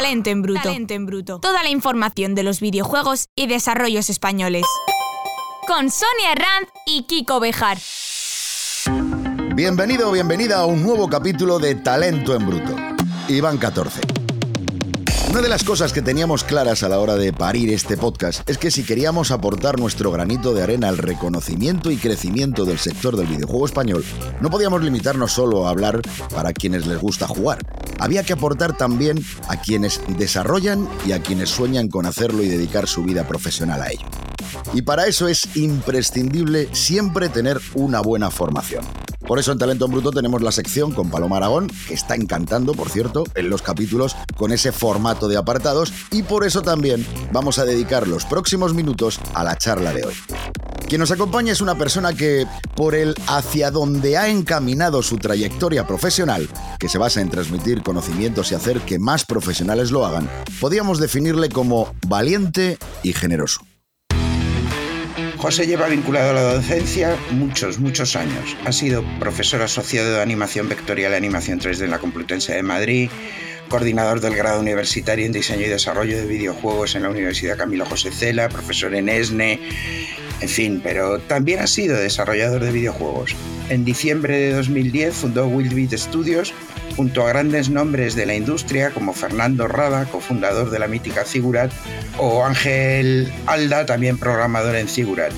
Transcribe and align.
Talento 0.00 0.30
en 0.30 0.40
bruto. 0.40 0.62
Talento 0.62 0.94
en 0.94 1.04
bruto. 1.04 1.40
Toda 1.40 1.62
la 1.62 1.68
información 1.68 2.34
de 2.34 2.42
los 2.42 2.60
videojuegos 2.60 3.26
y 3.36 3.48
desarrollos 3.48 4.08
españoles. 4.08 4.64
Con 5.66 5.90
Sonia 5.90 6.32
Herranz 6.32 6.70
y 6.86 7.02
Kiko 7.02 7.38
Bejar. 7.38 7.76
Bienvenido 9.54 10.08
o 10.08 10.12
bienvenida 10.12 10.60
a 10.60 10.64
un 10.64 10.82
nuevo 10.82 11.06
capítulo 11.06 11.58
de 11.58 11.74
Talento 11.74 12.34
en 12.34 12.46
bruto. 12.46 12.74
Iván 13.28 13.58
14. 13.58 14.19
Una 15.30 15.42
de 15.42 15.48
las 15.48 15.62
cosas 15.62 15.92
que 15.92 16.02
teníamos 16.02 16.42
claras 16.42 16.82
a 16.82 16.88
la 16.88 16.98
hora 16.98 17.14
de 17.14 17.32
parir 17.32 17.72
este 17.72 17.96
podcast 17.96 18.50
es 18.50 18.58
que 18.58 18.72
si 18.72 18.82
queríamos 18.82 19.30
aportar 19.30 19.78
nuestro 19.78 20.10
granito 20.10 20.52
de 20.52 20.64
arena 20.64 20.88
al 20.88 20.98
reconocimiento 20.98 21.92
y 21.92 21.98
crecimiento 21.98 22.64
del 22.64 22.80
sector 22.80 23.16
del 23.16 23.28
videojuego 23.28 23.64
español, 23.64 24.04
no 24.40 24.50
podíamos 24.50 24.82
limitarnos 24.82 25.30
solo 25.30 25.68
a 25.68 25.70
hablar 25.70 26.00
para 26.34 26.52
quienes 26.52 26.88
les 26.88 26.98
gusta 26.98 27.28
jugar. 27.28 27.58
Había 28.00 28.24
que 28.24 28.32
aportar 28.32 28.76
también 28.76 29.24
a 29.46 29.60
quienes 29.60 30.00
desarrollan 30.18 30.88
y 31.06 31.12
a 31.12 31.22
quienes 31.22 31.48
sueñan 31.50 31.86
con 31.86 32.06
hacerlo 32.06 32.42
y 32.42 32.48
dedicar 32.48 32.88
su 32.88 33.04
vida 33.04 33.28
profesional 33.28 33.82
a 33.82 33.92
ello. 33.92 34.06
Y 34.74 34.82
para 34.82 35.06
eso 35.06 35.28
es 35.28 35.56
imprescindible 35.56 36.68
siempre 36.72 37.28
tener 37.28 37.60
una 37.74 38.00
buena 38.00 38.32
formación. 38.32 38.84
Por 39.26 39.38
eso 39.38 39.52
en 39.52 39.58
Talento 39.58 39.84
en 39.84 39.92
Bruto 39.92 40.10
tenemos 40.10 40.42
la 40.42 40.52
sección 40.52 40.92
con 40.92 41.10
Paloma 41.10 41.36
Aragón, 41.36 41.70
que 41.86 41.94
está 41.94 42.14
encantando, 42.14 42.74
por 42.74 42.90
cierto, 42.90 43.24
en 43.34 43.48
los 43.48 43.62
capítulos 43.62 44.16
con 44.36 44.52
ese 44.52 44.72
formato 44.72 45.28
de 45.28 45.36
apartados, 45.36 45.92
y 46.10 46.22
por 46.22 46.44
eso 46.44 46.62
también 46.62 47.06
vamos 47.32 47.58
a 47.58 47.64
dedicar 47.64 48.08
los 48.08 48.24
próximos 48.24 48.74
minutos 48.74 49.20
a 49.34 49.44
la 49.44 49.56
charla 49.56 49.92
de 49.92 50.04
hoy. 50.06 50.14
Quien 50.88 50.98
nos 50.98 51.12
acompaña 51.12 51.52
es 51.52 51.60
una 51.60 51.78
persona 51.78 52.14
que, 52.14 52.48
por 52.74 52.96
el 52.96 53.14
hacia 53.28 53.70
donde 53.70 54.16
ha 54.16 54.28
encaminado 54.28 55.02
su 55.04 55.18
trayectoria 55.18 55.86
profesional, 55.86 56.48
que 56.80 56.88
se 56.88 56.98
basa 56.98 57.20
en 57.20 57.30
transmitir 57.30 57.84
conocimientos 57.84 58.50
y 58.50 58.56
hacer 58.56 58.80
que 58.80 58.98
más 58.98 59.24
profesionales 59.24 59.92
lo 59.92 60.04
hagan, 60.04 60.28
podríamos 60.60 60.98
definirle 60.98 61.48
como 61.48 61.94
valiente 62.08 62.76
y 63.04 63.12
generoso. 63.12 63.60
José 65.40 65.66
lleva 65.66 65.88
vinculado 65.88 66.30
a 66.30 66.34
la 66.34 66.42
docencia 66.42 67.16
muchos, 67.30 67.78
muchos 67.78 68.14
años. 68.14 68.58
Ha 68.66 68.72
sido 68.72 69.02
profesor 69.18 69.62
asociado 69.62 70.12
de 70.12 70.20
animación 70.20 70.68
vectorial 70.68 71.12
y 71.12 71.14
animación 71.14 71.58
3D 71.58 71.84
en 71.84 71.90
la 71.92 71.98
Complutense 71.98 72.52
de 72.52 72.62
Madrid, 72.62 73.08
coordinador 73.70 74.20
del 74.20 74.36
grado 74.36 74.60
universitario 74.60 75.24
en 75.24 75.32
diseño 75.32 75.64
y 75.64 75.68
desarrollo 75.68 76.18
de 76.18 76.26
videojuegos 76.26 76.96
en 76.96 77.04
la 77.04 77.08
Universidad 77.08 77.56
Camilo 77.56 77.86
José 77.86 78.10
Cela, 78.10 78.48
profesor 78.48 78.94
en 78.94 79.08
ESNE, 79.08 79.60
en 80.40 80.48
fin, 80.48 80.80
pero 80.82 81.20
también 81.20 81.60
ha 81.60 81.66
sido 81.66 81.96
desarrollador 81.96 82.64
de 82.64 82.72
videojuegos. 82.72 83.36
En 83.68 83.84
diciembre 83.84 84.38
de 84.38 84.52
2010 84.54 85.14
fundó 85.14 85.46
Wildbeat 85.46 85.92
Studios 85.92 86.52
junto 86.96 87.24
a 87.24 87.28
grandes 87.28 87.70
nombres 87.70 88.16
de 88.16 88.26
la 88.26 88.34
industria 88.34 88.90
como 88.90 89.12
Fernando 89.12 89.68
Rada, 89.68 90.06
cofundador 90.06 90.70
de 90.70 90.78
la 90.78 90.88
mítica 90.88 91.24
Figurat, 91.24 91.70
o 92.18 92.44
Ángel 92.44 93.32
Alda, 93.46 93.86
también 93.86 94.18
programador 94.18 94.74
en 94.76 94.88
Figurat. 94.88 95.32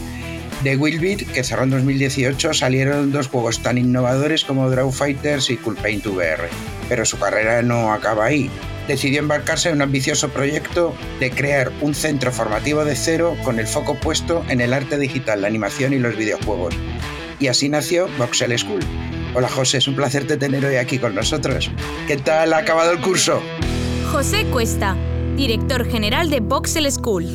De 0.62 0.76
Willbit, 0.76 1.28
que 1.32 1.42
cerró 1.42 1.64
en 1.64 1.70
2018, 1.70 2.54
salieron 2.54 3.10
dos 3.10 3.26
juegos 3.26 3.60
tan 3.62 3.78
innovadores 3.78 4.44
como 4.44 4.70
Draw 4.70 4.92
Fighters 4.92 5.50
y 5.50 5.56
Cool 5.56 5.74
Paint 5.74 6.06
VR. 6.06 6.48
Pero 6.88 7.04
su 7.04 7.18
carrera 7.18 7.62
no 7.62 7.92
acaba 7.92 8.26
ahí. 8.26 8.48
Decidió 8.86 9.18
embarcarse 9.18 9.70
en 9.70 9.76
un 9.76 9.82
ambicioso 9.82 10.28
proyecto 10.28 10.94
de 11.18 11.32
crear 11.32 11.72
un 11.80 11.96
centro 11.96 12.30
formativo 12.30 12.84
de 12.84 12.94
cero 12.94 13.36
con 13.42 13.58
el 13.58 13.66
foco 13.66 13.96
puesto 13.96 14.44
en 14.48 14.60
el 14.60 14.72
arte 14.72 14.98
digital, 14.98 15.42
la 15.42 15.48
animación 15.48 15.94
y 15.94 15.98
los 15.98 16.16
videojuegos. 16.16 16.74
Y 17.40 17.48
así 17.48 17.68
nació 17.68 18.06
Voxel 18.16 18.56
School, 18.56 18.82
Hola 19.34 19.48
José, 19.48 19.78
es 19.78 19.88
un 19.88 19.96
placer 19.96 20.26
tener 20.26 20.64
hoy 20.64 20.76
aquí 20.76 20.98
con 20.98 21.14
nosotros. 21.14 21.70
¿Qué 22.06 22.18
tal 22.18 22.52
ha 22.52 22.58
acabado 22.58 22.92
el 22.92 23.00
curso? 23.00 23.42
José 24.12 24.44
Cuesta, 24.44 24.94
director 25.36 25.90
general 25.90 26.30
de 26.30 26.40
Voxel 26.40 26.90
School. 26.92 27.26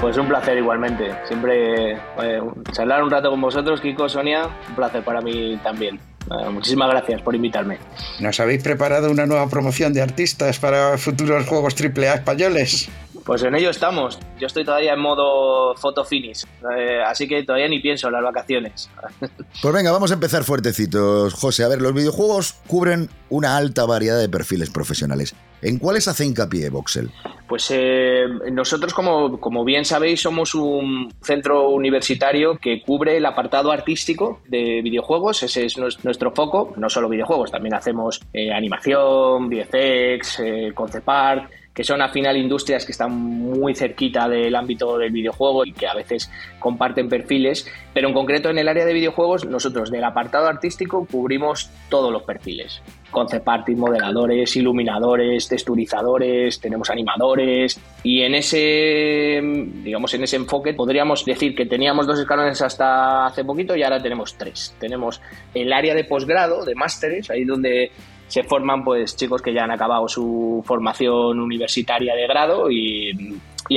Pues 0.00 0.16
un 0.16 0.28
placer 0.28 0.56
igualmente. 0.56 1.14
Siempre 1.26 1.92
eh, 1.92 2.40
charlar 2.72 3.02
un 3.02 3.10
rato 3.10 3.30
con 3.30 3.40
vosotros, 3.40 3.80
Kiko, 3.82 4.08
Sonia, 4.08 4.48
un 4.68 4.74
placer 4.74 5.02
para 5.02 5.20
mí 5.20 5.58
también. 5.62 6.00
Eh, 6.30 6.48
muchísimas 6.50 6.88
gracias 6.90 7.20
por 7.20 7.34
invitarme. 7.34 7.78
¿Nos 8.18 8.40
habéis 8.40 8.62
preparado 8.62 9.10
una 9.10 9.26
nueva 9.26 9.48
promoción 9.48 9.92
de 9.92 10.00
artistas 10.00 10.58
para 10.58 10.96
futuros 10.96 11.46
juegos 11.46 11.74
AAA 11.78 12.14
españoles? 12.14 12.88
Pues 13.24 13.42
en 13.42 13.54
ello 13.54 13.70
estamos. 13.70 14.18
Yo 14.38 14.46
estoy 14.46 14.64
todavía 14.64 14.94
en 14.94 15.00
modo 15.00 15.74
photo 15.76 16.04
finish, 16.04 16.44
eh, 16.76 17.02
así 17.06 17.28
que 17.28 17.42
todavía 17.42 17.68
ni 17.68 17.80
pienso 17.80 18.08
en 18.08 18.14
las 18.14 18.22
vacaciones. 18.22 18.90
Pues 19.62 19.74
venga, 19.74 19.92
vamos 19.92 20.10
a 20.10 20.14
empezar 20.14 20.42
fuertecitos, 20.44 21.34
José. 21.34 21.64
A 21.64 21.68
ver, 21.68 21.82
los 21.82 21.92
videojuegos 21.92 22.54
cubren 22.66 23.10
una 23.28 23.58
alta 23.58 23.84
variedad 23.84 24.18
de 24.18 24.28
perfiles 24.28 24.70
profesionales. 24.70 25.34
¿En 25.60 25.78
cuáles 25.78 26.08
hace 26.08 26.24
hincapié 26.24 26.70
Voxel? 26.70 27.10
Pues 27.46 27.70
eh, 27.70 28.24
nosotros, 28.50 28.94
como, 28.94 29.38
como, 29.38 29.62
bien 29.64 29.84
sabéis, 29.84 30.22
somos 30.22 30.54
un 30.54 31.12
centro 31.20 31.68
universitario 31.68 32.56
que 32.56 32.80
cubre 32.80 33.18
el 33.18 33.26
apartado 33.26 33.70
artístico 33.70 34.40
de 34.48 34.80
videojuegos. 34.82 35.42
Ese 35.42 35.66
es 35.66 35.76
nuestro 35.76 36.30
foco. 36.30 36.72
No 36.78 36.88
solo 36.88 37.10
videojuegos, 37.10 37.50
también 37.50 37.74
hacemos 37.74 38.22
eh, 38.32 38.50
animación, 38.50 39.50
VFX, 39.50 40.42
concept 40.74 41.08
art 41.08 41.50
que 41.74 41.84
son 41.84 42.02
al 42.02 42.10
final 42.10 42.36
industrias 42.36 42.84
que 42.84 42.92
están 42.92 43.12
muy 43.12 43.74
cerquita 43.74 44.28
del 44.28 44.54
ámbito 44.56 44.98
del 44.98 45.12
videojuego 45.12 45.64
y 45.64 45.72
que 45.72 45.86
a 45.86 45.94
veces 45.94 46.30
comparten 46.58 47.08
perfiles, 47.08 47.66
pero 47.94 48.08
en 48.08 48.14
concreto 48.14 48.50
en 48.50 48.58
el 48.58 48.68
área 48.68 48.84
de 48.84 48.92
videojuegos 48.92 49.46
nosotros 49.46 49.90
del 49.90 50.04
apartado 50.04 50.48
artístico 50.48 51.06
cubrimos 51.10 51.70
todos 51.88 52.12
los 52.12 52.22
perfiles. 52.24 52.82
Concept 53.10 53.48
artists, 53.48 53.80
modeladores, 53.80 54.54
iluminadores, 54.56 55.48
texturizadores, 55.48 56.60
tenemos 56.60 56.90
animadores 56.90 57.80
y 58.02 58.22
en 58.22 58.34
ese 58.34 59.40
digamos 59.84 60.12
en 60.14 60.24
ese 60.24 60.36
enfoque 60.36 60.74
podríamos 60.74 61.24
decir 61.24 61.54
que 61.54 61.66
teníamos 61.66 62.06
dos 62.06 62.18
escalones 62.18 62.60
hasta 62.62 63.26
hace 63.26 63.44
poquito 63.44 63.76
y 63.76 63.82
ahora 63.82 64.02
tenemos 64.02 64.34
tres. 64.36 64.74
Tenemos 64.78 65.20
el 65.54 65.72
área 65.72 65.94
de 65.94 66.04
posgrado, 66.04 66.64
de 66.64 66.74
másteres, 66.74 67.30
ahí 67.30 67.44
donde 67.44 67.90
se 68.30 68.44
forman 68.44 68.84
pues 68.84 69.16
chicos 69.16 69.42
que 69.42 69.52
ya 69.52 69.64
han 69.64 69.72
acabado 69.72 70.06
su 70.08 70.62
formación 70.64 71.40
universitaria 71.40 72.14
de 72.14 72.26
grado 72.28 72.70
y, 72.70 73.10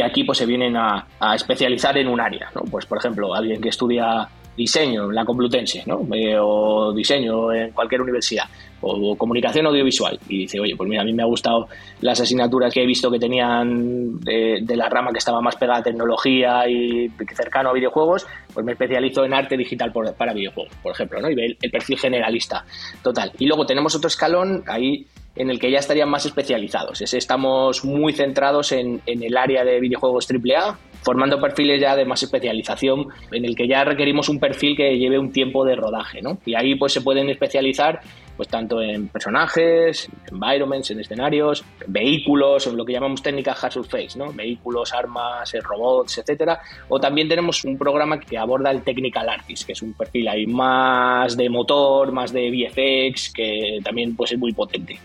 aquí 0.03 0.23
pues 0.23 0.37
se 0.37 0.45
vienen 0.45 0.77
a, 0.77 1.07
a, 1.19 1.35
especializar 1.35 1.97
en 1.97 2.07
un 2.07 2.21
área, 2.21 2.49
¿no? 2.55 2.61
Pues 2.61 2.85
por 2.85 2.99
ejemplo, 2.99 3.33
alguien 3.33 3.59
que 3.59 3.69
estudia 3.69 4.29
diseño 4.55 5.09
en 5.09 5.15
la 5.15 5.25
Complutense, 5.25 5.83
¿no? 5.85 6.07
Eh, 6.13 6.37
o 6.39 6.93
diseño 6.93 7.51
en 7.51 7.71
cualquier 7.71 8.01
universidad, 8.01 8.45
o, 8.81 9.15
comunicación 9.15 9.65
audiovisual. 9.65 10.19
Y 10.27 10.39
dice, 10.39 10.59
oye, 10.59 10.75
pues 10.75 10.89
mira, 10.89 11.01
a 11.01 11.05
mí 11.05 11.13
me 11.13 11.23
ha 11.23 11.25
gustado 11.25 11.67
las 12.01 12.19
asignaturas 12.19 12.73
que 12.73 12.83
he 12.83 12.85
visto 12.85 13.09
que 13.09 13.19
tenían 13.19 14.19
de, 14.19 14.63
la 14.75 14.89
rama 14.89 15.11
que 15.11 15.19
estaba 15.19 15.41
más 15.41 15.55
pegada 15.55 15.79
a 15.79 15.83
tecnología 15.83 16.67
y 16.67 17.09
cercano 17.35 17.69
a 17.69 17.73
videojuegos, 17.73 18.27
pues 18.53 18.65
me 18.65 18.73
especializo 18.73 19.25
en 19.25 19.33
arte 19.33 19.57
digital 19.57 19.91
para 20.17 20.33
videojuegos, 20.33 20.73
por 20.81 20.91
ejemplo, 20.91 21.19
¿no? 21.21 21.29
Y 21.29 21.35
ve 21.35 21.57
el, 21.59 21.71
perfil 21.71 21.97
generalista 21.97 22.65
total. 23.01 23.31
Y 23.39 23.47
luego 23.47 23.65
tenemos 23.65 23.95
otro 23.95 24.07
escalón 24.07 24.63
ahí 24.67 25.07
en 25.35 25.49
el 25.49 25.59
que 25.59 25.71
ya 25.71 25.79
estarían 25.79 26.09
más 26.09 26.25
especializados. 26.25 27.01
estamos 27.01 27.83
muy 27.83 28.13
centrados 28.13 28.71
en, 28.71 29.01
en 29.07 29.23
el 29.23 29.35
área 29.35 29.63
de 29.63 29.79
videojuegos 29.79 30.27
AAA, 30.29 30.77
formando 31.03 31.39
perfiles 31.39 31.81
ya 31.81 31.95
de 31.95 32.05
más 32.05 32.23
especialización, 32.23 33.07
en 33.31 33.45
el 33.45 33.55
que 33.55 33.67
ya 33.67 33.83
requerimos 33.83 34.29
un 34.29 34.39
perfil 34.39 34.75
que 34.75 34.97
lleve 34.97 35.19
un 35.19 35.31
tiempo 35.31 35.65
de 35.65 35.75
rodaje, 35.75 36.21
¿no? 36.21 36.37
Y 36.45 36.55
ahí 36.55 36.75
pues 36.75 36.93
se 36.93 37.01
pueden 37.01 37.29
especializar 37.29 38.01
pues 38.35 38.49
tanto 38.49 38.81
en 38.81 39.09
personajes, 39.09 40.09
environments, 40.31 40.89
en 40.89 40.99
escenarios, 40.99 41.63
vehículos, 41.85 42.65
en 42.65 42.77
lo 42.77 42.83
que 42.83 42.93
llamamos 42.93 43.21
técnica 43.21 43.51
hard 43.51 43.71
surface, 43.71 44.17
¿no? 44.17 44.33
Vehículos, 44.33 44.91
armas, 44.93 45.53
robots, 45.61 46.17
etcétera. 46.17 46.59
O 46.89 46.99
también 46.99 47.29
tenemos 47.29 47.63
un 47.63 47.77
programa 47.77 48.19
que 48.19 48.37
aborda 48.37 48.71
el 48.71 48.81
technical 48.81 49.29
artist, 49.29 49.67
que 49.67 49.73
es 49.73 49.81
un 49.81 49.93
perfil 49.93 50.27
ahí 50.27 50.47
más 50.47 51.37
de 51.37 51.49
motor, 51.49 52.11
más 52.11 52.33
de 52.33 52.49
VFX, 52.49 53.33
que 53.33 53.79
también 53.83 54.15
pues 54.15 54.31
es 54.31 54.39
muy 54.39 54.53
potente. 54.53 54.97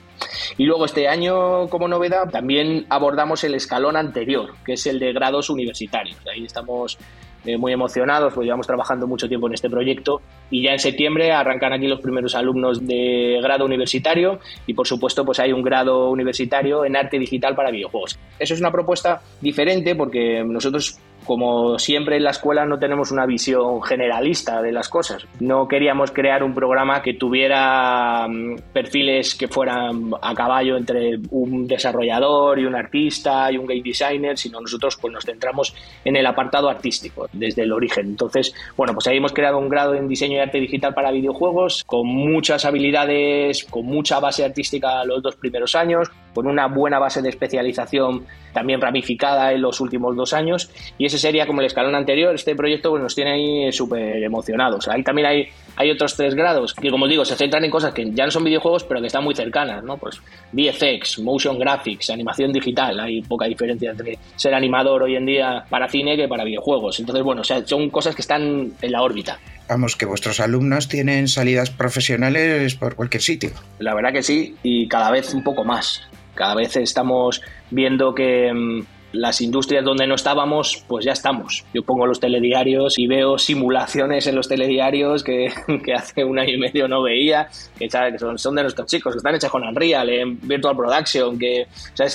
Y 0.57 0.65
luego 0.65 0.85
este 0.85 1.09
año, 1.09 1.69
como 1.69 1.89
novedad, 1.89 2.31
también 2.31 2.87
abordamos 2.89 3.45
el 3.45 3.55
escalón 3.55 3.97
anterior, 3.97 4.55
que 4.65 4.75
es 4.75 4.87
el 4.87 4.99
de 4.99 5.13
grados 5.13 5.51
universitarios. 5.51 6.19
Ahí 6.33 6.45
estamos 6.45 6.99
eh, 7.45 7.57
muy 7.57 7.73
emocionados, 7.73 8.35
porque 8.35 8.47
llevamos 8.47 8.67
trabajando 8.67 9.07
mucho 9.07 9.29
tiempo 9.29 9.47
en 9.47 9.55
este 9.55 9.71
proyecto 9.71 10.21
y 10.51 10.65
ya 10.65 10.73
en 10.73 10.79
septiembre 10.81 11.31
arrancan 11.31 11.73
aquí 11.73 11.87
los 11.87 12.01
primeros 12.01 12.35
alumnos 12.35 12.85
de 12.85 13.39
grado 13.41 13.65
universitario 13.65 14.41
y 14.67 14.75
por 14.75 14.89
supuesto 14.89 15.25
pues 15.25 15.39
hay 15.39 15.53
un 15.53 15.63
grado 15.63 16.11
universitario 16.11 16.85
en 16.85 16.97
arte 16.97 17.19
digital 17.19 17.55
para 17.55 17.71
videojuegos. 17.71 18.19
Eso 18.39 18.55
es 18.55 18.61
una 18.61 18.73
propuesta 18.73 19.23
diferente 19.41 19.95
porque 19.95 20.43
nosotros 20.45 20.99
como 21.29 21.79
siempre 21.79 22.17
en 22.17 22.25
la 22.25 22.31
escuela 22.31 22.65
no 22.65 22.79
tenemos 22.79 23.13
una 23.13 23.27
visión 23.27 23.83
generalista 23.83 24.63
de 24.63 24.73
las 24.73 24.89
cosas. 24.89 25.27
No 25.41 25.69
queríamos 25.69 26.11
crear 26.11 26.43
un 26.43 26.55
programa 26.55 27.03
que 27.03 27.13
tuviera 27.13 28.27
mm, 28.27 28.73
perfiles 28.73 29.35
que 29.35 29.47
fueran 29.47 30.13
a 30.23 30.35
caballo 30.35 30.79
entre 30.79 31.19
un 31.31 31.67
desarrollador 31.67 32.59
y 32.59 32.65
un 32.65 32.75
artista 32.75 33.53
y 33.53 33.59
un 33.59 33.67
game 33.67 33.83
designer, 33.83 34.39
sino 34.39 34.59
nosotros 34.59 34.97
pues 34.99 35.13
nos 35.13 35.27
centramos 35.27 35.75
en 36.03 36.17
el 36.17 36.25
apartado 36.25 36.71
artístico 36.71 37.29
desde 37.35 37.65
el 37.65 37.73
origen. 37.73 38.07
Entonces, 38.07 38.55
bueno, 38.75 38.95
pues 38.95 39.07
ahí 39.09 39.19
hemos 39.19 39.35
creado 39.35 39.59
un 39.59 39.69
grado 39.69 39.95
en 39.95 40.09
diseño 40.09 40.37
y 40.37 40.41
arte 40.41 40.59
digital 40.59 40.95
para 40.95 41.11
videojuegos 41.11 41.85
con 41.85 42.07
muchas 42.07 42.65
habilidades, 42.65 43.65
con 43.65 43.85
mucha 43.85 44.19
base 44.19 44.47
artística 44.47 45.05
los 45.05 45.23
dos 45.23 45.37
primeros 45.37 45.75
años, 45.75 46.11
con 46.35 46.47
una 46.47 46.67
buena 46.67 46.99
base 46.99 47.23
de 47.23 47.29
especialización 47.29 48.27
también 48.53 48.81
ramificada 48.81 49.53
en 49.53 49.63
los 49.63 49.81
últimos 49.81 50.17
dos 50.17 50.33
años 50.33 50.71
y 50.97 51.07
ese 51.07 51.19
sería 51.19 51.47
como 51.47 51.61
el 51.61 51.67
escalón 51.67 51.95
anterior. 51.95 52.35
Este 52.35 52.55
proyecto 52.55 52.91
pues, 52.91 53.03
nos 53.03 53.15
tiene 53.15 53.33
ahí 53.33 53.73
súper 53.73 54.23
emocionados. 54.23 54.89
Ahí 54.89 55.03
también 55.03 55.29
hay, 55.29 55.49
hay 55.77 55.91
otros 55.91 56.17
tres 56.17 56.35
grados 56.35 56.75
que, 56.75 56.91
como 56.91 57.07
digo, 57.07 57.25
se 57.25 57.37
centran 57.37 57.65
en 57.65 57.71
cosas 57.71 57.93
que 57.93 58.11
ya 58.11 58.25
no 58.25 58.31
son 58.31 58.45
videojuegos, 58.45 58.85
pero 58.85 59.01
que 59.01 59.07
están 59.07 59.25
muy 59.25 59.35
cercanas, 59.35 59.85
¿no? 59.85 59.97
Pues 59.97 60.21
VFX, 60.53 61.21
Motion 61.21 61.59
Graphics, 61.59 62.11
animación 62.11 62.53
digital. 62.53 62.99
Hay 63.01 63.23
poca 63.23 63.47
diferencia 63.47 63.91
entre 63.91 64.19
ser 64.37 64.55
animador 64.55 65.03
hoy 65.03 65.17
en 65.17 65.27
día 65.27 65.65
para 65.69 65.89
cine 65.89 66.17
que 66.17 66.29
para 66.29 66.45
videojuegos. 66.45 66.99
Entonces, 67.01 67.25
bueno, 67.25 67.43
son 67.45 67.91
cosas 67.91 68.15
que 68.15 68.23
están 68.23 68.73
en 68.81 68.93
la 68.93 69.03
órbita. 69.03 69.39
Vamos, 69.69 69.97
que 69.97 70.07
vuestros 70.07 70.41
alumnos 70.41 70.89
tienen 70.89 71.29
salidas 71.29 71.71
profesionales 71.71 72.75
por 72.75 72.95
cualquier 72.95 73.23
sitio. 73.23 73.51
La 73.79 73.95
verdad 73.95 74.13
que 74.13 74.23
sí, 74.23 74.57
y 74.63 74.89
cada 74.89 75.11
vez 75.11 75.35
un 75.35 75.45
poco 75.45 75.63
más. 75.63 76.09
Cada 76.39 76.55
vez 76.55 76.77
estamos 76.77 77.43
viendo 77.69 78.15
que 78.15 78.53
mm, 78.55 78.83
las 79.13 79.41
industrias 79.41 79.85
donde 79.85 80.07
no 80.07 80.15
estábamos, 80.15 80.85
pues 80.87 81.05
ya 81.05 81.13
estamos. 81.13 81.65
Yo 81.73 81.83
pongo 81.83 82.07
los 82.07 82.21
telediarios 82.21 82.99
y 82.99 83.07
veo 83.07 83.39
simulaciones 83.39 84.27
en 84.27 84.35
los 84.35 84.49
telediarios 84.49 85.23
que, 85.25 85.49
hace 85.97 86.25
un 86.25 86.39
año 86.39 86.55
y 86.55 86.59
medio 86.59 86.89
no 86.89 87.03
veía, 87.03 87.49
que, 87.79 87.89
son, 88.19 88.39
son, 88.39 88.55
de 88.55 88.63
nuestros 88.63 88.87
chicos, 88.87 89.15
que 89.15 89.19
están 89.19 89.35
hechas 89.35 89.51
con 89.51 89.63
Unreal, 89.63 90.09
en 90.11 90.39
Virtual 90.41 90.77
Production, 90.77 91.39
que 91.39 91.67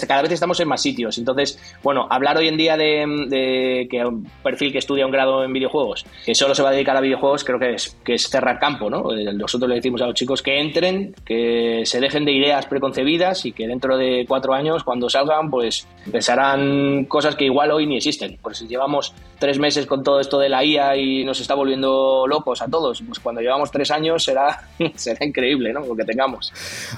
cada 0.08 0.22
vez 0.22 0.32
estamos 0.32 0.60
en 0.60 0.68
más 0.68 0.82
sitios. 0.82 1.18
Entonces, 1.18 1.60
bueno, 1.82 2.08
hablar 2.10 2.38
hoy 2.38 2.48
en 2.48 2.58
día 2.58 2.78
de, 2.78 3.06
de, 3.28 3.88
que 3.90 4.06
un 4.06 4.30
perfil 4.44 4.72
que 4.72 4.80
estudia 4.80 5.06
un 5.06 5.12
grado 5.12 5.44
en 5.44 5.54
videojuegos, 5.54 6.06
que 6.26 6.36
solo 6.36 6.54
se 6.54 6.64
va 6.64 6.70
a 6.70 6.74
dedicar 6.74 6.96
a 6.98 7.02
videojuegos, 7.02 7.44
creo 7.44 7.60
que 7.60 7.74
es, 7.74 7.98
que 8.04 8.16
es 8.16 8.30
cerrar 8.30 8.60
campo, 8.60 8.90
¿no? 8.90 9.14
Eh, 9.14 9.34
nosotros 9.34 9.70
le 9.70 9.76
decimos 9.76 10.02
a 10.02 10.08
los 10.08 10.16
chicos 10.16 10.42
que 10.42 10.60
entren, 10.60 11.16
que 11.26 11.84
se 11.86 12.00
dejen 12.00 12.26
de 12.26 12.34
ideas 12.34 12.66
preconcebidas 12.66 13.46
y 13.46 13.52
que 13.52 13.68
dentro 13.68 13.98
de 13.98 14.26
cuatro 14.28 14.54
años, 14.54 14.84
cuando 14.84 15.10
salgan, 15.10 15.50
pues 15.50 15.88
pensarán 16.12 16.83
cosas 17.08 17.36
que 17.36 17.46
igual 17.46 17.72
hoy 17.72 17.88
ni 17.88 17.98
existen. 17.98 18.38
Por 18.42 18.56
si 18.56 18.68
llevamos 18.68 19.14
tres 19.40 19.60
meses 19.60 19.86
con 19.86 20.04
todo 20.04 20.20
esto 20.20 20.40
de 20.40 20.50
la 20.50 20.64
IA 20.64 20.98
y 20.98 21.24
nos 21.24 21.40
está 21.40 21.56
volviendo 21.56 22.26
locos 22.28 22.62
a 22.62 22.68
todos, 22.68 23.04
pues 23.06 23.20
cuando 23.20 23.42
llevamos 23.42 23.72
tres 23.72 23.92
años 23.92 24.24
será, 24.24 24.70
será 24.96 25.26
increíble 25.26 25.74
¿no? 25.74 25.82
lo 25.82 25.96
que 25.96 26.06
tengamos. 26.06 26.52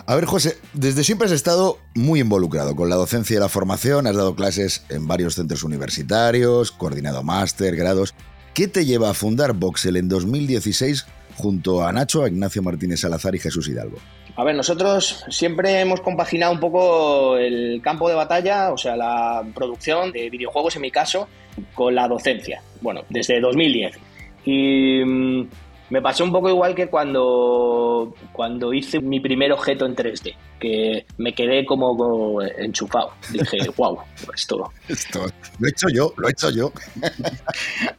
A 0.05 0.15
ver, 0.15 0.25
José, 0.25 0.57
desde 0.73 1.03
siempre 1.03 1.25
has 1.25 1.33
estado 1.33 1.77
muy 1.93 2.19
involucrado 2.19 2.75
con 2.75 2.89
la 2.89 2.95
docencia 2.95 3.37
y 3.37 3.39
la 3.39 3.49
formación, 3.49 4.07
has 4.07 4.15
dado 4.15 4.35
clases 4.35 4.85
en 4.89 5.07
varios 5.07 5.35
centros 5.35 5.63
universitarios, 5.63 6.71
coordinado 6.71 7.23
máster, 7.23 7.75
grados. 7.75 8.13
¿Qué 8.53 8.67
te 8.67 8.85
lleva 8.85 9.09
a 9.09 9.13
fundar 9.13 9.53
Voxel 9.53 9.97
en 9.97 10.07
2016 10.07 11.05
junto 11.35 11.85
a 11.85 11.91
Nacho, 11.91 12.23
a 12.23 12.29
Ignacio 12.29 12.63
Martínez 12.63 13.01
Salazar 13.01 13.35
y 13.35 13.39
Jesús 13.39 13.67
Hidalgo? 13.67 13.97
A 14.37 14.43
ver, 14.43 14.55
nosotros 14.55 15.23
siempre 15.29 15.79
hemos 15.79 16.01
compaginado 16.01 16.51
un 16.51 16.59
poco 16.59 17.37
el 17.37 17.81
campo 17.81 18.09
de 18.09 18.15
batalla, 18.15 18.73
o 18.73 18.77
sea, 18.77 18.97
la 18.97 19.43
producción 19.53 20.11
de 20.11 20.29
videojuegos 20.29 20.75
en 20.75 20.81
mi 20.81 20.91
caso, 20.91 21.27
con 21.73 21.95
la 21.95 22.07
docencia. 22.07 22.61
Bueno, 22.81 23.03
desde 23.09 23.39
2010. 23.39 23.97
Y 24.43 25.03
mm, 25.05 25.47
me 25.89 26.01
pasó 26.01 26.25
un 26.25 26.31
poco 26.31 26.49
igual 26.49 26.75
que 26.75 26.87
cuando, 26.87 28.13
cuando 28.33 28.73
hice 28.73 28.99
mi 28.99 29.21
primer 29.21 29.53
objeto 29.53 29.85
en 29.85 29.95
3D, 29.95 30.35
que 30.59 31.05
me 31.17 31.33
quedé 31.33 31.65
como, 31.65 32.41
enchufado. 32.41 33.13
Dije, 33.31 33.57
wow, 33.77 33.99
esto... 34.35 34.71
esto... 34.89 35.25
Lo 35.59 35.67
he 35.67 35.69
hecho 35.69 35.87
yo, 35.93 36.13
lo 36.17 36.27
he 36.27 36.31
hecho 36.31 36.49
yo. 36.49 36.73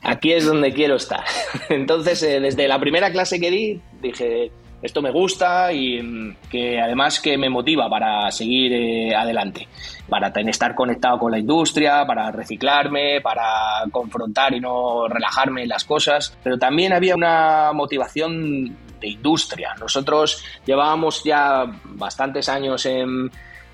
Aquí 0.03 0.33
es 0.33 0.45
donde 0.45 0.75
quiero 0.75 0.97
estar. 0.97 1.25
Entonces, 1.71 2.23
eh, 2.23 2.41
desde 2.41 2.69
la 2.69 2.79
primera 2.79 3.11
clase 3.11 3.41
que 3.41 3.51
di, 3.51 3.81
dije, 4.03 4.51
esto 4.87 5.03
me 5.03 5.11
gusta 5.11 5.73
y 5.73 6.01
mm, 6.01 6.37
que 6.51 6.81
además 6.81 7.21
que 7.21 7.37
me 7.37 7.51
motiva 7.51 7.89
para 7.89 8.31
seguir 8.31 8.73
eh, 8.73 9.15
adelante, 9.15 9.69
para 10.09 10.29
estar 10.29 10.75
conectado 10.75 11.19
con 11.19 11.33
la 11.33 11.39
industria, 11.39 12.05
para 12.07 12.31
reciclarme, 12.31 13.21
para 13.21 13.45
confrontar 13.91 14.55
y 14.55 14.61
no 14.61 15.09
relajarme 15.09 15.63
en 15.63 15.69
las 15.69 15.85
cosas, 15.85 16.37
pero 16.43 16.59
también 16.59 16.93
había 16.93 17.15
una 17.15 17.73
motivación 17.73 18.77
de 19.01 19.09
industria. 19.09 19.75
Nosotros 19.79 20.43
llevábamos 20.65 21.23
ya 21.25 21.65
bastantes 21.85 22.49
años 22.49 22.89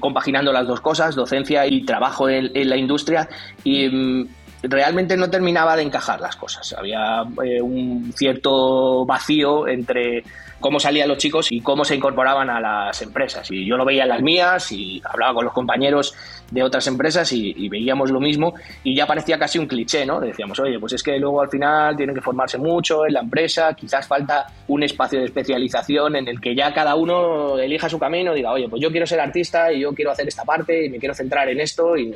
compaginando 0.03 0.53
las 0.53 0.67
dos 0.67 0.81
cosas, 0.81 1.15
docencia 1.15 1.65
y 1.67 1.85
trabajo 1.85 2.29
en, 2.29 2.51
la 2.69 2.77
industria 2.77 3.29
y 3.63 3.89
mm, 3.89 4.29
realmente 4.63 5.17
no 5.17 5.31
terminaba 5.31 5.77
de 5.77 5.83
encajar 5.83 6.21
las 6.21 6.37
cosas. 6.37 6.75
Había 6.77 7.25
eh, 7.45 7.61
un 7.61 8.13
cierto 8.17 9.05
vacío 9.05 9.67
entre 9.67 10.23
cómo 10.63 10.81
salían 10.81 11.09
los 11.09 11.19
chicos 11.19 11.51
y 11.51 11.61
cómo 11.61 11.85
se 11.85 11.97
incorporaban 11.97 12.49
a 12.49 12.61
las 12.61 13.03
empresas. 13.03 13.51
Y 13.51 13.67
yo 13.67 13.77
lo 13.77 13.85
veía 13.85 14.05
en 14.05 14.09
las 14.09 14.23
mías 14.23 14.73
y 14.73 15.03
hablaba 15.05 15.35
con 15.35 15.45
los 15.45 15.53
compañeros 15.53 16.15
de 16.51 16.63
otras 16.63 16.87
empresas 16.87 17.33
y, 17.33 17.69
veíamos 17.69 18.11
lo 18.11 18.21
mismo 18.21 18.55
y 18.85 18.95
ya 18.95 19.07
parecía 19.07 19.39
casi 19.39 19.59
un 19.59 19.67
cliché, 19.67 20.05
¿no? 20.05 20.21
Decíamos, 20.21 20.59
oye, 20.61 20.79
pues 20.79 20.93
es 20.93 21.03
que 21.03 21.19
luego 21.19 21.41
al 21.41 21.49
final 21.49 21.97
tienen 21.97 22.15
que 22.15 22.21
formarse 22.21 22.59
mucho 22.59 23.07
en 23.07 23.15
la 23.15 23.21
empresa, 23.21 23.73
quizás 23.73 24.07
falta 24.07 24.47
un 24.69 24.83
espacio 24.83 25.19
de 25.19 25.25
especialización 25.25 26.17
en 26.17 26.29
el 26.29 26.39
que 26.39 26.55
ya 26.55 26.73
cada 26.75 26.95
uno 26.95 27.59
elija 27.59 27.89
su 27.89 27.99
camino, 27.99 28.35
diga, 28.35 28.53
oye, 28.53 28.69
pues 28.69 28.83
yo 28.83 28.91
quiero 28.91 29.07
ser 29.07 29.21
artista 29.21 29.73
y 29.73 29.81
yo 29.81 29.95
quiero 29.95 30.11
hacer 30.11 30.29
esta 30.29 30.45
parte 30.45 30.85
y 30.85 30.91
me 30.91 30.99
quiero 30.99 31.15
centrar 31.15 31.49
en 31.49 31.61
esto 31.61 31.97
y, 31.97 32.13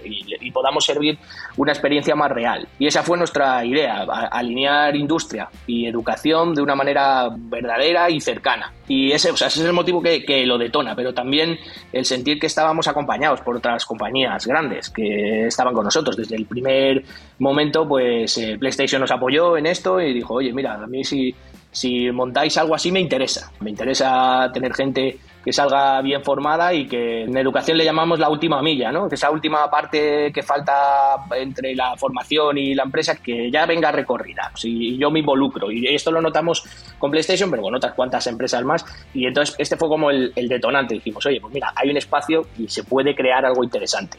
podamos 0.52 0.86
servir 0.86 1.18
una 1.58 1.72
experiencia 1.72 2.14
más 2.14 2.30
real. 2.36 2.68
Y 2.78 2.86
esa 2.86 3.02
fue 3.02 3.16
nuestra 3.18 3.64
idea, 3.64 4.02
alinear 4.30 4.94
industria 4.94 5.48
y 5.66 5.86
educación 5.86 6.54
de 6.54 6.62
una 6.62 6.74
manera 6.76 7.28
verdadera 7.34 8.10
y 8.10 8.20
cercana. 8.20 8.72
Y 8.86 9.10
ese, 9.10 9.30
o 9.30 9.36
sea, 9.36 9.48
ese 9.48 9.60
es 9.60 9.66
el 9.66 9.72
motivo 9.72 10.00
que, 10.00 10.24
que 10.24 10.46
lo 10.46 10.58
detona, 10.58 10.94
pero 10.94 11.12
también 11.12 11.58
el 11.92 12.04
sentir 12.04 12.38
que 12.38 12.46
estábamos 12.46 12.86
acompañados 12.86 13.40
por 13.40 13.56
otras 13.56 13.84
compañías 13.84 14.46
grandes 14.46 14.90
que 14.90 15.46
estaban 15.46 15.74
con 15.74 15.84
nosotros. 15.84 16.16
Desde 16.16 16.36
el 16.36 16.46
primer 16.46 17.02
momento, 17.38 17.88
pues 17.88 18.36
eh, 18.38 18.56
PlayStation 18.58 19.00
nos 19.00 19.10
apoyó 19.10 19.56
en 19.56 19.66
esto 19.66 20.00
y 20.00 20.12
dijo, 20.12 20.34
oye, 20.34 20.52
mira, 20.52 20.74
a 20.74 20.86
mí 20.86 21.02
si, 21.02 21.34
si 21.72 22.10
montáis 22.12 22.56
algo 22.58 22.74
así 22.74 22.92
me 22.92 23.00
interesa. 23.00 23.50
Me 23.60 23.70
interesa 23.70 24.50
tener 24.52 24.74
gente 24.74 25.18
que 25.46 25.52
salga 25.52 26.02
bien 26.02 26.24
formada 26.24 26.74
y 26.74 26.88
que 26.88 27.22
en 27.22 27.36
educación 27.36 27.78
le 27.78 27.84
llamamos 27.84 28.18
la 28.18 28.28
última 28.28 28.60
milla, 28.62 28.90
¿no? 28.90 29.06
Esa 29.08 29.30
última 29.30 29.70
parte 29.70 30.32
que 30.34 30.42
falta 30.42 31.24
entre 31.36 31.72
la 31.72 31.96
formación 31.96 32.58
y 32.58 32.74
la 32.74 32.82
empresa 32.82 33.14
que 33.14 33.48
ya 33.48 33.64
venga 33.64 33.92
recorrida. 33.92 34.50
Si 34.56 34.98
yo 34.98 35.08
me 35.08 35.20
involucro 35.20 35.70
y 35.70 35.86
esto 35.86 36.10
lo 36.10 36.20
notamos 36.20 36.64
con 36.98 37.12
PlayStation, 37.12 37.48
pero 37.48 37.62
con 37.62 37.76
otras 37.76 37.94
cuantas 37.94 38.26
empresas 38.26 38.64
más 38.64 38.84
y 39.14 39.24
entonces 39.24 39.54
este 39.56 39.76
fue 39.76 39.88
como 39.88 40.10
el, 40.10 40.32
el 40.34 40.48
detonante. 40.48 40.94
Dijimos, 40.94 41.24
oye, 41.26 41.40
pues 41.40 41.54
mira, 41.54 41.72
hay 41.76 41.90
un 41.90 41.96
espacio 41.96 42.48
y 42.58 42.66
se 42.66 42.82
puede 42.82 43.14
crear 43.14 43.46
algo 43.46 43.62
interesante. 43.62 44.18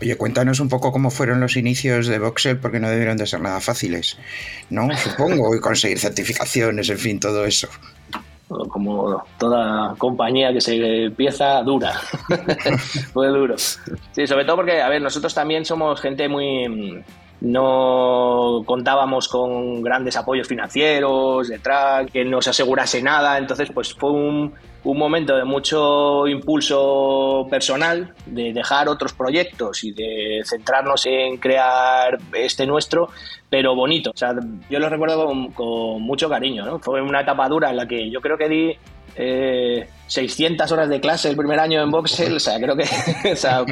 Oye, 0.00 0.16
cuéntanos 0.16 0.60
un 0.60 0.70
poco 0.70 0.92
cómo 0.92 1.10
fueron 1.10 1.40
los 1.40 1.58
inicios 1.58 2.06
de 2.06 2.18
Voxel, 2.18 2.56
porque 2.56 2.80
no 2.80 2.88
debieron 2.88 3.18
de 3.18 3.26
ser 3.26 3.42
nada 3.42 3.60
fáciles, 3.60 4.18
¿no? 4.70 4.88
Supongo, 4.96 5.54
y 5.54 5.60
conseguir 5.60 5.98
certificaciones, 5.98 6.88
en 6.88 6.98
fin, 6.98 7.20
todo 7.20 7.44
eso 7.44 7.68
como 8.68 9.22
toda 9.38 9.94
compañía 9.98 10.52
que 10.52 10.60
se 10.60 11.04
empieza 11.04 11.62
dura, 11.62 11.92
muy 13.14 13.28
duro. 13.28 13.56
Sí, 13.56 14.26
sobre 14.26 14.44
todo 14.44 14.56
porque, 14.56 14.80
a 14.80 14.88
ver, 14.88 15.02
nosotros 15.02 15.34
también 15.34 15.64
somos 15.64 16.00
gente 16.00 16.28
muy... 16.28 17.02
No 17.40 18.62
contábamos 18.64 19.26
con 19.26 19.82
grandes 19.82 20.16
apoyos 20.16 20.46
financieros 20.46 21.48
detrás, 21.48 22.08
que 22.12 22.24
nos 22.24 22.46
asegurase 22.46 23.02
nada, 23.02 23.36
entonces 23.36 23.68
pues 23.74 23.92
fue 23.94 24.12
un, 24.12 24.54
un 24.84 24.98
momento 24.98 25.36
de 25.36 25.44
mucho 25.44 26.26
impulso 26.26 27.46
personal, 27.48 28.14
de 28.26 28.52
dejar 28.52 28.88
otros 28.88 29.12
proyectos 29.12 29.84
y 29.84 29.92
de 29.92 30.42
centrarnos 30.44 31.06
en 31.06 31.36
crear 31.36 32.18
este 32.32 32.66
nuestro, 32.66 33.08
pero 33.48 33.74
bonito. 33.74 34.10
O 34.10 34.16
sea, 34.16 34.34
yo 34.68 34.78
lo 34.78 34.88
recuerdo 34.88 35.26
con, 35.54 36.02
mucho 36.02 36.28
cariño, 36.28 36.64
¿no? 36.64 36.78
Fue 36.80 37.00
una 37.00 37.20
etapa 37.20 37.48
dura 37.48 37.70
en 37.70 37.76
la 37.76 37.86
que 37.86 38.10
yo 38.10 38.20
creo 38.20 38.36
que 38.36 38.48
di 38.48 38.76
600 40.06 40.70
eh, 40.70 40.74
horas 40.74 40.88
de 40.88 41.00
clase 41.00 41.28
el 41.28 41.36
primer 41.36 41.60
año 41.60 41.82
en 41.82 41.90
Voxel, 41.90 42.34
o 42.34 42.40
sea, 42.40 42.58
creo 42.58 42.76
que, 42.76 42.84
o 43.32 43.36
sea, 43.36 43.64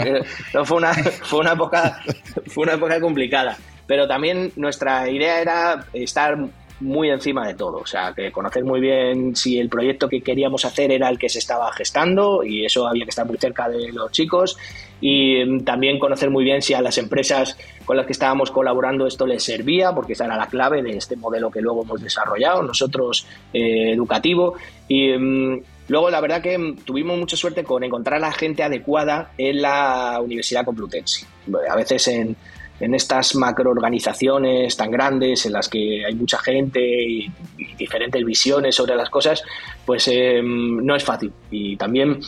fue, 0.64 0.76
una, 0.76 0.94
fue, 0.94 1.40
una 1.40 1.52
época, 1.52 2.00
fue 2.46 2.64
una 2.64 2.74
época 2.74 3.00
complicada. 3.00 3.56
Pero 3.86 4.06
también 4.06 4.52
nuestra 4.54 5.10
idea 5.10 5.40
era 5.40 5.86
estar 5.92 6.36
muy 6.80 7.10
encima 7.10 7.46
de 7.46 7.54
todo. 7.54 7.78
O 7.78 7.86
sea, 7.86 8.12
que 8.14 8.32
conocer 8.32 8.64
muy 8.64 8.80
bien 8.80 9.36
si 9.36 9.58
el 9.58 9.68
proyecto 9.68 10.08
que 10.08 10.22
queríamos 10.22 10.64
hacer 10.64 10.90
era 10.90 11.08
el 11.08 11.18
que 11.18 11.28
se 11.28 11.38
estaba 11.38 11.72
gestando 11.72 12.42
y 12.42 12.64
eso 12.64 12.86
había 12.86 13.04
que 13.04 13.10
estar 13.10 13.26
muy 13.26 13.36
cerca 13.36 13.68
de 13.68 13.92
los 13.92 14.10
chicos. 14.10 14.56
Y 15.00 15.44
mm, 15.44 15.64
también 15.64 15.98
conocer 15.98 16.30
muy 16.30 16.44
bien 16.44 16.62
si 16.62 16.74
a 16.74 16.82
las 16.82 16.98
empresas 16.98 17.56
con 17.84 17.96
las 17.96 18.06
que 18.06 18.12
estábamos 18.12 18.50
colaborando 18.50 19.06
esto 19.06 19.26
les 19.26 19.42
servía, 19.42 19.92
porque 19.92 20.14
esa 20.14 20.24
era 20.24 20.36
la 20.36 20.48
clave 20.48 20.82
de 20.82 20.96
este 20.96 21.16
modelo 21.16 21.50
que 21.50 21.60
luego 21.60 21.82
hemos 21.82 22.02
desarrollado 22.02 22.62
nosotros 22.62 23.26
eh, 23.52 23.92
educativo. 23.92 24.54
Y 24.88 25.12
mm, 25.16 25.62
luego 25.88 26.10
la 26.10 26.20
verdad 26.20 26.42
que 26.42 26.56
mm, 26.56 26.76
tuvimos 26.78 27.18
mucha 27.18 27.36
suerte 27.36 27.64
con 27.64 27.84
encontrar 27.84 28.20
la 28.20 28.32
gente 28.32 28.62
adecuada 28.62 29.32
en 29.36 29.62
la 29.62 30.18
Universidad 30.22 30.64
Complutense. 30.64 31.26
A 31.68 31.76
veces 31.76 32.08
en 32.08 32.36
en 32.80 32.94
estas 32.94 33.34
macroorganizaciones 33.34 34.76
tan 34.76 34.90
grandes 34.90 35.46
en 35.46 35.52
las 35.52 35.68
que 35.68 36.04
hay 36.04 36.14
mucha 36.14 36.38
gente 36.38 36.80
y, 36.80 37.30
diferentes 37.78 38.24
visiones 38.24 38.74
sobre 38.74 38.94
las 38.94 39.08
cosas, 39.08 39.42
pues 39.86 40.08
em, 40.08 40.84
no 40.84 40.94
es 40.96 41.04
fácil. 41.04 41.32
Y 41.50 41.76
también 41.76 42.20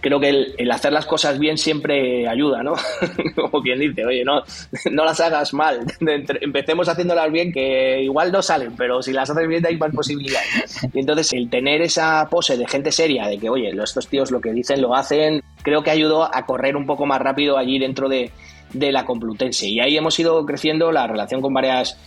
creo 0.00 0.20
que 0.20 0.28
el, 0.58 0.70
hacer 0.70 0.92
las 0.92 1.06
cosas 1.06 1.38
bien 1.38 1.58
siempre 1.58 2.28
ayuda, 2.28 2.62
¿no? 2.62 2.74
Como 3.34 3.62
quien 3.62 3.78
dice, 3.78 4.04
oye, 4.04 4.24
no, 4.24 4.42
no 4.90 5.04
las 5.04 5.20
hagas 5.20 5.54
mal, 5.54 5.80
empecemos 6.40 6.88
haciéndolas 6.88 7.30
bien, 7.30 7.52
que 7.52 8.02
igual 8.02 8.32
no 8.32 8.42
salen, 8.42 8.74
pero 8.76 9.02
si 9.02 9.12
las 9.12 9.30
haces 9.30 9.48
bien 9.48 9.64
hay 9.66 9.76
más 9.76 9.92
posibilidades. 9.92 10.86
Y 10.92 11.00
entonces 11.00 11.32
el 11.32 11.48
tener 11.50 11.82
esa 11.82 12.28
pose 12.28 12.56
de 12.56 12.66
gente 12.66 12.92
seria, 12.92 13.26
de 13.26 13.38
que, 13.38 13.48
oye, 13.48 13.70
estos 13.82 14.08
tíos 14.08 14.30
lo 14.30 14.40
que 14.40 14.52
dicen 14.52 14.82
lo 14.82 14.94
hacen, 14.94 15.42
creo 15.62 15.82
que 15.82 15.90
ayudó 15.90 16.24
a 16.34 16.46
correr 16.46 16.76
un 16.76 16.86
poco 16.86 17.06
más 17.06 17.20
rápido 17.20 17.56
allí 17.56 17.78
dentro 17.78 18.08
de, 18.08 18.30
de 18.72 18.92
la 18.92 19.04
Complutense. 19.04 19.68
Y 19.68 19.80
ahí 19.80 19.96
hemos 19.96 20.18
ido 20.18 20.44
creciendo 20.44 20.92
la 20.92 21.06
relación 21.06 21.40
con 21.40 21.52
varias 21.54 21.98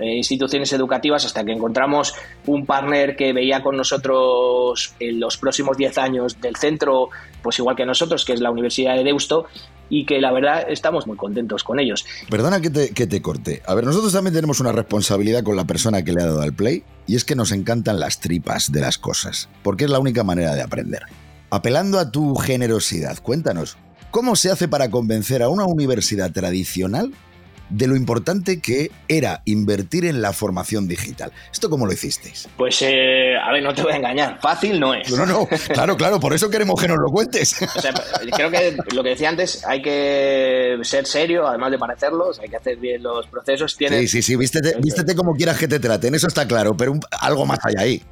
eh, 0.00 0.16
instituciones 0.16 0.72
educativas 0.72 1.24
hasta 1.24 1.44
que 1.44 1.52
encontramos 1.52 2.14
un 2.46 2.66
partner 2.66 3.16
que 3.16 3.32
veía 3.32 3.62
con 3.62 3.76
nosotros 3.76 4.94
en 5.00 5.18
los 5.18 5.38
próximos 5.38 5.76
10 5.76 5.98
años 5.98 6.40
del 6.40 6.56
centro, 6.56 7.08
pues 7.42 7.58
igual 7.58 7.74
que 7.74 7.86
nosotros, 7.86 8.24
que 8.24 8.32
es 8.32 8.40
la 8.40 8.50
Universidad 8.50 8.96
de 8.96 9.04
Deusto, 9.04 9.46
y 9.90 10.04
que 10.04 10.20
la 10.20 10.30
verdad 10.32 10.66
estamos 10.68 11.06
muy 11.06 11.16
contentos 11.16 11.64
con 11.64 11.80
ellos. 11.80 12.04
Perdona 12.30 12.60
que 12.60 12.70
te, 12.70 12.90
que 12.90 13.06
te 13.06 13.22
corte. 13.22 13.62
A 13.66 13.74
ver, 13.74 13.84
nosotros 13.84 14.12
también 14.12 14.34
tenemos 14.34 14.60
una 14.60 14.72
responsabilidad 14.72 15.42
con 15.42 15.56
la 15.56 15.64
persona 15.64 16.04
que 16.04 16.12
le 16.12 16.22
ha 16.22 16.26
dado 16.26 16.42
al 16.42 16.52
play, 16.52 16.84
y 17.06 17.16
es 17.16 17.24
que 17.24 17.34
nos 17.34 17.52
encantan 17.52 17.98
las 17.98 18.20
tripas 18.20 18.70
de 18.70 18.80
las 18.80 18.98
cosas, 18.98 19.48
porque 19.62 19.84
es 19.84 19.90
la 19.90 19.98
única 19.98 20.22
manera 20.22 20.54
de 20.54 20.62
aprender. 20.62 21.02
Apelando 21.50 21.98
a 21.98 22.10
tu 22.10 22.34
generosidad, 22.36 23.18
cuéntanos, 23.22 23.78
¿Cómo 24.10 24.36
se 24.36 24.50
hace 24.50 24.68
para 24.68 24.90
convencer 24.90 25.42
a 25.42 25.48
una 25.48 25.64
universidad 25.64 26.32
tradicional 26.32 27.12
de 27.70 27.86
lo 27.86 27.96
importante 27.96 28.60
que 28.60 28.90
era 29.08 29.42
invertir 29.44 30.04
en 30.04 30.22
la 30.22 30.32
formación 30.32 30.88
digital. 30.88 31.32
¿Esto 31.52 31.68
cómo 31.68 31.86
lo 31.86 31.92
hicisteis? 31.92 32.48
Pues, 32.56 32.80
eh, 32.82 33.36
a 33.36 33.52
ver, 33.52 33.62
no 33.62 33.74
te 33.74 33.82
voy 33.82 33.92
a 33.92 33.96
engañar, 33.96 34.38
fácil 34.40 34.80
no 34.80 34.94
es. 34.94 35.10
No, 35.10 35.26
no, 35.26 35.46
claro, 35.72 35.96
claro, 35.96 36.20
por 36.20 36.32
eso 36.32 36.48
queremos 36.50 36.80
que 36.80 36.88
nos 36.88 36.98
lo 36.98 37.08
cuentes. 37.10 37.60
O 37.62 37.80
sea, 37.80 37.92
creo 38.34 38.50
que 38.50 38.76
lo 38.94 39.02
que 39.02 39.10
decía 39.10 39.28
antes, 39.28 39.64
hay 39.66 39.82
que 39.82 40.78
ser 40.82 41.06
serio, 41.06 41.46
además 41.46 41.70
de 41.70 41.78
parecerlos, 41.78 42.38
hay 42.38 42.48
que 42.48 42.56
hacer 42.56 42.76
bien 42.76 43.02
los 43.02 43.26
procesos. 43.26 43.76
Sí, 43.78 44.08
sí, 44.08 44.22
sí, 44.22 44.36
vístete, 44.36 44.76
vístete 44.80 45.14
como 45.14 45.34
quieras 45.34 45.58
que 45.58 45.68
te 45.68 45.78
traten, 45.78 46.14
eso 46.14 46.28
está 46.28 46.46
claro, 46.48 46.76
pero 46.76 46.98
algo 47.20 47.46
más 47.46 47.58
allá 47.64 47.82
ahí 47.82 48.02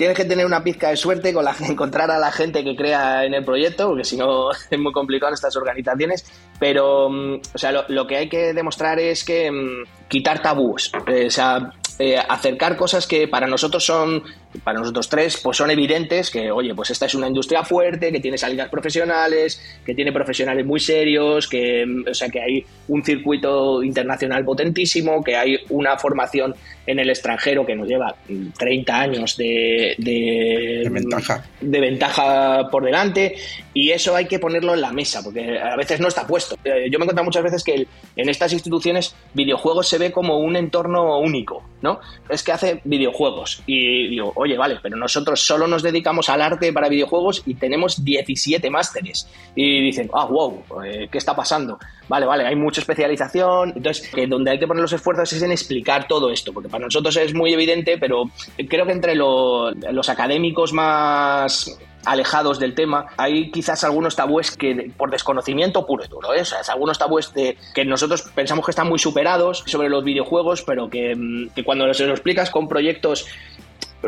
tienes 0.00 0.16
que 0.16 0.24
tener 0.24 0.46
una 0.46 0.64
pizca 0.64 0.88
de 0.88 0.96
suerte 0.96 1.34
con 1.34 1.44
la, 1.44 1.54
encontrar 1.68 2.10
a 2.10 2.18
la 2.18 2.32
gente 2.32 2.64
que 2.64 2.74
crea 2.74 3.22
en 3.26 3.34
el 3.34 3.44
proyecto, 3.44 3.88
porque 3.88 4.04
si 4.04 4.16
no 4.16 4.50
es 4.70 4.78
muy 4.78 4.92
complicado 4.92 5.28
en 5.28 5.34
estas 5.34 5.54
organizaciones. 5.56 6.24
Pero, 6.58 7.10
mm, 7.10 7.40
o 7.54 7.58
sea, 7.58 7.84
lo, 7.86 8.06
que 8.06 8.16
hay 8.16 8.28
que 8.30 8.54
demostrar 8.54 8.98
es 8.98 9.24
que 9.24 9.52
mm, 9.52 10.08
quitar 10.08 10.40
tabús, 10.40 10.90
eh, 11.06 11.26
o 11.26 11.30
sea, 11.30 11.74
eh, 11.98 12.16
acercar 12.16 12.78
cosas 12.78 13.06
que 13.06 13.28
para 13.28 13.46
nosotros 13.46 13.84
son 13.84 14.22
para 14.64 14.80
nosotros 14.80 15.08
tres, 15.08 15.40
pues 15.42 15.56
son 15.56 15.70
evidentes 15.70 16.30
que, 16.30 16.50
oye, 16.50 16.74
pues 16.74 16.90
esta 16.90 17.06
es 17.06 17.14
una 17.14 17.28
industria 17.28 17.64
fuerte, 17.64 18.12
que 18.12 18.20
tiene 18.20 18.36
salidas 18.36 18.68
profesionales, 18.68 19.62
que 19.84 19.94
tiene 19.94 20.12
profesionales 20.12 20.66
muy 20.66 20.80
serios, 20.80 21.48
que, 21.48 21.84
o 22.08 22.14
sea, 22.14 22.28
que 22.28 22.40
hay 22.40 22.64
un 22.88 23.04
circuito 23.04 23.82
internacional 23.82 24.44
potentísimo, 24.44 25.22
que 25.22 25.36
hay 25.36 25.58
una 25.68 25.96
formación 25.98 26.54
en 26.86 26.98
el 26.98 27.10
extranjero 27.10 27.64
que 27.64 27.76
nos 27.76 27.86
lleva 27.86 28.16
30 28.58 29.00
años 29.00 29.36
de, 29.36 29.94
de, 29.98 30.88
ventaja. 30.90 31.44
de 31.60 31.80
ventaja 31.80 32.68
por 32.70 32.84
delante, 32.84 33.36
y 33.72 33.90
eso 33.90 34.16
hay 34.16 34.26
que 34.26 34.38
ponerlo 34.38 34.74
en 34.74 34.80
la 34.80 34.92
mesa, 34.92 35.22
porque 35.22 35.58
a 35.58 35.76
veces 35.76 36.00
no 36.00 36.08
está 36.08 36.26
puesto. 36.26 36.56
Eh, 36.64 36.88
yo 36.90 36.98
me 36.98 37.04
he 37.04 37.06
encontrado 37.06 37.24
muchas 37.24 37.44
veces 37.44 37.62
que 37.62 37.86
en 38.16 38.28
estas 38.28 38.52
instituciones 38.52 39.14
videojuegos 39.34 39.88
se 39.88 39.98
ve 39.98 40.10
como 40.10 40.38
un 40.38 40.56
entorno 40.56 41.18
único, 41.20 41.62
¿no? 41.82 42.00
Es 42.28 42.42
que 42.42 42.52
hace 42.52 42.80
videojuegos, 42.84 43.62
y 43.66 44.08
digo, 44.08 44.32
oye, 44.40 44.56
vale, 44.56 44.78
pero 44.82 44.96
nosotros 44.96 45.40
solo 45.40 45.66
nos 45.66 45.82
dedicamos 45.82 46.30
al 46.30 46.40
arte 46.40 46.72
para 46.72 46.88
videojuegos 46.88 47.42
y 47.44 47.54
tenemos 47.54 48.02
17 48.02 48.70
másteres. 48.70 49.28
Y 49.54 49.82
dicen, 49.82 50.10
ah, 50.14 50.24
wow, 50.24 50.64
eh, 50.82 51.08
¿qué 51.12 51.18
está 51.18 51.36
pasando? 51.36 51.78
Vale, 52.08 52.24
vale, 52.24 52.46
hay 52.46 52.56
mucha 52.56 52.80
especialización. 52.80 53.74
Entonces, 53.76 54.08
que 54.08 54.26
donde 54.26 54.52
hay 54.52 54.58
que 54.58 54.66
poner 54.66 54.80
los 54.80 54.92
esfuerzos 54.94 55.30
es 55.34 55.42
en 55.42 55.52
explicar 55.52 56.08
todo 56.08 56.30
esto, 56.30 56.54
porque 56.54 56.70
para 56.70 56.84
nosotros 56.84 57.16
es 57.18 57.34
muy 57.34 57.52
evidente, 57.52 57.98
pero 57.98 58.30
creo 58.68 58.86
que 58.86 58.92
entre 58.92 59.14
los 59.14 60.08
académicos 60.08 60.72
más 60.72 61.78
alejados 62.04 62.58
del 62.58 62.74
tema, 62.74 63.06
hay 63.16 63.50
quizás 63.50 63.84
algunos 63.84 64.16
tabúes 64.16 64.56
que 64.56 64.90
por 64.96 65.10
desconocimiento 65.10 65.86
puro 65.86 66.04
y 66.04 66.08
duro, 66.08 66.34
¿eh? 66.34 66.42
algunos 66.70 66.98
tabúes 66.98 67.32
de, 67.34 67.56
que 67.74 67.84
nosotros 67.84 68.22
pensamos 68.34 68.64
que 68.64 68.70
están 68.70 68.88
muy 68.88 68.98
superados 68.98 69.62
sobre 69.66 69.88
los 69.88 70.02
videojuegos, 70.02 70.62
pero 70.62 70.88
que, 70.88 71.14
mm, 71.14 71.50
que 71.50 71.64
cuando 71.64 71.92
se 71.92 72.06
lo 72.06 72.12
explicas 72.12 72.50
con 72.50 72.68
proyectos 72.68 73.26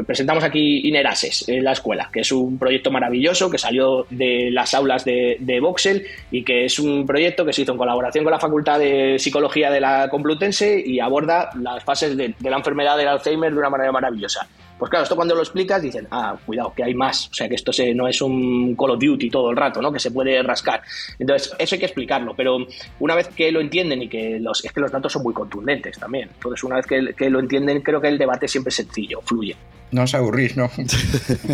presentamos 0.07 0.45
aquí 0.45 0.89
Inerases 0.89 1.49
en 1.49 1.65
la 1.65 1.73
escuela, 1.73 2.11
que 2.13 2.21
es 2.21 2.33
un 2.33 2.59
proyecto 2.59 2.91
maravilloso 2.91 3.51
que 3.51 3.59
salió 3.59 4.07
de 4.11 4.51
las 4.51 4.75
aulas 4.75 5.05
de, 5.05 5.37
de 5.41 5.61
Voxel 5.61 6.07
y 6.31 6.43
que 6.45 6.65
es 6.65 6.79
un 6.79 7.07
proyecto 7.07 7.45
que 7.45 7.53
se 7.53 7.63
hizo 7.63 7.73
en 7.73 7.79
colaboración 7.79 8.25
con 8.25 8.33
la 8.33 8.39
Facultad 8.39 8.79
de 8.79 9.19
Psicología 9.19 9.71
de 9.71 9.81
la 9.81 10.09
Complutense 10.09 10.83
y 10.85 11.01
aborda 11.01 11.51
las 11.61 11.85
fases 11.85 12.17
de, 12.17 12.35
la 12.41 12.57
enfermedad 12.57 12.97
del 12.97 13.09
Alzheimer 13.09 13.53
de 13.53 13.59
una 13.59 13.71
manera 13.71 13.93
maravillosa. 13.93 14.47
Pues 14.83 14.91
claro, 14.91 15.05
esto 15.05 15.15
cuando 15.15 15.37
lo 15.37 15.43
explicas 15.43 15.81
dicen, 15.81 16.09
ah, 16.11 16.37
cuidado, 16.45 16.73
que 16.75 16.83
hay 16.83 16.93
más, 16.93 17.29
o 17.29 17.35
sea, 17.35 17.49
que 17.49 17.55
esto 17.55 17.71
no 17.95 18.09
es 18.09 18.21
un 18.21 18.75
Call 18.75 18.91
of 18.91 18.99
Duty 18.99 19.31
todo 19.31 19.49
el 19.53 19.57
rato, 19.57 19.81
¿no? 19.81 19.93
Que 19.93 20.01
se 20.01 20.11
puede 20.11 20.43
rascar. 20.43 20.83
Entonces, 21.21 21.53
eso 21.57 21.77
hay 21.77 21.79
que 21.79 21.87
explicarlo, 21.87 22.35
pero 22.37 22.57
una 22.99 23.15
vez 23.15 23.29
que 23.29 23.53
lo 23.53 23.61
entienden 23.61 24.03
y 24.03 24.09
que 24.09 24.41
los, 24.41 24.65
es 24.65 24.73
que 24.73 24.81
los 24.81 24.91
datos 24.91 25.13
son 25.13 25.23
muy 25.23 25.35
contundentes 25.35 25.97
también, 26.01 26.31
entonces 26.35 26.65
una 26.65 26.75
vez 26.75 26.87
que, 26.89 27.15
que 27.17 27.31
lo 27.31 27.39
entienden, 27.39 27.81
creo 27.81 28.01
que 28.01 28.09
el 28.09 28.19
debate 28.19 28.49
siempre 28.49 28.71
es 28.71 28.75
sencillo, 28.75 29.21
fluye. 29.25 29.55
No 29.93 30.03
os 30.03 30.15
aburrís, 30.15 30.57
¿no? 30.57 30.69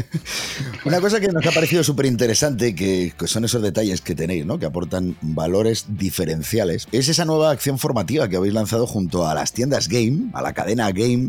Una 0.87 0.99
cosa 1.03 1.21
que 1.21 1.29
nos 1.29 1.45
ha 1.45 1.51
parecido 1.51 1.85
súper 1.85 2.07
interesante, 2.07 2.75
que 2.75 3.13
son 3.27 3.45
esos 3.45 3.61
detalles 3.61 4.01
que 4.01 4.15
tenéis, 4.15 4.47
¿no? 4.47 4.59
Que 4.59 4.65
aportan 4.65 5.19
valores 5.21 5.85
diferenciales, 5.99 6.89
es 6.93 7.11
esa 7.11 7.27
nueva 7.27 7.51
acción 7.51 7.79
formativa 7.79 8.27
que 8.31 8.37
habéis 8.37 8.55
lanzado 8.55 8.87
junto 8.87 9.27
a 9.27 9.35
las 9.35 9.53
tiendas 9.53 9.89
Game, 9.89 10.31
a 10.33 10.41
la 10.41 10.55
cadena 10.55 10.91
Game, 10.93 11.29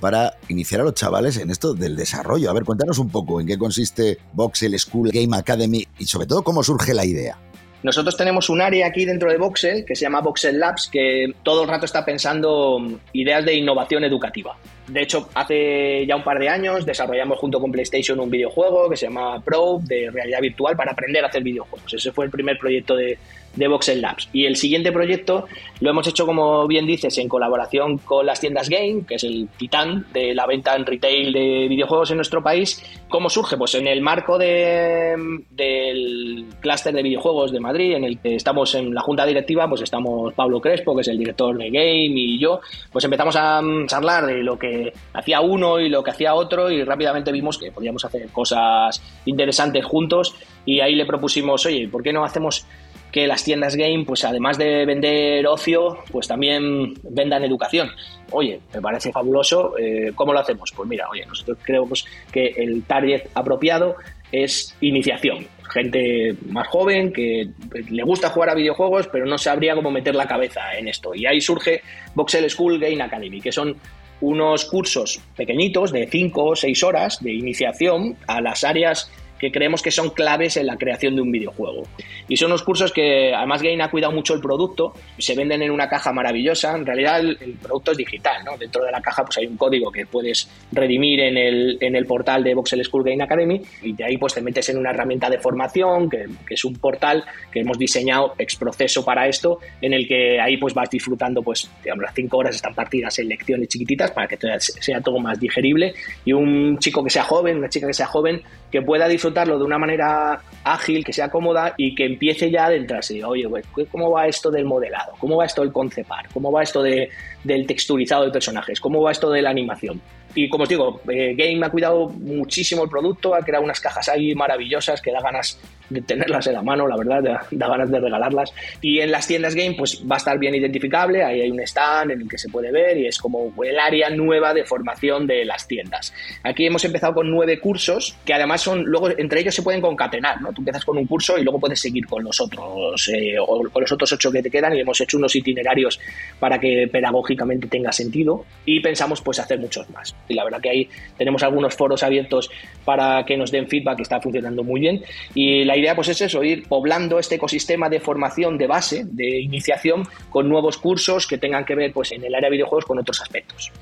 para 0.00 0.34
iniciar 0.48 0.80
a 0.80 0.84
los 0.84 0.94
chavales 0.94 1.36
en 1.36 1.50
esto 1.50 1.74
del 1.74 1.96
desarrollo. 1.96 2.50
A 2.50 2.52
ver, 2.52 2.64
cuéntanos 2.64 2.98
un 2.98 3.10
poco 3.10 3.40
en 3.40 3.46
qué 3.46 3.58
consiste 3.58 4.18
Voxel 4.32 4.78
School 4.78 5.10
Game 5.12 5.36
Academy 5.36 5.86
y 5.98 6.06
sobre 6.06 6.26
todo 6.26 6.42
cómo 6.42 6.62
surge 6.62 6.94
la 6.94 7.04
idea. 7.04 7.38
Nosotros 7.82 8.14
tenemos 8.16 8.50
un 8.50 8.60
área 8.60 8.86
aquí 8.86 9.06
dentro 9.06 9.30
de 9.30 9.38
Voxel 9.38 9.86
que 9.86 9.96
se 9.96 10.02
llama 10.02 10.20
Voxel 10.20 10.58
Labs 10.58 10.88
que 10.92 11.32
todo 11.42 11.62
el 11.62 11.68
rato 11.68 11.86
está 11.86 12.04
pensando 12.04 12.78
ideas 13.14 13.44
de 13.44 13.54
innovación 13.54 14.04
educativa. 14.04 14.54
De 14.86 15.02
hecho, 15.02 15.30
hace 15.34 16.04
ya 16.06 16.16
un 16.16 16.24
par 16.24 16.38
de 16.38 16.48
años 16.50 16.84
desarrollamos 16.84 17.38
junto 17.38 17.58
con 17.58 17.72
PlayStation 17.72 18.20
un 18.20 18.28
videojuego 18.28 18.90
que 18.90 18.96
se 18.96 19.06
llama 19.06 19.40
Pro 19.42 19.78
de 19.80 20.10
realidad 20.10 20.40
virtual 20.40 20.76
para 20.76 20.92
aprender 20.92 21.24
a 21.24 21.28
hacer 21.28 21.42
videojuegos. 21.42 21.94
Ese 21.94 22.12
fue 22.12 22.26
el 22.26 22.30
primer 22.30 22.58
proyecto 22.58 22.96
de, 22.96 23.18
de 23.56 23.68
Voxel 23.68 24.00
Labs. 24.00 24.28
Y 24.32 24.46
el 24.46 24.56
siguiente 24.56 24.92
proyecto 24.92 25.46
lo 25.80 25.90
hemos 25.90 26.06
hecho, 26.06 26.26
como 26.26 26.66
bien 26.66 26.86
dices, 26.86 27.16
en 27.18 27.28
colaboración 27.28 27.98
con 27.98 28.26
las 28.26 28.40
tiendas 28.40 28.68
Game, 28.68 29.04
que 29.06 29.16
es 29.16 29.24
el 29.24 29.48
titán 29.56 30.06
de 30.12 30.34
la 30.34 30.46
venta 30.46 30.76
en 30.76 30.86
retail 30.86 31.32
de 31.32 31.66
videojuegos 31.68 32.10
en 32.10 32.16
nuestro 32.16 32.42
país. 32.42 32.82
¿Cómo 33.08 33.28
surge? 33.28 33.56
Pues 33.56 33.74
en 33.74 33.86
el 33.86 34.00
marco 34.00 34.38
de, 34.38 35.16
del 35.50 36.46
clúster 36.60 36.94
de 36.94 37.02
videojuegos 37.02 37.52
de 37.52 37.60
Madrid, 37.60 37.94
en 37.94 38.04
el 38.04 38.18
que 38.18 38.36
estamos 38.36 38.74
en 38.74 38.94
la 38.94 39.00
junta 39.00 39.26
directiva, 39.26 39.68
pues 39.68 39.82
estamos 39.82 40.32
Pablo 40.34 40.60
Crespo, 40.60 40.94
que 40.94 41.02
es 41.02 41.08
el 41.08 41.18
director 41.18 41.56
de 41.56 41.70
Game, 41.70 42.14
y 42.14 42.38
yo, 42.38 42.60
pues 42.92 43.04
empezamos 43.04 43.36
a 43.36 43.60
mm, 43.60 43.86
charlar 43.86 44.26
de 44.26 44.42
lo 44.42 44.58
que 44.58 44.92
hacía 45.12 45.40
uno 45.40 45.80
y 45.80 45.88
lo 45.88 46.02
que 46.02 46.10
hacía 46.10 46.34
otro, 46.34 46.70
y 46.70 46.84
rápidamente 46.84 47.32
vimos 47.32 47.58
que 47.58 47.72
podíamos 47.72 48.04
hacer 48.04 48.28
cosas 48.28 49.02
interesantes 49.24 49.84
juntos, 49.84 50.34
y 50.64 50.80
ahí 50.80 50.94
le 50.94 51.06
propusimos, 51.06 51.64
oye, 51.66 51.88
¿por 51.88 52.02
qué 52.02 52.12
no 52.12 52.24
hacemos 52.24 52.66
que 53.12 53.26
las 53.26 53.44
tiendas 53.44 53.76
game, 53.76 54.04
pues 54.06 54.24
además 54.24 54.58
de 54.58 54.84
vender 54.86 55.46
ocio, 55.46 55.98
pues 56.10 56.28
también 56.28 56.94
vendan 57.02 57.44
educación. 57.44 57.90
Oye, 58.30 58.60
me 58.72 58.80
parece 58.80 59.12
fabuloso, 59.12 59.76
eh, 59.78 60.12
¿cómo 60.14 60.32
lo 60.32 60.40
hacemos? 60.40 60.72
Pues 60.74 60.88
mira, 60.88 61.08
oye, 61.10 61.26
nosotros 61.26 61.58
creemos 61.62 62.06
que 62.32 62.54
el 62.56 62.84
target 62.84 63.28
apropiado 63.34 63.96
es 64.32 64.76
iniciación. 64.80 65.46
Gente 65.72 66.34
más 66.48 66.68
joven 66.68 67.12
que 67.12 67.48
le 67.90 68.02
gusta 68.02 68.30
jugar 68.30 68.50
a 68.50 68.54
videojuegos, 68.54 69.08
pero 69.08 69.26
no 69.26 69.38
sabría 69.38 69.74
cómo 69.74 69.90
meter 69.90 70.14
la 70.14 70.26
cabeza 70.26 70.60
en 70.76 70.88
esto. 70.88 71.14
Y 71.14 71.26
ahí 71.26 71.40
surge 71.40 71.82
Voxel 72.14 72.48
School 72.50 72.78
Game 72.78 73.02
Academy, 73.02 73.40
que 73.40 73.52
son 73.52 73.76
unos 74.20 74.64
cursos 74.66 75.20
pequeñitos 75.36 75.92
de 75.92 76.06
5 76.06 76.44
o 76.44 76.56
6 76.56 76.82
horas 76.84 77.22
de 77.22 77.32
iniciación 77.32 78.16
a 78.26 78.40
las 78.40 78.64
áreas 78.64 79.10
que 79.40 79.50
creemos 79.50 79.82
que 79.82 79.90
son 79.90 80.10
claves 80.10 80.56
en 80.56 80.66
la 80.66 80.76
creación 80.76 81.16
de 81.16 81.22
un 81.22 81.32
videojuego. 81.32 81.84
Y 82.28 82.36
son 82.36 82.50
unos 82.50 82.62
cursos 82.62 82.92
que 82.92 83.32
además 83.34 83.62
Gain 83.62 83.80
ha 83.80 83.90
cuidado 83.90 84.12
mucho 84.12 84.34
el 84.34 84.40
producto, 84.40 84.92
se 85.18 85.34
venden 85.34 85.62
en 85.62 85.70
una 85.70 85.88
caja 85.88 86.12
maravillosa, 86.12 86.76
en 86.76 86.84
realidad 86.84 87.20
el, 87.20 87.56
producto 87.60 87.92
es 87.92 87.98
digital, 87.98 88.44
¿no? 88.44 88.56
dentro 88.56 88.84
de 88.84 88.92
la 88.92 89.00
caja 89.00 89.24
pues 89.24 89.38
hay 89.38 89.46
un 89.46 89.56
código 89.56 89.90
que 89.90 90.06
puedes 90.06 90.48
redimir 90.72 91.20
en 91.20 91.36
el, 91.36 91.78
en 91.80 91.96
el 91.96 92.06
portal 92.06 92.44
de 92.44 92.54
Voxel 92.54 92.84
School 92.84 93.04
Game 93.04 93.22
Academy 93.22 93.60
y 93.82 93.92
de 93.94 94.04
ahí 94.04 94.16
pues 94.18 94.34
te 94.34 94.42
metes 94.42 94.68
en 94.68 94.78
una 94.78 94.90
herramienta 94.90 95.30
de 95.30 95.38
formación 95.38 96.10
que, 96.10 96.26
que 96.46 96.54
es 96.54 96.64
un 96.64 96.74
portal 96.74 97.24
que 97.50 97.60
hemos 97.60 97.78
diseñado 97.78 98.34
ex 98.38 98.56
proceso 98.56 99.04
para 99.04 99.26
esto, 99.26 99.58
en 99.80 99.94
el 99.94 100.06
que 100.06 100.40
ahí 100.40 100.56
pues 100.58 100.74
vas 100.74 100.90
disfrutando 100.90 101.42
pues 101.42 101.70
digamos 101.82 102.02
las 102.02 102.14
cinco 102.14 102.38
horas 102.38 102.54
están 102.54 102.74
partidas 102.74 103.18
en 103.18 103.28
lecciones 103.28 103.68
chiquititas 103.68 104.10
para 104.10 104.28
que 104.28 104.36
sea 104.58 105.00
todo 105.00 105.18
más 105.18 105.40
digerible 105.40 105.94
y 106.24 106.32
un 106.32 106.78
chico 106.78 107.02
que 107.02 107.10
sea 107.10 107.24
joven, 107.24 107.58
una 107.58 107.68
chica 107.68 107.86
que 107.86 107.94
sea 107.94 108.06
joven 108.06 108.42
que 108.70 108.82
pueda 108.82 109.08
de 109.32 109.64
una 109.64 109.78
manera 109.78 110.40
ágil, 110.64 111.04
que 111.04 111.12
sea 111.12 111.28
cómoda 111.28 111.74
y 111.76 111.94
que 111.94 112.04
empiece 112.04 112.50
ya 112.50 112.64
a 112.64 112.66
adentrarse. 112.66 113.24
Oye, 113.24 113.46
¿cómo 113.90 114.10
va 114.10 114.26
esto 114.26 114.50
del 114.50 114.64
modelado? 114.64 115.12
¿Cómo 115.18 115.36
va 115.36 115.46
esto 115.46 115.62
del 115.62 115.72
concepar? 115.72 116.28
¿Cómo 116.32 116.52
va 116.52 116.62
esto 116.62 116.82
de, 116.82 117.08
del 117.44 117.66
texturizado 117.66 118.24
de 118.24 118.30
personajes? 118.30 118.80
¿Cómo 118.80 119.02
va 119.02 119.12
esto 119.12 119.30
de 119.30 119.42
la 119.42 119.50
animación? 119.50 120.00
Y 120.34 120.48
como 120.48 120.64
os 120.64 120.68
digo, 120.68 121.00
eh, 121.10 121.34
Game 121.34 121.64
ha 121.64 121.70
cuidado 121.70 122.08
muchísimo 122.08 122.84
el 122.84 122.90
producto, 122.90 123.34
ha 123.34 123.40
creado 123.40 123.64
unas 123.64 123.80
cajas 123.80 124.08
ahí 124.08 124.34
maravillosas 124.34 125.00
que 125.02 125.10
da 125.10 125.20
ganas 125.20 125.58
tenerlas 126.06 126.46
en 126.46 126.54
la 126.54 126.62
mano, 126.62 126.86
la 126.86 126.96
verdad, 126.96 127.22
da, 127.50 127.68
ganas 127.68 127.90
de 127.90 128.00
regalarlas. 128.00 128.52
Y 128.80 129.00
en 129.00 129.10
las 129.10 129.26
tiendas 129.26 129.54
Game, 129.54 129.74
pues 129.76 130.02
va 130.10 130.16
a 130.16 130.18
estar 130.18 130.38
bien 130.38 130.54
identificable, 130.54 131.24
ahí 131.24 131.40
hay 131.40 131.50
un 131.50 131.60
stand 131.60 132.12
en 132.12 132.20
el 132.22 132.28
que 132.28 132.38
se 132.38 132.48
puede 132.48 132.70
ver 132.70 132.96
y 132.96 133.06
es 133.06 133.18
como 133.18 133.52
el 133.62 133.78
área 133.78 134.10
nueva 134.10 134.54
de 134.54 134.64
formación 134.64 135.26
de 135.26 135.44
las 135.44 135.66
tiendas. 135.66 136.12
Aquí 136.42 136.66
hemos 136.66 136.84
empezado 136.84 137.14
con 137.14 137.30
nueve 137.30 137.58
cursos 137.60 138.16
que 138.24 138.34
además 138.34 138.60
son, 138.60 138.84
luego 138.84 139.10
entre 139.16 139.40
ellos 139.40 139.54
se 139.54 139.62
pueden 139.62 139.80
concatenar, 139.80 140.40
¿no? 140.40 140.52
Tú 140.52 140.60
empiezas 140.60 140.84
con 140.84 140.98
un 140.98 141.06
curso 141.06 141.38
y 141.38 141.42
luego 141.42 141.58
puedes 141.58 141.80
seguir 141.80 142.06
con 142.06 142.22
los 142.22 142.40
otros, 142.40 143.08
eh, 143.08 143.36
o 143.38 143.68
con 143.70 143.82
los 143.82 143.92
otros 143.92 144.12
ocho 144.12 144.30
que 144.30 144.42
te 144.42 144.50
quedan 144.50 144.74
y 144.76 144.80
hemos 144.80 145.00
hecho 145.00 145.16
unos 145.16 145.34
itinerarios 145.34 146.00
para 146.38 146.58
que 146.58 146.88
pedagógicamente 146.90 147.68
tenga 147.68 147.92
sentido 147.92 148.44
y 148.64 148.80
pensamos 148.80 149.20
pues 149.22 149.38
hacer 149.38 149.58
muchos 149.58 149.88
más 149.90 150.14
y 150.28 150.34
la 150.34 150.44
verdad 150.44 150.60
que 150.60 150.70
ahí 150.70 150.88
tenemos 151.16 151.42
algunos 151.42 151.74
foros 151.74 152.02
abiertos 152.02 152.50
para 152.84 153.24
que 153.24 153.36
nos 153.36 153.50
den 153.50 153.68
feedback 153.68 153.96
que 153.96 154.02
está 154.02 154.20
funcionando 154.20 154.62
muy 154.62 154.80
bien 154.80 155.02
y 155.34 155.64
la 155.64 155.76
idea 155.80 155.94
pues 155.94 156.08
es 156.08 156.20
eso, 156.20 156.42
ir 156.42 156.68
poblando 156.68 157.18
este 157.18 157.34
ecosistema 157.34 157.88
de 157.88 158.00
formación 158.00 158.58
de 158.58 158.66
base, 158.66 159.04
de 159.10 159.40
iniciación 159.40 160.06
con 160.30 160.48
nuevos 160.48 160.78
cursos 160.78 161.26
que 161.26 161.38
tengan 161.38 161.64
que 161.64 161.74
ver 161.74 161.92
pues 161.92 162.12
en 162.12 162.24
el 162.24 162.34
área 162.34 162.48
de 162.48 162.56
videojuegos 162.56 162.84
con 162.84 162.98
otros 162.98 163.20
aspectos. 163.20 163.72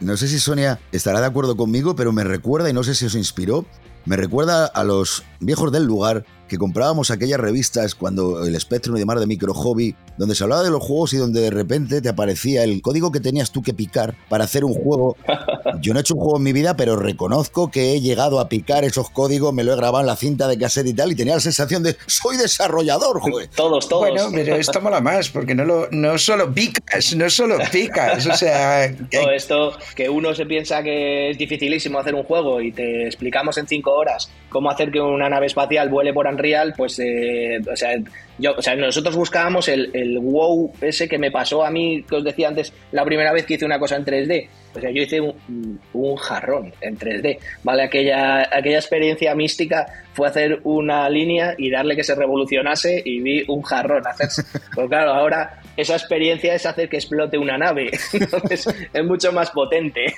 No 0.00 0.16
sé 0.16 0.28
si 0.28 0.38
Sonia 0.38 0.78
estará 0.92 1.20
de 1.20 1.26
acuerdo 1.26 1.56
conmigo, 1.56 1.96
pero 1.96 2.12
me 2.12 2.22
recuerda 2.22 2.68
y 2.68 2.74
no 2.74 2.82
sé 2.82 2.94
si 2.94 3.06
os 3.06 3.14
inspiró, 3.14 3.64
me 4.04 4.16
recuerda 4.16 4.66
a 4.66 4.84
los 4.84 5.24
viejos 5.40 5.72
del 5.72 5.84
lugar 5.84 6.24
que 6.48 6.58
comprábamos 6.58 7.10
aquellas 7.10 7.40
revistas 7.40 7.94
cuando 7.94 8.44
el 8.44 8.58
Spectrum 8.60 8.96
y 8.96 9.00
demás 9.00 9.20
de 9.20 9.26
Micro 9.26 9.54
Hobby, 9.54 9.94
donde 10.16 10.34
se 10.34 10.44
hablaba 10.44 10.62
de 10.62 10.70
los 10.70 10.82
juegos 10.82 11.12
y 11.12 11.16
donde 11.16 11.40
de 11.40 11.50
repente 11.50 12.00
te 12.00 12.08
aparecía 12.08 12.64
el 12.64 12.80
código 12.82 13.12
que 13.12 13.20
tenías 13.20 13.50
tú 13.52 13.62
que 13.62 13.74
picar 13.74 14.14
para 14.28 14.44
hacer 14.44 14.64
un 14.64 14.74
juego. 14.74 15.16
Yo 15.80 15.92
no 15.92 15.98
he 15.98 16.02
hecho 16.02 16.14
un 16.14 16.20
juego 16.20 16.36
en 16.38 16.42
mi 16.44 16.52
vida, 16.52 16.76
pero 16.76 16.96
reconozco 16.96 17.70
que 17.70 17.92
he 17.92 18.00
llegado 18.00 18.40
a 18.40 18.48
picar 18.48 18.84
esos 18.84 19.10
códigos, 19.10 19.52
me 19.52 19.64
lo 19.64 19.72
he 19.72 19.76
grabado 19.76 20.00
en 20.00 20.06
la 20.06 20.16
cinta 20.16 20.48
de 20.48 20.58
cassette 20.58 20.86
y 20.86 20.94
tal, 20.94 21.12
y 21.12 21.16
tenía 21.16 21.34
la 21.34 21.40
sensación 21.40 21.82
de 21.82 21.96
soy 22.06 22.36
desarrollador, 22.36 23.20
joder. 23.20 23.48
Todos, 23.48 23.88
todos. 23.88 24.08
Bueno, 24.08 24.28
pero 24.32 24.56
esto 24.56 24.80
mola 24.80 25.00
más, 25.00 25.28
porque 25.28 25.54
no, 25.54 25.64
lo, 25.64 25.88
no 25.90 26.18
solo 26.18 26.52
picas, 26.52 27.14
no 27.14 27.28
solo 27.28 27.58
picas, 27.72 28.26
o 28.26 28.34
sea... 28.34 28.94
Todo 29.10 29.30
esto, 29.30 29.72
que 29.94 30.08
uno 30.08 30.34
se 30.34 30.46
piensa 30.46 30.82
que 30.82 31.30
es 31.30 31.38
dificilísimo 31.38 31.98
hacer 31.98 32.14
un 32.14 32.22
juego 32.22 32.60
y 32.60 32.72
te 32.72 33.06
explicamos 33.06 33.58
en 33.58 33.66
cinco 33.66 33.92
horas 33.92 34.30
cómo 34.48 34.70
hacer 34.70 34.90
que 34.90 35.00
una 35.00 35.28
nave 35.28 35.46
espacial 35.46 35.88
vuele 35.88 36.12
por 36.12 36.26
Unreal, 36.36 36.74
pues, 36.76 36.98
eh, 36.98 37.58
o 37.70 37.76
sea, 37.76 37.96
yo, 38.38 38.54
o 38.56 38.62
sea, 38.62 38.76
nosotros 38.76 39.16
buscábamos 39.16 39.68
el, 39.68 39.90
el 39.94 40.18
wow 40.18 40.72
ese 40.80 41.08
que 41.08 41.18
me 41.18 41.30
pasó 41.30 41.64
a 41.64 41.70
mí, 41.70 42.04
que 42.08 42.16
os 42.16 42.24
decía 42.24 42.48
antes, 42.48 42.72
la 42.92 43.04
primera 43.04 43.32
vez 43.32 43.46
que 43.46 43.54
hice 43.54 43.64
una 43.64 43.78
cosa 43.78 43.96
en 43.96 44.04
3D. 44.04 44.48
O 44.74 44.80
sea, 44.80 44.90
yo 44.90 45.02
hice 45.02 45.20
un, 45.20 45.80
un 45.94 46.16
jarrón 46.16 46.72
en 46.82 46.98
3D, 46.98 47.38
¿vale? 47.62 47.84
Aquella, 47.84 48.42
aquella 48.42 48.76
experiencia 48.76 49.34
mística 49.34 49.86
fue 50.12 50.28
hacer 50.28 50.60
una 50.64 51.08
línea 51.08 51.54
y 51.56 51.70
darle 51.70 51.96
que 51.96 52.04
se 52.04 52.14
revolucionase 52.14 53.00
y 53.02 53.20
vi 53.20 53.44
un 53.48 53.62
jarrón 53.62 54.06
hacerse. 54.06 54.42
Pues 54.74 54.88
claro, 54.88 55.14
ahora 55.14 55.62
esa 55.76 55.94
experiencia 55.94 56.54
es 56.54 56.66
hacer 56.66 56.88
que 56.88 56.96
explote 56.96 57.38
una 57.38 57.58
nave. 57.58 57.90
Entonces, 58.12 58.66
es 58.92 59.04
mucho 59.04 59.32
más 59.32 59.50
potente. 59.50 60.14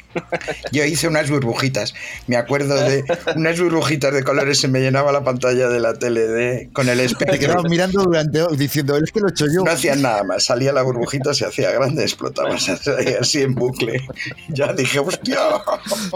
Yo 0.73 0.85
hice 0.85 1.09
unas 1.09 1.31
burbujitas. 1.31 1.95
Me 2.27 2.37
acuerdo 2.37 2.75
de 2.77 3.05
unas 3.37 3.61
burbujitas 3.61 4.13
de 4.13 4.23
colores, 4.23 4.61
se 4.61 4.69
me 4.69 4.81
llenaba 4.81 5.13
la 5.13 5.25
pantalla 5.25 5.69
de 5.69 5.81
la 5.81 5.95
tele 5.95 6.27
de, 6.27 6.71
con 6.73 6.89
el 6.89 7.01
espectro. 7.01 7.33
Te 7.33 7.39
quedabas 7.39 7.71
mirando 7.71 8.03
durante, 8.03 8.41
diciendo, 8.57 8.97
es 8.97 9.11
que 9.13 9.21
lo 9.21 9.29
he 9.29 9.31
hecho 9.31 9.47
yo. 9.47 9.65
No 9.65 9.71
hacían 9.71 10.03
nada 10.03 10.25
más. 10.25 10.45
Salía 10.45 10.73
la 10.73 10.83
burbujita, 10.83 11.35
se 11.35 11.47
hacía 11.47 11.71
grande, 11.71 12.03
explotaba 12.03 12.55
así 12.55 13.43
en 13.43 13.55
bucle. 13.55 14.01
Ya 14.49 14.73
dije, 14.73 14.99
hostia. 14.99 15.39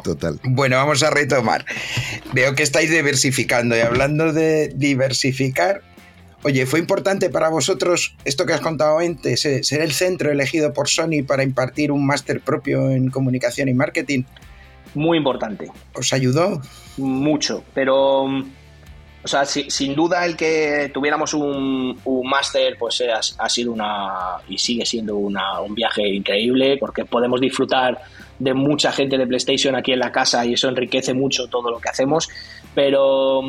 Total. 0.03 0.39
Bueno, 0.45 0.77
vamos 0.77 1.03
a 1.03 1.11
retomar. 1.11 1.65
Veo 2.33 2.55
que 2.55 2.63
estáis 2.63 2.91
diversificando 2.91 3.77
y 3.77 3.81
hablando 3.81 4.33
de 4.33 4.73
diversificar, 4.75 5.83
Oye, 6.45 6.67
¿fue 6.67 6.81
importante 6.81 7.31
para 7.31 7.49
vosotros 7.51 8.17
esto 8.25 8.45
que 8.45 8.53
has 8.53 8.61
contado 8.61 8.99
antes, 8.99 9.45
eh, 9.45 9.63
ser 9.63 9.81
el 9.81 9.93
centro 9.93 10.33
elegido 10.33 10.73
por 10.73 10.89
Sony 10.89 11.25
para 11.27 11.45
impartir 11.45 11.93
un 11.93 12.05
máster 12.05 12.41
propio 12.41 12.91
en 12.91 13.11
comunicación 13.11 13.69
y 13.69 13.75
marketing? 13.75 14.25
Muy 14.95 15.19
importante. 15.19 15.71
¿Os 15.95 16.13
ayudó? 16.13 16.61
Mucho, 16.97 17.63
pero... 17.75 18.25
O 19.25 19.29
sea, 19.29 19.45
sin 19.45 19.95
duda 19.95 20.27
el 20.27 20.37
que 20.37 20.91
tuviéramos 20.93 21.33
un, 21.33 21.97
máster 22.25 22.77
pues 22.77 23.01
ha, 23.03 23.45
ha, 23.45 23.49
sido 23.49 23.71
una 23.71 24.39
y 24.49 24.59
sigue 24.59 24.85
siendo 24.85 25.15
una, 25.17 25.61
un 25.61 25.77
viaje 25.77 26.09
increíble 26.09 26.77
porque 26.77 27.05
podemos 27.05 27.41
disfrutar 27.41 28.03
de 28.41 28.53
mucha 28.53 28.91
gente 28.91 29.17
de 29.17 29.29
PlayStation 29.29 29.77
aquí 29.77 29.93
en 29.93 30.01
la 30.01 30.11
casa 30.11 30.45
y 30.45 30.55
eso 30.55 30.69
enriquece 30.69 31.15
mucho 31.15 31.47
todo 31.47 31.71
lo 31.71 31.79
que 31.79 31.89
hacemos, 31.89 32.29
pero 32.75 33.43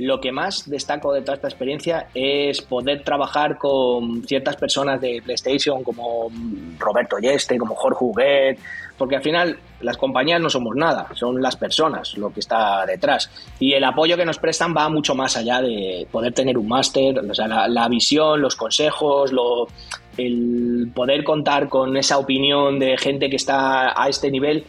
lo 0.00 0.18
que 0.18 0.32
más 0.32 0.68
destaco 0.68 1.12
de 1.12 1.20
toda 1.20 1.34
esta 1.34 1.48
experiencia 1.48 2.08
es 2.14 2.62
poder 2.62 3.04
trabajar 3.04 3.58
con 3.58 4.24
ciertas 4.24 4.56
personas 4.56 4.98
de 5.00 5.20
PlayStation 5.22 5.84
como 5.84 6.30
Roberto 6.78 7.18
Yeste, 7.18 7.58
como 7.58 7.74
Jorge 7.74 8.04
Huguet, 8.04 8.58
porque 8.96 9.16
al 9.16 9.22
final 9.22 9.58
las 9.82 9.98
compañías 9.98 10.40
no 10.40 10.48
somos 10.48 10.74
nada, 10.74 11.08
son 11.14 11.42
las 11.42 11.56
personas 11.56 12.16
lo 12.16 12.32
que 12.32 12.40
está 12.40 12.86
detrás. 12.86 13.30
Y 13.58 13.74
el 13.74 13.84
apoyo 13.84 14.16
que 14.16 14.24
nos 14.24 14.38
prestan 14.38 14.74
va 14.74 14.88
mucho 14.88 15.14
más 15.14 15.36
allá 15.36 15.60
de 15.60 16.06
poder 16.10 16.32
tener 16.32 16.56
un 16.56 16.68
máster, 16.68 17.18
o 17.18 17.34
sea, 17.34 17.46
la, 17.46 17.68
la, 17.68 17.86
visión, 17.88 18.40
los 18.40 18.56
consejos, 18.56 19.32
lo, 19.32 19.68
el 20.16 20.90
poder 20.94 21.24
contar 21.24 21.68
con 21.68 21.96
esa 21.98 22.16
opinión 22.16 22.78
de 22.78 22.96
gente 22.96 23.28
que 23.28 23.36
está 23.36 24.00
a 24.02 24.08
este 24.08 24.30
nivel 24.30 24.64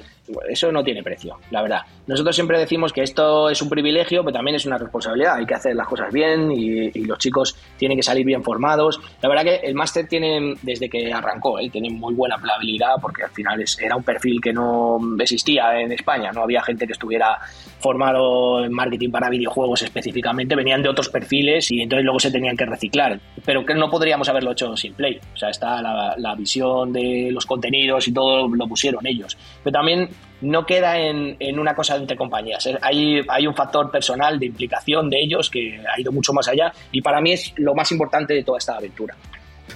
eso 0.50 0.72
no 0.72 0.84
tiene 0.84 1.04
precio, 1.04 1.38
la 1.50 1.62
verdad. 1.62 1.82
Nosotros 2.08 2.36
siempre 2.36 2.60
decimos 2.60 2.92
que 2.92 3.02
esto 3.02 3.50
es 3.50 3.62
un 3.62 3.70
privilegio, 3.70 4.24
pero 4.24 4.34
también 4.34 4.56
es 4.56 4.66
una 4.66 4.78
responsabilidad. 4.78 5.36
Hay 5.36 5.46
que 5.46 5.54
hacer 5.54 5.76
las 5.76 5.88
cosas 5.88 6.12
bien 6.12 6.52
y, 6.52 6.92
los 7.02 7.18
chicos 7.18 7.58
tienen 7.78 7.98
que 7.98 8.04
salir 8.04 8.26
bien 8.26 8.44
formados. 8.44 9.00
La 9.22 9.30
verdad 9.30 9.44
que 9.44 9.56
el 9.68 9.76
máster 9.76 10.08
tiene, 10.08 10.56
desde 10.62 10.90
que 10.90 11.12
arrancó, 11.12 11.58
tiene 11.72 11.90
muy 11.90 12.14
buena 12.14 12.36
aplicabilidad 12.36 12.96
porque 13.02 13.24
al 13.24 13.32
final 13.32 13.64
era 13.80 13.96
un 13.96 14.04
perfil 14.04 14.40
que 14.42 14.54
no 14.54 15.00
existía 15.20 15.80
en 15.80 15.92
España. 15.92 16.32
No 16.32 16.44
había 16.44 16.62
gente 16.62 16.86
que 16.86 16.94
estuviera 16.94 17.40
formado 17.80 18.64
en 18.64 18.72
marketing 18.72 19.10
para 19.10 19.30
videojuegos 19.30 19.82
específicamente, 19.82 20.56
venían 20.56 20.84
de 20.84 20.90
otros 20.90 21.10
perfiles 21.10 21.72
y 21.72 21.82
entonces 21.82 22.06
luego 22.06 22.20
se 22.20 22.32
tenían 22.32 22.56
que 22.56 22.66
reciclar. 22.66 23.20
Pero 23.46 23.66
que 23.66 23.74
no 23.74 23.90
podríamos 23.90 24.30
haberlo 24.30 24.52
hecho 24.52 24.76
sin 24.78 24.94
Play. 24.94 25.20
O 25.34 25.38
sea, 25.38 25.50
está 25.50 25.82
la, 25.82 26.16
la 26.18 26.36
visión 26.36 26.94
de 26.94 27.30
los 27.32 27.46
contenidos 27.46 28.08
y 28.08 28.14
todo 28.14 28.48
lo 28.48 28.68
pusieron 28.68 29.06
ellos. 29.06 29.38
Pero 29.64 29.74
también 29.74 30.10
no 30.42 30.66
queda 30.66 30.98
en, 30.98 31.38
una 31.60 31.76
cosa 31.76 31.96
entre 31.96 32.18
compañías. 32.18 32.68
Hay, 32.82 33.22
hay, 33.28 33.48
un 33.48 33.56
factor 33.56 33.92
personal 33.92 34.40
de 34.40 34.48
implicación 34.48 35.10
de 35.10 35.22
ellos 35.22 35.50
que 35.50 35.80
ha 35.80 36.00
ido 36.00 36.12
mucho 36.12 36.34
más 36.34 36.48
allá 36.48 36.74
y 36.92 37.02
para 37.02 37.22
mí 37.22 37.34
es 37.34 37.54
lo 37.58 37.74
más 37.76 37.92
importante 37.92 38.34
de 38.34 38.44
toda 38.44 38.58
esta 38.58 38.76
aventura. 38.76 39.16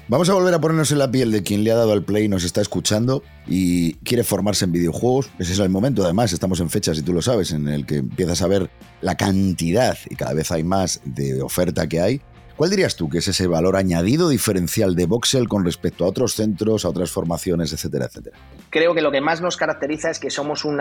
Vamos 0.08 0.30
a 0.30 0.34
volver 0.34 0.54
a 0.54 0.62
ponernos 0.62 0.92
en 0.92 1.00
la 1.00 1.10
piel 1.10 1.32
de 1.32 1.42
quien 1.42 1.64
le 1.64 1.72
ha 1.72 1.76
dado 1.76 1.92
al 1.92 2.04
play 2.04 2.28
nos 2.28 2.44
está 2.44 2.62
escuchando 2.62 3.24
y 3.48 3.94
quiere 3.96 4.24
formarse 4.24 4.66
en 4.66 4.72
videojuegos. 4.72 5.30
Ese 5.40 5.54
es 5.54 5.60
el 5.60 5.70
momento, 5.70 6.04
además, 6.04 6.32
estamos 6.32 6.60
en 6.60 6.70
fechas, 6.70 7.00
y 7.00 7.02
tú 7.02 7.12
lo 7.12 7.24
sabes, 7.24 7.52
en 7.52 7.68
el 7.68 7.86
que 7.86 7.98
empiezas 7.98 8.42
a 8.44 8.48
ver 8.48 8.70
la 9.02 9.16
cantidad, 9.16 9.98
y 10.10 10.16
cada 10.16 10.34
vez 10.34 10.52
hay 10.52 10.64
más, 10.64 11.02
de 11.06 11.42
oferta 11.42 11.88
que 11.88 12.02
hay. 12.02 12.22
¿Cuál 12.56 12.70
dirías 12.70 12.96
tú 12.96 13.10
que 13.10 13.18
es 13.18 13.28
ese 13.28 13.48
valor 13.48 13.76
añadido 13.76 14.30
diferencial 14.30 14.96
de 14.96 15.06
Voxel 15.06 15.50
con 15.50 15.66
respecto 15.66 16.06
a 16.06 16.08
otros 16.08 16.36
centros, 16.36 16.86
a 16.86 16.90
otras 16.90 17.12
formaciones, 17.12 17.74
etcétera, 17.74 18.06
etcétera? 18.06 18.38
Creo 18.70 18.94
que 18.94 19.02
lo 19.02 19.12
que 19.12 19.20
más 19.20 19.42
nos 19.42 19.58
caracteriza 19.58 20.10
es 20.10 20.20
que 20.20 20.30
somos 20.30 20.64
un 20.64 20.80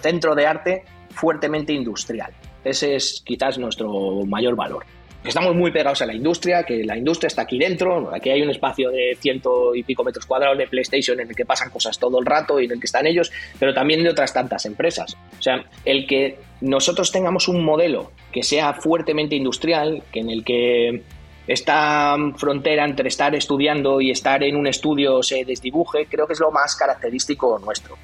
centro 0.00 0.36
de 0.36 0.46
arte 0.46 0.84
fuertemente 1.10 1.72
industrial. 1.72 2.32
Ese 2.64 2.94
es 2.94 3.22
quizás 3.24 3.58
nuestro 3.58 4.24
mayor 4.24 4.54
valor. 4.54 4.84
Estamos 5.24 5.54
muy 5.54 5.70
pegados 5.70 6.02
a 6.02 6.06
la 6.06 6.14
industria, 6.14 6.64
que 6.64 6.82
la 6.82 6.96
industria 6.96 7.28
está 7.28 7.42
aquí 7.42 7.56
dentro. 7.56 8.12
Aquí 8.12 8.30
hay 8.30 8.42
un 8.42 8.50
espacio 8.50 8.90
de 8.90 9.16
ciento 9.20 9.72
y 9.72 9.84
pico 9.84 10.02
metros 10.02 10.26
cuadrados 10.26 10.58
de 10.58 10.66
PlayStation 10.66 11.20
en 11.20 11.28
el 11.28 11.36
que 11.36 11.44
pasan 11.44 11.70
cosas 11.70 11.96
todo 11.96 12.18
el 12.18 12.26
rato 12.26 12.58
y 12.58 12.64
en 12.64 12.72
el 12.72 12.80
que 12.80 12.86
están 12.86 13.06
ellos, 13.06 13.30
pero 13.56 13.72
también 13.72 14.02
de 14.02 14.10
otras 14.10 14.34
tantas 14.34 14.66
empresas. 14.66 15.16
O 15.38 15.42
sea, 15.42 15.64
el 15.84 16.08
que 16.08 16.38
nosotros 16.60 17.12
tengamos 17.12 17.46
un 17.46 17.64
modelo 17.64 18.10
que 18.32 18.42
sea 18.42 18.74
fuertemente 18.74 19.36
industrial, 19.36 20.02
que 20.12 20.20
en 20.20 20.30
el 20.30 20.44
que 20.44 21.02
esta 21.46 22.16
frontera 22.36 22.84
entre 22.84 23.06
estar 23.06 23.32
estudiando 23.36 24.00
y 24.00 24.10
estar 24.10 24.42
en 24.42 24.56
un 24.56 24.66
estudio 24.66 25.22
se 25.22 25.44
desdibuje, 25.44 26.06
creo 26.06 26.26
que 26.26 26.32
es 26.32 26.40
lo 26.40 26.50
más 26.50 26.74
característico 26.74 27.60
nuestro. 27.60 27.96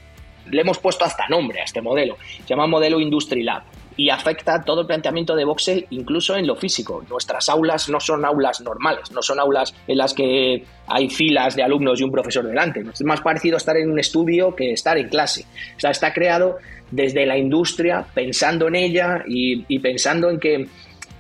Le 0.51 0.61
hemos 0.61 0.79
puesto 0.79 1.05
hasta 1.05 1.27
nombre 1.29 1.61
a 1.61 1.65
este 1.65 1.83
modelo. 1.83 2.17
Se 2.39 2.47
llama 2.47 2.69
modelo 2.69 3.01
Industry 3.01 3.43
Lab 3.43 3.65
y 3.99 4.11
afecta 4.11 4.63
todo 4.63 4.83
el 4.83 4.87
planteamiento 4.87 5.35
de 5.35 5.45
Voxel 5.45 5.87
incluso 5.91 6.37
en 6.37 6.47
lo 6.47 6.55
físico. 6.55 7.05
Nuestras 7.11 7.49
aulas 7.49 7.89
no 7.89 7.99
son 7.99 8.25
aulas 8.25 8.61
normales, 8.61 9.11
no 9.11 9.21
son 9.21 9.41
aulas 9.41 9.75
en 9.89 9.99
las 9.99 10.15
que 10.15 10.65
hay 10.87 11.11
filas 11.11 11.57
de 11.57 11.65
alumnos 11.65 12.01
y 12.01 12.05
un 12.05 12.13
profesor 12.13 12.47
delante. 12.47 12.81
Es 12.81 13.03
más 13.03 13.21
parecido 13.21 13.57
estar 13.57 13.77
en 13.77 13.91
un 13.91 13.99
estudio 13.99 14.55
que 14.55 14.73
estar 14.73 14.97
en 14.97 15.09
clase. 15.09 15.45
O 15.77 15.81
sea, 15.81 15.91
está 15.91 16.13
creado 16.13 16.59
desde 16.93 17.27
la 17.27 17.37
industria, 17.37 18.07
pensando 18.15 18.69
en 18.69 18.77
ella 18.77 19.25
y, 19.27 19.65
y 19.67 19.81
pensando 19.81 20.31
en 20.31 20.39
que 20.39 20.69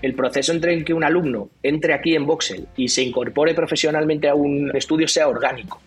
el 0.00 0.14
proceso 0.14 0.52
entre 0.52 0.84
que 0.84 0.94
un 0.94 1.02
alumno 1.02 1.50
entre 1.64 1.94
aquí 1.94 2.14
en 2.14 2.26
Voxel 2.26 2.68
y 2.76 2.86
se 2.86 3.02
incorpore 3.02 3.54
profesionalmente 3.54 4.28
a 4.28 4.36
un 4.36 4.70
estudio 4.72 5.08
sea 5.08 5.26
orgánico. 5.26 5.80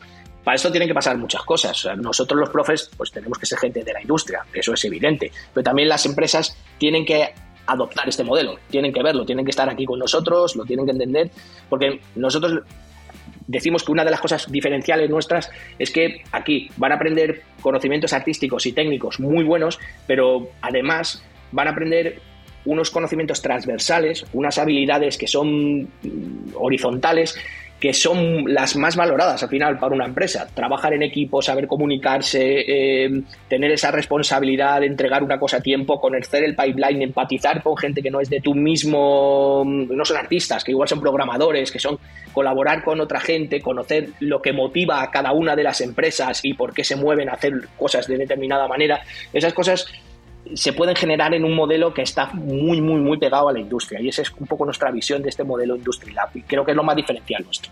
Para 0.44 0.56
esto 0.56 0.72
tienen 0.72 0.88
que 0.88 0.94
pasar 0.94 1.18
muchas 1.18 1.44
cosas. 1.44 1.88
nosotros 1.98 2.40
los 2.40 2.50
profes 2.50 2.90
pues 2.98 3.12
tenemos 3.12 3.38
que 3.38 3.46
ser 3.46 3.60
gente 3.60 3.84
de 3.84 3.94
la 3.94 4.02
industria, 4.02 4.46
eso 4.54 4.74
es 4.74 4.86
evidente, 4.86 5.32
pero 5.54 5.64
también 5.64 5.90
las 5.90 6.06
empresas 6.06 6.58
tienen 6.78 7.06
que 7.06 7.34
adoptar 7.68 8.10
este 8.10 8.24
modelo, 8.24 8.58
tienen 8.70 8.92
que 8.92 9.04
verlo, 9.04 9.26
tienen 9.26 9.46
que 9.46 9.52
estar 9.52 9.70
aquí 9.70 9.86
con 9.86 10.00
nosotros, 10.00 10.56
lo 10.56 10.66
tienen 10.66 10.86
que 10.86 10.92
entender, 10.92 11.30
porque 11.70 12.02
nosotros 12.16 12.64
decimos 13.48 13.84
que 13.84 13.92
una 13.92 14.04
de 14.04 14.12
las 14.12 14.20
cosas 14.20 14.52
diferenciales 14.52 15.10
nuestras 15.10 15.50
es 15.78 15.92
que 15.92 16.24
aquí 16.32 16.70
van 16.78 16.92
a 16.92 16.96
aprender 16.96 17.44
conocimientos 17.62 18.14
artísticos 18.14 18.66
y 18.66 18.74
técnicos 18.74 19.20
muy 19.20 19.44
buenos, 19.44 19.80
pero 20.08 20.50
además 20.62 21.24
van 21.52 21.68
a 21.68 21.72
aprender 21.72 22.20
unos 22.66 22.92
conocimientos 22.92 23.42
transversales, 23.42 24.26
unas 24.34 24.58
habilidades 24.58 25.18
que 25.18 25.28
son 25.28 25.90
horizontales 26.56 27.36
que 27.82 27.96
son 27.96 28.46
las 28.46 28.76
más 28.76 28.96
valoradas 28.96 29.42
al 29.42 29.50
final 29.50 29.80
para 29.80 29.96
una 29.96 30.06
empresa. 30.06 30.48
Trabajar 30.54 30.94
en 30.94 31.02
equipo, 31.02 31.42
saber 31.42 31.66
comunicarse, 31.66 32.60
eh, 32.68 33.24
tener 33.50 33.72
esa 33.72 33.90
responsabilidad 33.90 34.82
de 34.82 34.86
entregar 34.86 35.24
una 35.24 35.40
cosa 35.40 35.58
a 35.58 35.62
tiempo, 35.62 36.00
conocer 36.00 36.44
el 36.44 36.56
pipeline, 36.56 37.02
empatizar 37.02 37.64
con 37.64 37.76
gente 37.76 38.04
que 38.04 38.12
no 38.12 38.22
es 38.22 38.30
de 38.30 38.40
tu 38.40 38.54
mismo, 38.54 39.64
no 39.66 40.06
son 40.06 40.18
artistas, 40.18 40.64
que 40.64 40.72
igual 40.72 40.88
son 40.88 41.02
programadores, 41.02 41.72
que 41.72 41.80
son 41.80 41.98
colaborar 42.32 42.84
con 42.84 43.02
otra 43.02 43.20
gente, 43.20 43.60
conocer 43.60 44.10
lo 44.20 44.44
que 44.44 44.54
motiva 44.54 45.02
a 45.02 45.10
cada 45.10 45.32
una 45.32 45.56
de 45.56 45.64
las 45.64 45.82
empresas 45.82 46.46
y 46.46 46.54
por 46.54 46.76
qué 46.76 46.84
se 46.84 46.96
mueven 46.96 47.30
a 47.30 47.34
hacer 47.34 47.54
cosas 47.76 48.06
de 48.06 48.16
determinada 48.16 48.68
manera. 48.68 49.02
Esas 49.34 49.56
cosas 49.56 49.88
se 50.54 50.74
pueden 50.74 50.96
generar 50.96 51.34
en 51.34 51.44
un 51.46 51.56
modelo 51.56 51.94
que 51.94 52.02
está 52.02 52.28
muy, 52.34 52.82
muy, 52.82 53.02
muy 53.02 53.18
pegado 53.18 53.50
a 53.50 53.54
la 53.54 53.60
industria. 53.60 54.02
Y 54.02 54.10
esa 54.10 54.22
es 54.22 54.32
un 54.32 54.48
poco 54.48 54.66
nuestra 54.66 54.92
visión 54.92 55.22
de 55.22 55.30
este 55.30 55.44
modelo 55.44 55.76
Industry 55.76 56.14
Lab. 56.14 56.30
Y 56.34 56.42
creo 56.42 56.66
que 56.66 56.72
es 56.72 56.78
lo 56.78 56.84
más 56.84 56.96
diferencial 56.96 57.44
nuestro. 57.44 57.72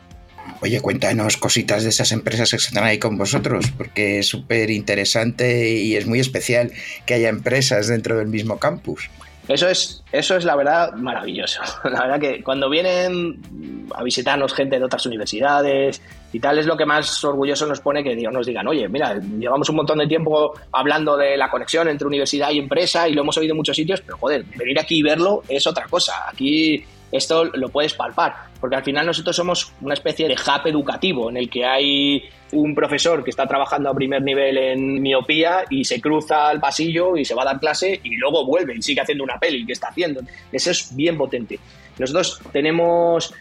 Oye, 0.61 0.81
cuéntanos 0.81 1.37
cositas 1.37 1.83
de 1.83 1.89
esas 1.89 2.11
empresas 2.11 2.49
que 2.49 2.57
están 2.57 2.83
ahí 2.83 2.97
con 2.97 3.17
vosotros, 3.17 3.71
porque 3.77 4.19
es 4.19 4.27
súper 4.27 4.69
interesante 4.71 5.69
y 5.69 5.95
es 5.95 6.05
muy 6.05 6.19
especial 6.19 6.71
que 7.05 7.13
haya 7.13 7.29
empresas 7.29 7.87
dentro 7.87 8.17
del 8.17 8.27
mismo 8.27 8.57
campus. 8.57 9.09
Eso 9.49 9.67
es, 9.67 10.03
eso 10.11 10.35
es 10.35 10.45
la 10.45 10.55
verdad 10.55 10.93
maravilloso. 10.93 11.59
La 11.83 12.01
verdad 12.01 12.19
que 12.19 12.43
cuando 12.43 12.69
vienen 12.69 13.41
a 13.95 14.03
visitarnos 14.03 14.53
gente 14.53 14.77
de 14.77 14.85
otras 14.85 15.07
universidades 15.07 15.99
y 16.31 16.39
tal, 16.39 16.59
es 16.59 16.67
lo 16.67 16.77
que 16.77 16.85
más 16.85 17.23
orgulloso 17.23 17.65
nos 17.65 17.79
pone 17.79 18.03
que 18.03 18.15
nos 18.15 18.45
digan, 18.45 18.67
oye, 18.67 18.87
mira, 18.87 19.15
llevamos 19.15 19.67
un 19.69 19.77
montón 19.77 19.97
de 19.97 20.05
tiempo 20.05 20.53
hablando 20.71 21.17
de 21.17 21.35
la 21.35 21.49
conexión 21.49 21.87
entre 21.87 22.05
universidad 22.05 22.51
y 22.51 22.59
empresa 22.59 23.09
y 23.09 23.13
lo 23.13 23.21
hemos 23.21 23.37
oído 23.39 23.53
en 23.53 23.57
muchos 23.57 23.75
sitios, 23.75 24.01
pero 24.01 24.19
joder, 24.19 24.43
venir 24.55 24.79
aquí 24.79 24.99
y 24.99 25.01
verlo 25.01 25.41
es 25.47 25.65
otra 25.65 25.87
cosa. 25.87 26.13
Aquí 26.31 26.85
esto 27.11 27.45
lo 27.45 27.69
puedes 27.69 27.93
palpar, 27.93 28.35
porque 28.59 28.75
al 28.75 28.83
final 28.83 29.05
nosotros 29.05 29.35
somos 29.35 29.73
una 29.81 29.93
especie 29.93 30.27
de 30.27 30.35
hub 30.35 30.67
educativo 30.67 31.29
en 31.29 31.37
el 31.37 31.49
que 31.49 31.65
hay 31.65 32.23
un 32.51 32.73
profesor 32.73 33.23
que 33.23 33.29
está 33.29 33.45
trabajando 33.45 33.89
a 33.89 33.93
primer 33.93 34.21
nivel 34.21 34.57
en 34.57 35.01
miopía 35.01 35.65
y 35.69 35.85
se 35.85 36.01
cruza 36.01 36.49
al 36.49 36.59
pasillo 36.59 37.15
y 37.15 37.25
se 37.25 37.35
va 37.35 37.43
a 37.43 37.45
dar 37.45 37.59
clase 37.59 37.99
y 38.03 38.15
luego 38.17 38.45
vuelve 38.45 38.75
y 38.75 38.81
sigue 38.81 39.01
haciendo 39.01 39.23
una 39.23 39.37
peli 39.37 39.65
que 39.65 39.73
está 39.73 39.87
haciendo. 39.87 40.21
Eso 40.51 40.71
es 40.71 40.95
bien 40.95 41.17
potente. 41.17 41.59
Nosotros 41.97 42.41
tenemos 42.51 43.33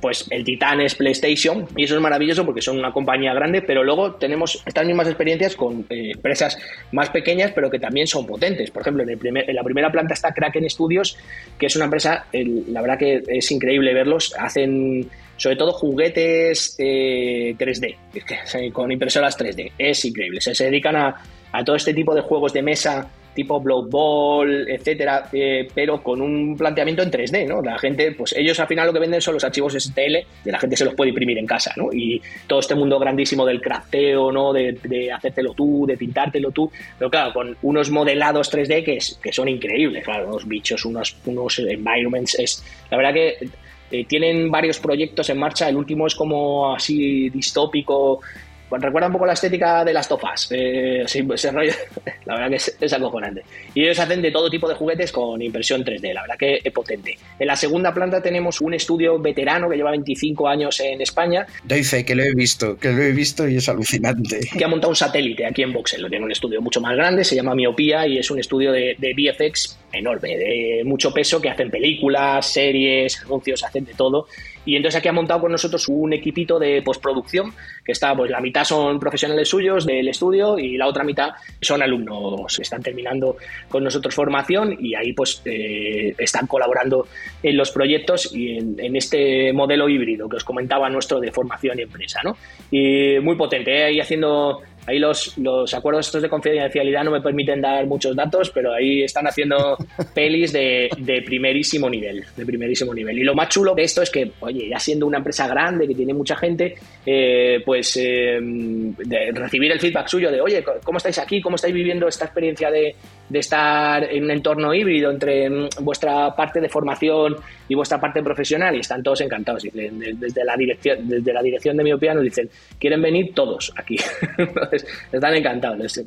pues 0.00 0.26
el 0.30 0.44
Titán 0.44 0.80
es 0.80 0.94
PlayStation 0.94 1.66
y 1.76 1.84
eso 1.84 1.96
es 1.96 2.00
maravilloso 2.00 2.44
porque 2.44 2.62
son 2.62 2.78
una 2.78 2.92
compañía 2.92 3.32
grande, 3.34 3.62
pero 3.62 3.82
luego 3.82 4.14
tenemos 4.14 4.62
estas 4.66 4.86
mismas 4.86 5.06
experiencias 5.06 5.56
con 5.56 5.86
eh, 5.90 6.12
empresas 6.12 6.58
más 6.92 7.10
pequeñas, 7.10 7.52
pero 7.54 7.70
que 7.70 7.78
también 7.78 8.06
son 8.06 8.26
potentes. 8.26 8.70
Por 8.70 8.82
ejemplo, 8.82 9.02
en, 9.02 9.10
el 9.10 9.18
primer, 9.18 9.48
en 9.48 9.56
la 9.56 9.62
primera 9.62 9.90
planta 9.90 10.14
está 10.14 10.32
Kraken 10.32 10.68
Studios, 10.68 11.16
que 11.58 11.66
es 11.66 11.76
una 11.76 11.86
empresa, 11.86 12.26
la 12.32 12.82
verdad 12.82 12.98
que 12.98 13.22
es 13.26 13.50
increíble 13.50 13.94
verlos, 13.94 14.34
hacen 14.38 15.08
sobre 15.36 15.56
todo 15.56 15.72
juguetes 15.72 16.76
3D, 16.78 17.96
eh, 18.14 18.72
con 18.72 18.90
impresoras 18.90 19.38
3D, 19.38 19.72
es 19.76 20.04
increíble, 20.04 20.40
se, 20.40 20.54
se 20.54 20.64
dedican 20.64 20.96
a, 20.96 21.22
a 21.52 21.64
todo 21.64 21.76
este 21.76 21.92
tipo 21.92 22.14
de 22.14 22.22
juegos 22.22 22.52
de 22.52 22.62
mesa 22.62 23.08
tipo 23.36 23.60
Blood 23.60 23.88
Ball, 23.88 24.68
etcétera, 24.68 25.28
eh, 25.32 25.68
pero 25.72 26.02
con 26.02 26.20
un 26.20 26.56
planteamiento 26.56 27.02
en 27.02 27.10
3D, 27.12 27.46
¿no? 27.46 27.62
La 27.62 27.78
gente, 27.78 28.10
pues 28.12 28.34
ellos 28.36 28.58
al 28.58 28.66
final 28.66 28.88
lo 28.88 28.92
que 28.92 28.98
venden 28.98 29.20
son 29.20 29.34
los 29.34 29.44
archivos 29.44 29.74
STL, 29.74 30.16
de 30.42 30.52
la 30.52 30.58
gente 30.58 30.76
se 30.76 30.84
los 30.84 30.94
puede 30.94 31.10
imprimir 31.10 31.38
en 31.38 31.46
casa, 31.46 31.72
¿no? 31.76 31.92
Y 31.92 32.20
todo 32.48 32.58
este 32.58 32.74
mundo 32.74 32.98
grandísimo 32.98 33.46
del 33.46 33.60
crafteo, 33.60 34.32
¿no? 34.32 34.52
De, 34.52 34.72
de 34.82 35.12
hacértelo 35.12 35.52
tú, 35.52 35.84
de 35.86 35.96
pintártelo 35.96 36.50
tú, 36.50 36.70
pero 36.98 37.10
claro, 37.10 37.32
con 37.32 37.56
unos 37.62 37.90
modelados 37.90 38.52
3D 38.52 38.84
que, 38.84 38.96
es, 38.96 39.20
que 39.22 39.32
son 39.32 39.48
increíbles, 39.48 40.02
claro, 40.02 40.28
unos 40.28 40.48
bichos, 40.48 40.84
unos, 40.84 41.16
unos 41.26 41.58
environments, 41.58 42.38
es, 42.38 42.64
la 42.90 42.96
verdad 42.96 43.14
que 43.14 43.48
eh, 43.88 44.04
tienen 44.04 44.50
varios 44.50 44.80
proyectos 44.80 45.30
en 45.30 45.38
marcha, 45.38 45.68
el 45.68 45.76
último 45.76 46.08
es 46.08 46.14
como 46.16 46.74
así 46.74 47.30
distópico, 47.30 48.20
pues 48.68 48.82
recuerda 48.82 49.06
un 49.06 49.12
poco 49.12 49.26
la 49.26 49.34
estética 49.34 49.84
de 49.84 49.92
las 49.92 50.08
tofas. 50.08 50.48
Eh, 50.50 51.04
la 52.24 52.34
verdad 52.34 52.50
que 52.50 52.56
es, 52.56 52.92
acojonante. 52.92 53.42
Y 53.74 53.84
ellos 53.84 53.98
hacen 53.98 54.22
de 54.22 54.30
todo 54.30 54.50
tipo 54.50 54.68
de 54.68 54.74
juguetes 54.74 55.12
con 55.12 55.40
impresión 55.40 55.84
3D, 55.84 56.12
la 56.12 56.22
verdad 56.22 56.36
que 56.38 56.60
es 56.62 56.72
potente. 56.72 57.18
En 57.38 57.46
la 57.46 57.56
segunda 57.56 57.92
planta 57.94 58.20
tenemos 58.20 58.60
un 58.60 58.74
estudio 58.74 59.18
veterano 59.18 59.68
que 59.68 59.76
lleva 59.76 59.90
25 59.90 60.48
años 60.48 60.80
en 60.80 61.00
España. 61.00 61.46
Doy 61.64 61.84
fe 61.84 62.04
que 62.04 62.14
lo 62.14 62.22
he 62.22 62.34
visto, 62.34 62.76
que 62.76 62.92
lo 62.92 63.02
he 63.02 63.12
visto 63.12 63.48
y 63.48 63.56
es 63.56 63.68
alucinante. 63.68 64.40
Que 64.56 64.64
ha 64.64 64.68
montado 64.68 64.90
un 64.90 64.96
satélite 64.96 65.46
aquí 65.46 65.62
en 65.62 65.72
Voxel. 65.72 66.02
Lo 66.02 66.08
tiene 66.08 66.24
un 66.24 66.32
estudio 66.32 66.60
mucho 66.60 66.80
más 66.80 66.96
grande, 66.96 67.24
se 67.24 67.36
llama 67.36 67.54
Miopía 67.54 68.06
y 68.06 68.18
es 68.18 68.30
un 68.30 68.38
estudio 68.38 68.72
de, 68.72 68.96
de 68.98 69.14
VFX 69.14 69.78
enorme, 69.92 70.36
de 70.36 70.82
mucho 70.84 71.12
peso, 71.12 71.40
que 71.40 71.50
hacen 71.50 71.70
películas, 71.70 72.52
series, 72.52 73.22
anuncios, 73.22 73.62
hacen 73.64 73.84
de 73.84 73.94
todo. 73.94 74.26
Y 74.66 74.76
entonces 74.76 74.98
aquí 74.98 75.08
ha 75.08 75.12
montado 75.12 75.40
con 75.40 75.52
nosotros 75.52 75.88
un 75.88 76.12
equipito 76.12 76.58
de 76.58 76.82
postproducción, 76.82 77.52
que 77.84 77.92
está, 77.92 78.14
pues 78.14 78.30
la 78.30 78.40
mitad 78.40 78.64
son 78.64 78.98
profesionales 78.98 79.48
suyos 79.48 79.86
del 79.86 80.08
estudio 80.08 80.58
y 80.58 80.76
la 80.76 80.86
otra 80.88 81.04
mitad 81.04 81.30
son 81.62 81.82
alumnos. 81.82 82.58
Están 82.58 82.82
terminando 82.82 83.36
con 83.68 83.84
nosotros 83.84 84.14
formación 84.14 84.76
y 84.78 84.94
ahí 84.94 85.12
pues 85.12 85.40
eh, 85.44 86.14
están 86.18 86.46
colaborando 86.46 87.06
en 87.42 87.56
los 87.56 87.70
proyectos 87.70 88.34
y 88.34 88.58
en, 88.58 88.96
este 88.96 89.52
modelo 89.52 89.88
híbrido 89.88 90.28
que 90.28 90.36
os 90.36 90.44
comentaba 90.44 90.88
nuestro 90.88 91.20
de 91.20 91.30
formación 91.30 91.78
y 91.78 91.82
empresa, 91.82 92.20
¿no? 92.24 92.36
Y 92.70 93.18
muy 93.20 93.36
potente, 93.36 93.78
¿eh? 93.78 93.84
ahí 93.84 94.00
haciendo 94.00 94.62
Ahí 94.86 94.98
los, 94.98 95.36
los 95.38 95.72
acuerdos 95.74 96.06
estos 96.06 96.22
de 96.22 96.28
confidencialidad 96.28 97.04
no 97.04 97.10
me 97.10 97.20
permiten 97.20 97.60
dar 97.60 97.86
muchos 97.86 98.14
datos, 98.14 98.50
pero 98.50 98.72
ahí 98.72 99.02
están 99.02 99.26
haciendo 99.26 99.76
pelis 100.14 100.52
de, 100.52 100.88
de, 100.98 101.22
primerísimo 101.22 101.90
nivel, 101.90 102.24
de 102.36 102.46
primerísimo 102.46 102.94
nivel. 102.94 103.18
Y 103.18 103.24
lo 103.24 103.34
más 103.34 103.48
chulo 103.48 103.74
de 103.74 103.82
esto 103.82 104.02
es 104.02 104.10
que, 104.10 104.30
oye, 104.40 104.68
ya 104.68 104.78
siendo 104.78 105.06
una 105.06 105.18
empresa 105.18 105.48
grande 105.48 105.88
que 105.88 105.94
tiene 105.94 106.14
mucha 106.14 106.36
gente, 106.36 106.74
eh, 107.04 107.62
pues 107.64 107.96
eh, 107.96 108.38
de 108.40 109.32
recibir 109.32 109.72
el 109.72 109.80
feedback 109.80 110.08
suyo 110.08 110.30
de, 110.30 110.40
oye, 110.40 110.64
¿cómo 110.84 110.98
estáis 110.98 111.18
aquí? 111.18 111.40
¿Cómo 111.40 111.56
estáis 111.56 111.74
viviendo 111.74 112.06
esta 112.06 112.26
experiencia 112.26 112.70
de, 112.70 112.94
de 113.28 113.38
estar 113.38 114.04
en 114.04 114.24
un 114.24 114.30
entorno 114.30 114.72
híbrido 114.72 115.10
entre 115.10 115.48
mm, 115.50 115.68
vuestra 115.80 116.34
parte 116.34 116.60
de 116.60 116.68
formación 116.68 117.36
y 117.68 117.74
vuestra 117.74 118.00
parte 118.00 118.22
profesional 118.22 118.76
y 118.76 118.80
están 118.80 119.02
todos 119.02 119.20
encantados. 119.20 119.64
Desde 119.72 120.44
la 120.44 120.56
dirección, 120.56 121.08
desde 121.08 121.32
la 121.32 121.42
dirección 121.42 121.76
de 121.76 121.84
Miopía 121.84 122.14
nos 122.14 122.24
dicen, 122.24 122.48
quieren 122.78 123.02
venir 123.02 123.32
todos 123.34 123.72
aquí. 123.76 123.96
están 125.12 125.34
encantados. 125.34 126.00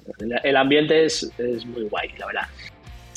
El 0.43 0.57
ambiente 0.57 1.05
es, 1.05 1.29
es 1.37 1.65
muy 1.65 1.83
guay, 1.83 2.09
la 2.17 2.25
verdad. 2.27 2.47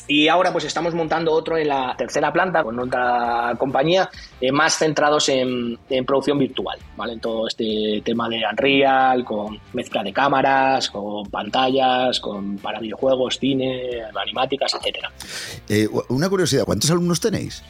Y 0.08 0.28
ahora 0.28 0.52
pues 0.52 0.64
estamos 0.64 0.94
montando 0.94 1.32
otro 1.32 1.56
en 1.56 1.68
la 1.68 1.94
tercera 1.96 2.32
planta 2.32 2.62
con 2.62 2.78
otra 2.78 3.54
compañía 3.56 4.10
eh, 4.40 4.50
más 4.50 4.76
centrados 4.76 5.28
en, 5.28 5.78
producción 6.04 6.38
virtual, 6.38 6.78
¿vale? 6.96 7.14
En 7.14 7.20
todo 7.20 7.46
este 7.46 8.02
tema 8.04 8.28
de 8.28 8.42
Unreal, 8.50 9.24
con 9.24 9.60
mezcla 9.72 10.02
de 10.02 10.12
cámaras, 10.12 10.90
con 10.90 11.24
pantallas, 11.30 12.18
con 12.18 12.58
para 12.58 12.80
videojuegos, 12.80 13.38
cine, 13.38 14.02
animáticas, 14.20 14.74
etcétera. 14.74 15.10
Eh, 15.68 15.88
una 16.08 16.28
curiosidad, 16.28 16.64
¿cuántos 16.64 16.90
alumnos 16.90 17.20
tenéis? 17.20 17.62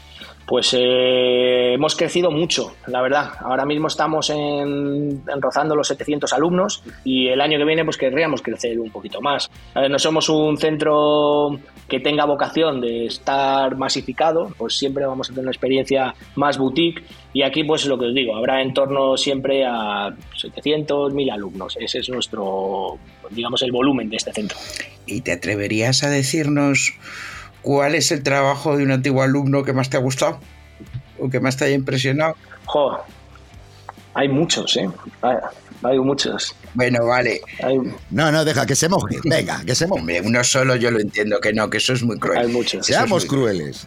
Pues 0.52 0.74
eh, 0.78 1.72
hemos 1.72 1.96
crecido 1.96 2.30
mucho, 2.30 2.76
la 2.86 3.00
verdad. 3.00 3.30
Ahora 3.40 3.64
mismo 3.64 3.86
estamos 3.86 4.28
en, 4.28 5.22
rozando 5.40 5.74
los 5.74 5.88
700 5.88 6.30
alumnos 6.34 6.84
y 7.04 7.28
el 7.28 7.40
año 7.40 7.56
que 7.56 7.64
viene 7.64 7.86
pues 7.86 7.96
querríamos 7.96 8.42
crecer 8.42 8.78
un 8.78 8.90
poquito 8.90 9.22
más. 9.22 9.50
no 9.74 9.98
somos 9.98 10.28
un 10.28 10.58
centro 10.58 11.58
que 11.88 12.00
tenga 12.00 12.26
vocación 12.26 12.82
de 12.82 13.06
estar 13.06 13.78
masificado, 13.78 14.52
pues 14.58 14.76
siempre 14.76 15.06
vamos 15.06 15.30
a 15.30 15.32
tener 15.32 15.44
una 15.44 15.52
experiencia 15.52 16.14
más 16.36 16.58
boutique 16.58 17.02
y 17.32 17.44
aquí 17.44 17.64
pues 17.64 17.84
es 17.84 17.88
lo 17.88 17.98
que 17.98 18.08
os 18.08 18.14
digo, 18.14 18.36
habrá 18.36 18.60
en 18.60 18.74
torno 18.74 19.16
siempre 19.16 19.64
a 19.64 20.14
700, 20.36 21.14
1000 21.14 21.30
alumnos. 21.30 21.78
Ese 21.80 22.00
es 22.00 22.10
nuestro, 22.10 22.98
digamos, 23.30 23.62
el 23.62 23.72
volumen 23.72 24.10
de 24.10 24.16
este 24.16 24.34
centro. 24.34 24.58
¿Y 25.06 25.22
te 25.22 25.32
atreverías 25.32 26.02
a 26.02 26.10
decirnos 26.10 26.92
¿Cuál 27.62 27.94
es 27.94 28.10
el 28.12 28.22
trabajo 28.22 28.76
de 28.76 28.84
un 28.84 28.90
antiguo 28.90 29.22
alumno 29.22 29.62
que 29.64 29.72
más 29.72 29.88
te 29.88 29.96
ha 29.96 30.00
gustado? 30.00 30.38
¿O 31.18 31.30
que 31.30 31.40
más 31.40 31.56
te 31.56 31.64
haya 31.64 31.74
impresionado? 31.74 32.34
Jo, 32.64 32.98
hay 34.14 34.28
muchos, 34.28 34.76
¿eh? 34.76 34.88
Hay, 35.84 35.98
muchos. 35.98 36.54
Bueno, 36.74 37.06
vale. 37.06 37.40
No, 38.10 38.30
no, 38.30 38.44
deja 38.44 38.66
que 38.66 38.76
se 38.76 38.88
moje. 38.88 39.18
Venga, 39.24 39.62
que 39.64 39.74
se 39.74 39.86
moje. 39.86 40.20
uno 40.20 40.44
solo 40.44 40.76
yo 40.76 40.90
lo 40.90 41.00
entiendo 41.00 41.40
que 41.40 41.52
no, 41.52 41.70
que 41.70 41.78
eso 41.78 41.94
es 41.94 42.02
muy 42.02 42.18
cruel. 42.18 42.38
Hay 42.38 42.48
muchos. 42.48 42.86
Seamos 42.86 43.24
crueles. 43.24 43.86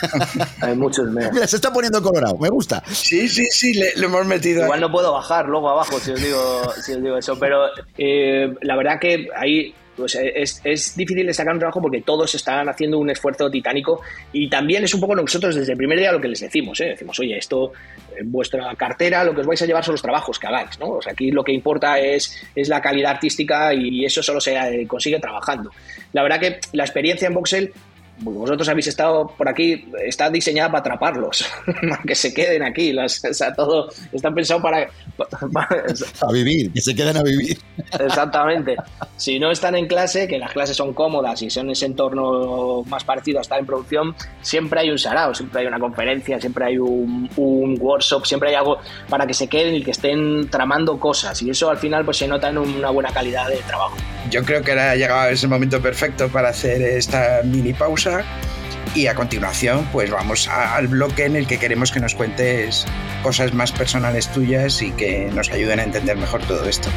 hay 0.60 0.74
muchos. 0.74 1.10
Mira, 1.10 1.46
se 1.46 1.56
está 1.56 1.72
poniendo 1.72 2.02
colorado, 2.02 2.36
me 2.38 2.48
gusta. 2.48 2.82
Sí, 2.90 3.28
sí, 3.28 3.46
sí, 3.50 3.74
le, 3.74 3.90
hemos 3.92 4.26
metido. 4.26 4.64
Igual 4.64 4.80
no 4.80 4.90
puedo 4.90 5.12
bajar 5.12 5.46
luego 5.46 5.68
abajo 5.68 6.00
si 6.00 6.12
os 6.12 6.20
digo, 6.20 6.72
si 6.82 6.92
os 6.94 7.02
digo 7.02 7.18
eso, 7.18 7.38
pero 7.38 7.66
eh, 7.98 8.54
la 8.62 8.76
verdad 8.76 8.98
que 8.98 9.28
ahí 9.36 9.74
pues 9.98 10.14
eh, 10.14 10.32
es, 10.36 10.60
es, 10.64 10.96
difícil 10.96 11.26
destacar 11.26 11.52
un 11.52 11.58
trabajo 11.58 11.82
porque 11.82 12.00
todos 12.02 12.34
están 12.34 12.68
haciendo 12.68 12.98
un 12.98 13.10
esfuerzo 13.10 13.50
titánico 13.50 14.00
y 14.32 14.48
también 14.48 14.84
es 14.84 14.94
un 14.94 15.00
poco 15.00 15.14
nosotros 15.14 15.56
desde 15.56 15.72
el 15.72 15.78
primer 15.78 15.98
día 15.98 16.12
lo 16.12 16.20
que 16.20 16.28
les 16.28 16.40
decimos, 16.40 16.80
¿eh? 16.80 16.90
decimos, 16.90 17.18
oye, 17.18 17.36
esto, 17.36 17.72
en 18.16 18.30
vuestra 18.30 18.74
cartera 18.76 19.24
lo 19.24 19.34
que 19.34 19.40
os 19.40 19.46
vais 19.46 19.60
a 19.60 19.66
llevar 19.66 19.84
son 19.84 19.92
los 19.94 20.02
trabajos 20.02 20.38
que 20.38 20.46
hagáis, 20.46 20.78
¿no? 20.78 20.90
O 20.90 21.02
sea, 21.02 21.12
aquí 21.12 21.30
lo 21.30 21.42
que 21.42 21.52
importa 21.52 21.98
es, 21.98 22.40
es 22.54 22.68
la 22.68 22.80
calidad 22.80 23.12
artística 23.12 23.74
y 23.74 24.04
eso 24.04 24.22
solo 24.22 24.40
se 24.40 24.54
eh, 24.54 24.86
consigue 24.86 25.18
trabajando. 25.18 25.70
La 26.12 26.22
verdad 26.22 26.38
que 26.38 26.60
la 26.72 26.84
experiencia 26.84 27.26
en 27.26 27.34
Voxel 27.34 27.72
vosotros 28.20 28.68
habéis 28.68 28.88
estado 28.88 29.26
por 29.26 29.48
aquí, 29.48 29.88
está 30.04 30.30
diseñada 30.30 30.70
para 30.70 30.80
atraparlos, 30.80 31.46
que 32.06 32.14
se 32.14 32.34
queden 32.34 32.62
aquí, 32.62 32.92
las, 32.92 33.24
o 33.24 33.34
sea, 33.34 33.54
todo 33.54 33.88
está 34.12 34.32
pensado 34.32 34.60
para, 34.60 34.88
A 36.20 36.32
vivir, 36.32 36.72
que 36.72 36.80
se 36.80 36.94
queden 36.94 37.16
a 37.16 37.22
vivir. 37.22 37.58
Exactamente. 38.00 38.76
Si 39.16 39.38
no 39.38 39.50
están 39.50 39.74
en 39.74 39.86
clase, 39.86 40.28
que 40.28 40.38
las 40.38 40.52
clases 40.52 40.76
son 40.76 40.94
cómodas 40.94 41.42
y 41.42 41.50
son 41.50 41.70
ese 41.70 41.86
entorno 41.86 42.82
más 42.86 43.04
parecido 43.04 43.38
a 43.38 43.42
estar 43.42 43.58
en 43.58 43.66
producción, 43.66 44.14
siempre 44.42 44.80
hay 44.80 44.90
un 44.90 44.98
sarao, 44.98 45.34
siempre 45.34 45.62
hay 45.62 45.66
una 45.66 45.78
conferencia, 45.78 46.40
siempre 46.40 46.66
hay 46.66 46.78
un, 46.78 47.28
un 47.36 47.76
workshop, 47.80 48.26
siempre 48.26 48.50
hay 48.50 48.56
algo 48.56 48.78
para 49.08 49.26
que 49.26 49.34
se 49.34 49.48
queden 49.48 49.74
y 49.74 49.82
que 49.82 49.90
estén 49.90 50.48
tramando 50.50 50.98
cosas 50.98 51.40
y 51.42 51.50
eso 51.50 51.70
al 51.70 51.78
final 51.78 52.04
pues 52.04 52.18
se 52.18 52.28
nota 52.28 52.48
en 52.48 52.58
una 52.58 52.90
buena 52.90 53.12
calidad 53.12 53.48
de 53.48 53.56
trabajo. 53.58 53.96
Yo 54.30 54.44
creo 54.44 54.62
que 54.62 54.72
ahora 54.72 54.90
ha 54.92 54.96
llegado 54.96 55.28
ese 55.30 55.48
momento 55.48 55.80
perfecto 55.80 56.28
para 56.28 56.50
hacer 56.50 56.82
esta 56.82 57.40
mini 57.44 57.72
pausa 57.72 58.07
y 58.94 59.06
a 59.06 59.14
continuación 59.14 59.88
pues 59.92 60.10
vamos 60.10 60.48
al 60.48 60.88
bloque 60.88 61.24
en 61.24 61.36
el 61.36 61.46
que 61.46 61.58
queremos 61.58 61.92
que 61.92 62.00
nos 62.00 62.14
cuentes 62.14 62.86
cosas 63.22 63.52
más 63.52 63.72
personales 63.72 64.28
tuyas 64.32 64.82
y 64.82 64.92
que 64.92 65.30
nos 65.34 65.50
ayuden 65.50 65.80
a 65.80 65.84
entender 65.84 66.16
mejor 66.16 66.42
todo 66.46 66.64
esto. 66.68 66.88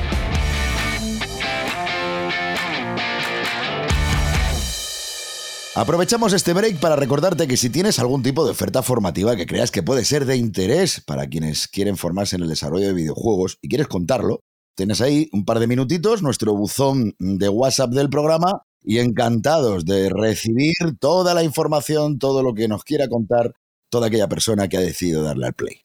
Aprovechamos 5.73 6.33
este 6.33 6.53
break 6.53 6.79
para 6.79 6.97
recordarte 6.97 7.47
que 7.47 7.55
si 7.55 7.69
tienes 7.69 7.97
algún 7.99 8.23
tipo 8.23 8.43
de 8.43 8.51
oferta 8.51 8.83
formativa 8.83 9.37
que 9.37 9.45
creas 9.45 9.71
que 9.71 9.81
puede 9.81 10.03
ser 10.03 10.25
de 10.25 10.35
interés 10.35 11.01
para 11.01 11.27
quienes 11.27 11.67
quieren 11.69 11.95
formarse 11.95 12.35
en 12.35 12.43
el 12.43 12.49
desarrollo 12.49 12.87
de 12.87 12.93
videojuegos 12.93 13.57
y 13.61 13.69
quieres 13.69 13.87
contarlo, 13.87 14.41
tienes 14.75 14.99
ahí 14.99 15.29
un 15.31 15.45
par 15.45 15.59
de 15.59 15.67
minutitos, 15.67 16.21
nuestro 16.21 16.53
buzón 16.53 17.15
de 17.19 17.47
WhatsApp 17.47 17.91
del 17.91 18.09
programa 18.09 18.63
y 18.83 18.99
encantados 18.99 19.85
de 19.85 20.09
recibir 20.09 20.75
toda 20.99 21.33
la 21.33 21.43
información, 21.43 22.19
todo 22.19 22.43
lo 22.43 22.53
que 22.53 22.67
nos 22.67 22.83
quiera 22.83 23.07
contar 23.07 23.53
toda 23.89 24.07
aquella 24.07 24.27
persona 24.27 24.67
que 24.67 24.77
ha 24.77 24.81
decidido 24.81 25.23
darle 25.23 25.47
al 25.47 25.53
play. 25.53 25.81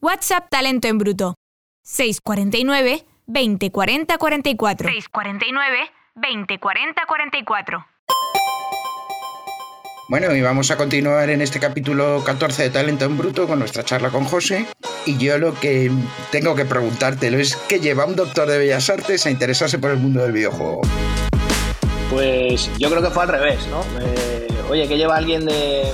WhatsApp 0.00 0.48
Talento 0.50 0.88
en 0.88 0.98
Bruto. 0.98 1.34
649 1.84 3.04
2040 3.26 4.18
44. 4.18 4.88
649 4.88 5.78
2040 6.14 7.02
44. 7.06 7.86
Bueno, 10.08 10.34
y 10.34 10.42
vamos 10.42 10.70
a 10.70 10.76
continuar 10.76 11.30
en 11.30 11.40
este 11.40 11.58
capítulo 11.58 12.22
14 12.24 12.64
de 12.64 12.70
Talento 12.70 13.06
en 13.06 13.16
Bruto 13.16 13.46
con 13.46 13.58
nuestra 13.58 13.82
charla 13.84 14.10
con 14.10 14.24
José. 14.24 14.66
Y 15.06 15.16
yo 15.16 15.38
lo 15.38 15.54
que 15.54 15.90
tengo 16.30 16.54
que 16.54 16.64
preguntártelo 16.64 17.38
es 17.38 17.56
qué 17.56 17.80
lleva 17.80 18.04
un 18.04 18.14
doctor 18.14 18.48
de 18.48 18.58
Bellas 18.58 18.90
Artes 18.90 19.24
a 19.26 19.30
interesarse 19.30 19.78
por 19.78 19.90
el 19.90 19.98
mundo 19.98 20.22
del 20.22 20.32
videojuego. 20.32 20.82
Pues 22.12 22.70
yo 22.78 22.90
creo 22.90 23.02
que 23.02 23.10
fue 23.10 23.22
al 23.22 23.28
revés, 23.30 23.66
¿no? 23.68 23.80
Eh, 24.00 24.46
oye, 24.70 24.86
¿qué 24.86 24.98
lleva 24.98 25.16
alguien 25.16 25.46
de, 25.46 25.92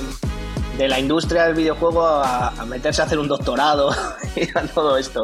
la 0.77 0.99
industria 0.99 1.45
del 1.45 1.55
videojuego 1.55 2.05
a, 2.05 2.51
meterse 2.67 3.01
a 3.01 3.05
hacer 3.05 3.19
un 3.19 3.27
doctorado 3.27 3.91
y 4.35 4.43
a 4.57 4.63
todo 4.73 4.97
esto? 4.97 5.23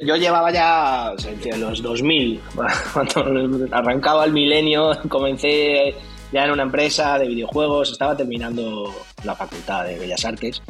Yo 0.00 0.16
llevaba 0.16 0.52
ya 0.52 1.12
en 1.44 1.60
los 1.60 1.82
2000, 1.82 2.40
cuando 2.92 3.24
arrancaba 3.72 4.24
el 4.24 4.32
milenio, 4.32 4.92
comencé 5.08 5.96
ya 6.32 6.44
en 6.44 6.52
una 6.52 6.62
empresa 6.62 7.18
de 7.18 7.26
videojuegos, 7.26 7.90
estaba 7.90 8.16
terminando 8.16 8.94
la 9.24 9.34
facultad 9.34 9.84
de 9.84 9.98
Bellas 9.98 10.24
Artes 10.24 10.62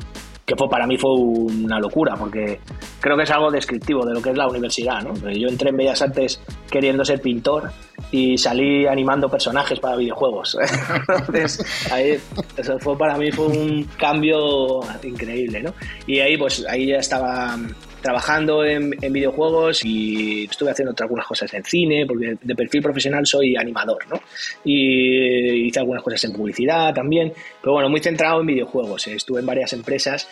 que 0.45 0.57
fue 0.57 0.69
para 0.69 0.87
mí 0.87 0.99
fue 0.99 1.13
una 1.15 1.79
locura, 1.79 2.17
porque 2.17 2.61
creo 3.01 3.17
que 3.17 3.23
es 3.23 3.31
algo 3.31 3.51
descriptivo 3.51 4.05
de 4.05 4.15
lo 4.15 4.21
que 4.21 4.31
es 4.31 4.37
la 4.37 4.47
universidad. 4.47 5.03
¿no? 5.03 5.15
Yo 5.31 5.49
entré 5.49 5.71
en 5.71 5.77
Bellas 5.77 6.03
Artes 6.03 6.41
queriendo 6.71 7.05
ser 7.05 7.21
pintor 7.21 7.71
y 8.11 8.37
salí 8.37 8.87
animando 8.87 9.29
personajes 9.29 9.81
para 9.81 9.97
videojuegos. 9.97 10.57
Entonces, 11.09 11.91
ahí, 11.91 12.19
eso 12.57 12.79
fue 12.79 12.97
para 12.99 13.17
mí 13.17 13.33
fue 13.33 13.47
un 13.47 13.85
cambio 13.97 14.81
increíble. 15.03 15.63
¿no? 15.63 15.75
Y 16.07 16.21
ahí, 16.21 16.37
pues, 16.37 16.65
ahí 16.69 16.89
ya 16.89 16.99
estaba 16.99 17.57
trabajando 18.05 18.67
en, 18.67 18.91
videojuegos 18.91 19.83
y 19.83 20.45
estuve 20.45 20.71
haciendo 20.71 20.95
algunas 20.99 21.27
cosas 21.27 21.55
en 21.55 21.65
cine, 21.65 22.05
porque 22.07 22.37
de 22.39 22.55
perfil 22.55 22.83
profesional 22.83 23.25
soy 23.25 23.57
animador, 23.57 24.07
¿no? 24.11 24.21
Y 24.63 25.67
hice 25.69 25.81
algunas 25.81 26.03
cosas 26.03 26.23
en 26.25 26.35
publicidad 26.35 26.93
también, 26.93 27.33
pero 27.63 27.73
bueno, 27.73 27.89
muy 27.89 28.01
centrado 28.01 28.43
en 28.43 28.47
videojuegos. 28.47 29.07
Estuve 29.07 29.41
en 29.41 29.47
varias 29.47 29.73
empresas 29.73 30.29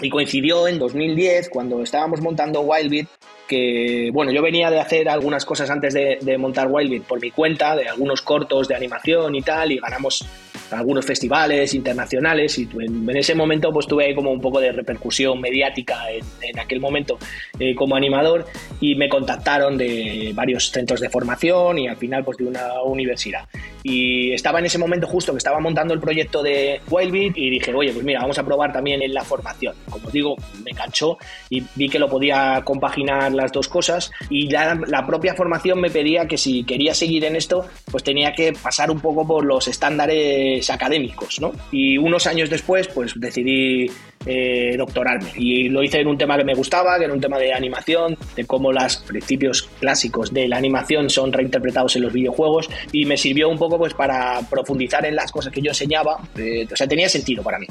y 0.00 0.08
coincidió 0.08 0.68
en 0.68 0.78
2010 0.78 1.48
cuando 1.48 1.82
estábamos 1.82 2.20
montando 2.20 2.60
Wildbit 2.60 3.08
que, 3.48 4.10
bueno, 4.12 4.30
yo 4.30 4.40
venía 4.40 4.70
de 4.70 4.78
hacer 4.78 5.08
algunas 5.08 5.44
cosas 5.44 5.68
antes 5.68 5.92
de, 5.92 6.18
de 6.20 6.38
montar 6.38 6.68
Wildbit 6.70 7.02
por 7.02 7.20
mi 7.20 7.32
cuenta, 7.32 7.74
de 7.74 7.88
algunos 7.88 8.22
cortos 8.22 8.68
de 8.68 8.76
animación 8.76 9.34
y 9.34 9.42
tal, 9.42 9.72
y 9.72 9.78
ganamos 9.80 10.24
algunos 10.70 11.04
festivales 11.04 11.74
internacionales 11.74 12.58
y 12.58 12.68
en, 12.78 13.08
ese 13.16 13.34
momento 13.34 13.72
pues 13.72 13.86
tuve 13.86 14.14
como 14.14 14.30
un 14.30 14.40
poco 14.40 14.60
de 14.60 14.72
repercusión 14.72 15.40
mediática 15.40 16.04
en, 16.10 16.58
aquel 16.58 16.80
momento 16.80 17.18
eh, 17.58 17.74
como 17.74 17.96
animador 17.96 18.46
y 18.80 18.94
me 18.94 19.08
contactaron 19.08 19.76
de 19.76 20.32
varios 20.34 20.70
centros 20.70 21.00
de 21.00 21.08
formación 21.08 21.78
y 21.78 21.88
al 21.88 21.96
final 21.96 22.24
pues 22.24 22.38
de 22.38 22.44
una 22.44 22.82
universidad. 22.82 23.48
Y 23.82 24.32
estaba 24.32 24.58
en 24.58 24.66
ese 24.66 24.78
momento 24.78 25.06
justo 25.06 25.32
que 25.32 25.38
estaba 25.38 25.58
montando 25.60 25.94
el 25.94 26.00
proyecto 26.00 26.42
de 26.42 26.80
Wildbeat 26.90 27.36
y 27.36 27.50
dije 27.50 27.72
oye 27.74 27.92
pues 27.92 28.04
mira 28.04 28.20
vamos 28.20 28.38
a 28.38 28.44
probar 28.44 28.72
también 28.72 29.02
en 29.02 29.14
la 29.14 29.24
formación 29.24 29.74
como 29.88 30.10
digo 30.10 30.36
me 30.62 30.70
enganchó 30.70 31.18
y 31.48 31.62
vi 31.74 31.88
que 31.88 31.98
lo 31.98 32.08
podía 32.08 32.62
compaginar 32.64 33.32
las 33.32 33.52
dos 33.52 33.68
cosas 33.68 34.10
y 34.28 34.48
ya 34.48 34.78
la 34.86 35.06
propia 35.06 35.34
formación 35.34 35.80
me 35.80 35.90
pedía 35.90 36.26
que 36.26 36.36
si 36.36 36.64
quería 36.64 36.94
seguir 36.94 37.24
en 37.24 37.36
esto 37.36 37.66
pues 37.90 38.04
tenía 38.04 38.32
que 38.32 38.52
pasar 38.52 38.90
un 38.90 39.00
poco 39.00 39.26
por 39.26 39.44
los 39.44 39.66
estándares 39.68 40.59
académicos, 40.68 41.40
¿no? 41.40 41.52
Y 41.72 41.96
unos 41.96 42.26
años 42.26 42.50
después, 42.50 42.88
pues 42.88 43.12
decidí 43.16 43.90
eh, 44.26 44.74
doctorarme. 44.76 45.30
Y 45.36 45.68
lo 45.68 45.82
hice 45.82 46.00
en 46.00 46.08
un 46.08 46.18
tema 46.18 46.36
que 46.36 46.44
me 46.44 46.54
gustaba, 46.54 46.98
que 46.98 47.04
era 47.04 47.14
un 47.14 47.20
tema 47.20 47.38
de 47.38 47.54
animación, 47.54 48.18
de 48.36 48.44
cómo 48.44 48.72
los 48.72 48.98
principios 48.98 49.62
clásicos 49.80 50.32
de 50.32 50.48
la 50.48 50.58
animación 50.58 51.08
son 51.08 51.32
reinterpretados 51.32 51.96
en 51.96 52.02
los 52.02 52.12
videojuegos 52.12 52.68
y 52.92 53.06
me 53.06 53.16
sirvió 53.16 53.48
un 53.48 53.58
poco 53.58 53.78
pues 53.78 53.94
para 53.94 54.40
profundizar 54.50 55.06
en 55.06 55.16
las 55.16 55.32
cosas 55.32 55.52
que 55.52 55.62
yo 55.62 55.70
enseñaba. 55.70 56.20
Eh, 56.36 56.68
o 56.70 56.76
sea, 56.76 56.86
tenía 56.86 57.08
sentido 57.08 57.42
para 57.42 57.58
mí. 57.58 57.66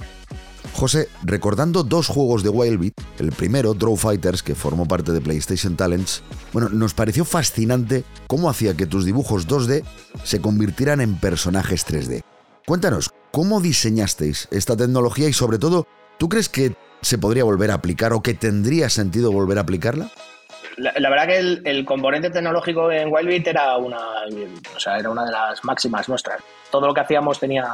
José, 0.74 1.10
recordando 1.24 1.84
dos 1.84 2.08
juegos 2.08 2.42
de 2.42 2.50
Wildbeat, 2.50 2.94
el 3.20 3.32
primero, 3.32 3.74
Draw 3.74 3.98
Fighters, 3.98 4.42
que 4.42 4.56
formó 4.56 4.88
parte 4.88 5.12
de 5.12 5.20
PlayStation 5.20 5.76
Talents, 5.76 6.24
bueno, 6.54 6.70
nos 6.70 6.94
pareció 6.94 7.26
fascinante 7.26 8.06
cómo 8.28 8.50
hacía 8.50 8.76
que 8.76 8.86
tus 8.86 9.04
dibujos 9.04 9.48
2D 9.48 9.84
se 10.24 10.40
convirtieran 10.40 11.02
en 11.02 11.18
personajes 11.18 11.86
3D. 11.86 12.24
Cuéntanos, 12.70 13.10
¿cómo 13.32 13.62
diseñasteis 13.62 14.48
esta 14.52 14.78
tecnología 14.78 15.28
y 15.28 15.34
sobre 15.34 15.58
todo, 15.58 15.88
¿tú 16.20 16.30
crees 16.30 16.50
que 16.50 16.76
se 17.02 17.18
podría 17.18 17.44
volver 17.44 17.72
a 17.72 17.74
aplicar 17.74 18.14
o 18.14 18.22
que 18.22 18.36
tendría 18.36 18.90
sentido 18.90 19.32
volver 19.32 19.58
a 19.58 19.62
aplicarla? 19.62 20.12
La, 20.78 21.10
verdad 21.10 21.26
que 21.26 21.40
el, 21.40 21.84
componente 21.84 22.30
tecnológico 22.30 22.92
en 22.92 23.12
Wildbit 23.12 23.48
era 23.48 23.76
una, 23.78 23.98
o 24.76 24.80
sea, 24.80 25.00
era 25.00 25.10
una 25.10 25.26
de 25.26 25.32
las 25.32 25.66
máximas 25.66 26.08
nuestras. 26.10 26.44
Todo 26.70 26.86
lo 26.86 26.94
que 26.94 27.02
hacíamos 27.02 27.40
tenía 27.40 27.66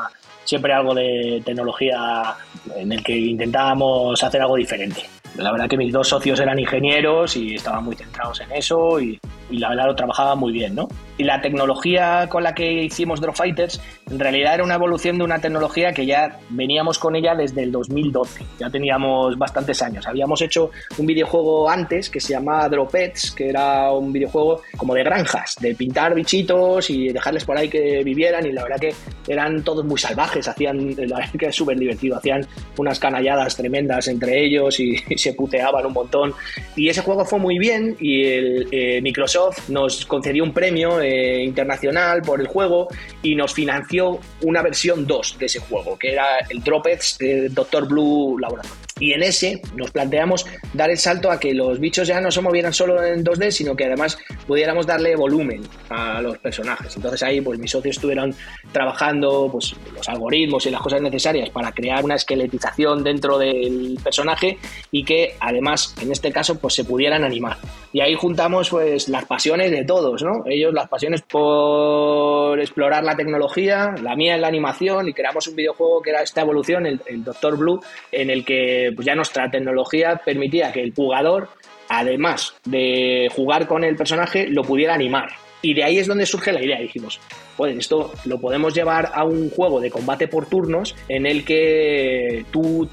siempre 0.46 0.72
algo 0.72 0.94
de 0.94 1.42
tecnología 1.44 2.36
en 2.76 2.92
el 2.92 3.04
que 3.04 3.18
intentábamos 3.18 4.24
hacer 4.24 4.42
algo 4.42 4.56
diferente. 4.56 5.04
La 5.38 5.52
verdad 5.52 5.68
que 5.68 5.76
mis 5.76 5.92
dos 5.92 6.08
socios 6.08 6.40
eran 6.40 6.58
ingenieros 6.58 7.36
y 7.36 7.56
estaban 7.56 7.84
muy 7.84 7.96
centrados 7.96 8.40
en 8.40 8.54
eso 8.54 9.02
y, 9.02 9.20
y 9.50 9.58
la 9.58 9.70
verdad 9.70 9.88
lo 9.88 9.96
trabajaban 9.96 10.40
muy 10.40 10.54
bien, 10.54 10.76
¿no? 10.76 10.88
Y 11.18 11.24
la 11.24 11.42
tecnología 11.42 12.28
con 12.30 12.44
la 12.44 12.54
que 12.54 12.84
hicimos 12.84 13.22
Drop 13.22 13.36
Fighters 13.36 13.80
en 14.10 14.20
realidad 14.20 14.56
era 14.56 14.64
una 14.64 14.76
evolución 14.76 15.18
de 15.18 15.24
una 15.24 15.40
tecnología 15.40 15.94
que 15.94 16.06
ya 16.06 16.40
veníamos 16.50 17.00
con 17.00 17.16
ella 17.16 17.36
desde 17.36 17.64
el 17.64 17.72
2012. 17.72 18.44
Ya 18.60 18.70
teníamos 18.70 19.38
bastantes 19.38 19.82
años. 19.82 20.06
Habíamos 20.08 20.42
hecho 20.42 20.72
un 20.98 21.06
videojuego 21.06 21.70
antes 21.70 22.10
que 22.10 22.20
se 22.20 22.34
llamaba 22.34 22.68
Drop 22.68 22.92
Pets, 22.92 23.32
que 23.32 23.50
era 23.50 23.92
un 23.92 24.12
videojuego 24.12 24.62
como 24.76 24.94
de 24.94 25.04
granjas, 25.04 25.56
de 25.60 25.74
pintar 25.76 26.14
bichitos 26.14 26.90
y 26.90 27.10
dejarles 27.14 27.46
por 27.46 27.58
ahí 27.58 27.70
que 27.70 28.04
vivieran. 28.04 28.46
Y 28.46 28.52
la 28.52 28.64
verdad 28.64 28.80
que 28.80 28.94
eran 29.28 29.64
todos 29.64 29.86
muy 29.86 30.00
salvajes, 30.00 30.35
hacían, 30.39 30.95
la 30.95 31.17
verdad 31.17 31.32
que 31.38 31.45
es 31.48 31.56
súper 31.56 31.78
divertido, 31.78 32.17
hacían 32.17 32.45
unas 32.78 33.00
canalladas 33.00 33.56
tremendas 33.56 34.08
entre 34.08 34.43
ellos 34.43 34.80
y, 34.80 34.98
se 35.17 35.34
puteaban 35.34 35.86
un 35.86 35.93
montón. 35.93 36.34
Y 36.76 36.89
ese 36.89 37.02
juego 37.02 37.26
fue 37.26 37.39
muy 37.39 37.58
bien 37.58 37.95
y 38.00 38.24
eh, 38.24 39.00
Microsoft 39.02 39.69
nos 39.69 40.06
concedió 40.06 40.43
un 40.43 40.54
premio 40.54 41.02
eh, 41.02 41.43
internacional 41.43 42.21
por 42.21 42.39
el 42.39 42.48
juego 42.48 42.88
y 43.21 43.36
nos 43.36 43.54
financió 43.54 44.19
una 44.41 44.62
versión 44.62 45.08
2 45.08 45.39
de 45.39 45.45
ese 45.45 45.60
juego, 45.60 45.98
que 45.98 46.13
era 46.13 46.39
el 46.50 46.63
Dropets 46.63 47.17
Doctor 47.52 47.88
Blue 47.88 48.38
Laboratory. 48.39 48.85
Y 48.98 49.12
en 49.12 49.24
ese 49.24 49.62
nos 49.76 49.92
planteamos 49.92 50.46
dar 50.74 50.90
el 50.90 50.98
salto 50.98 51.30
a 51.30 51.38
que 51.38 51.54
los 51.54 51.82
bichos 51.82 52.08
ya 52.08 52.22
no 52.22 52.32
se 52.32 52.42
movieran 52.42 52.74
solo 52.74 53.04
en 53.04 53.26
2D, 53.26 53.52
sino 53.52 53.76
que 53.76 53.86
además 53.86 54.18
pudiéramos 54.48 54.88
darle 54.88 55.18
volumen 55.18 55.64
a 55.90 56.22
los 56.22 56.38
personajes. 56.38 56.96
Entonces 56.96 57.22
ahí 57.24 57.42
pues 57.42 57.60
mis 57.60 57.72
socios 57.72 57.98
estuvieron 57.98 58.34
trabajando 58.72 59.50
pues 59.52 59.76
los 59.94 60.08
algoritmos 60.08 60.66
y 60.66 60.70
las 60.70 60.82
cosas 60.82 61.02
necesarias 61.02 61.50
para 61.50 61.74
crear 61.74 62.06
una 62.06 62.16
esqueletización 62.16 63.04
dentro 63.04 63.38
del 63.38 64.00
personaje 64.02 64.58
y 64.92 65.04
que 65.04 65.36
además 65.42 65.94
en 66.02 66.14
este 66.14 66.32
caso 66.32 66.58
pues 66.58 66.74
se 66.74 66.86
pudieran 66.86 67.26
animar. 67.26 67.58
Y 67.96 68.02
ahí 68.02 68.14
juntamos 68.14 68.72
pues 68.72 69.08
las 69.08 69.24
pasiones 69.24 69.72
de 69.72 69.86
todos, 69.86 70.22
¿no? 70.22 70.44
Ellos 70.46 70.74
las 70.74 70.90
pasiones 70.90 71.22
por 71.22 72.60
explorar 72.60 73.06
la 73.06 73.16
tecnología, 73.16 73.96
la 74.02 74.18
mía 74.18 74.36
en 74.36 74.42
la 74.42 74.50
animación 74.50 75.08
y 75.08 75.14
creamos 75.14 75.48
un 75.48 75.56
videojuego 75.56 76.02
que 76.02 76.10
era 76.10 76.22
esta 76.22 76.42
evolución, 76.42 76.86
el, 76.86 77.00
Doctor 77.24 77.58
Blue, 77.58 77.80
en 78.12 78.32
el 78.32 78.44
que 78.44 78.92
pues 78.94 79.06
ya 79.06 79.16
nuestra 79.16 79.50
tecnología 79.50 80.20
permitía 80.26 80.74
que 80.74 80.82
el 80.82 80.94
jugador, 80.94 81.48
además 81.88 82.54
de 82.66 83.30
jugar 83.34 83.66
con 83.66 83.86
el 83.86 83.96
personaje, 83.96 84.46
lo 84.50 84.64
pudiera 84.64 84.94
animar. 84.94 85.30
Y 85.62 85.74
de 85.74 85.86
ahí 85.86 85.98
es 85.98 86.08
donde 86.08 86.26
surge 86.26 86.52
la 86.52 86.62
idea. 86.62 86.78
Dijimos, 86.78 87.22
pues 87.56 87.78
esto 87.78 88.12
lo 88.26 88.42
podemos 88.42 88.74
llevar 88.74 89.10
a 89.14 89.24
un 89.24 89.50
juego 89.52 89.80
de 89.80 89.90
combate 89.90 90.28
por 90.28 90.48
turnos 90.48 90.98
en 91.08 91.26
el 91.26 91.46
que 91.46 92.46
tú 92.52 92.90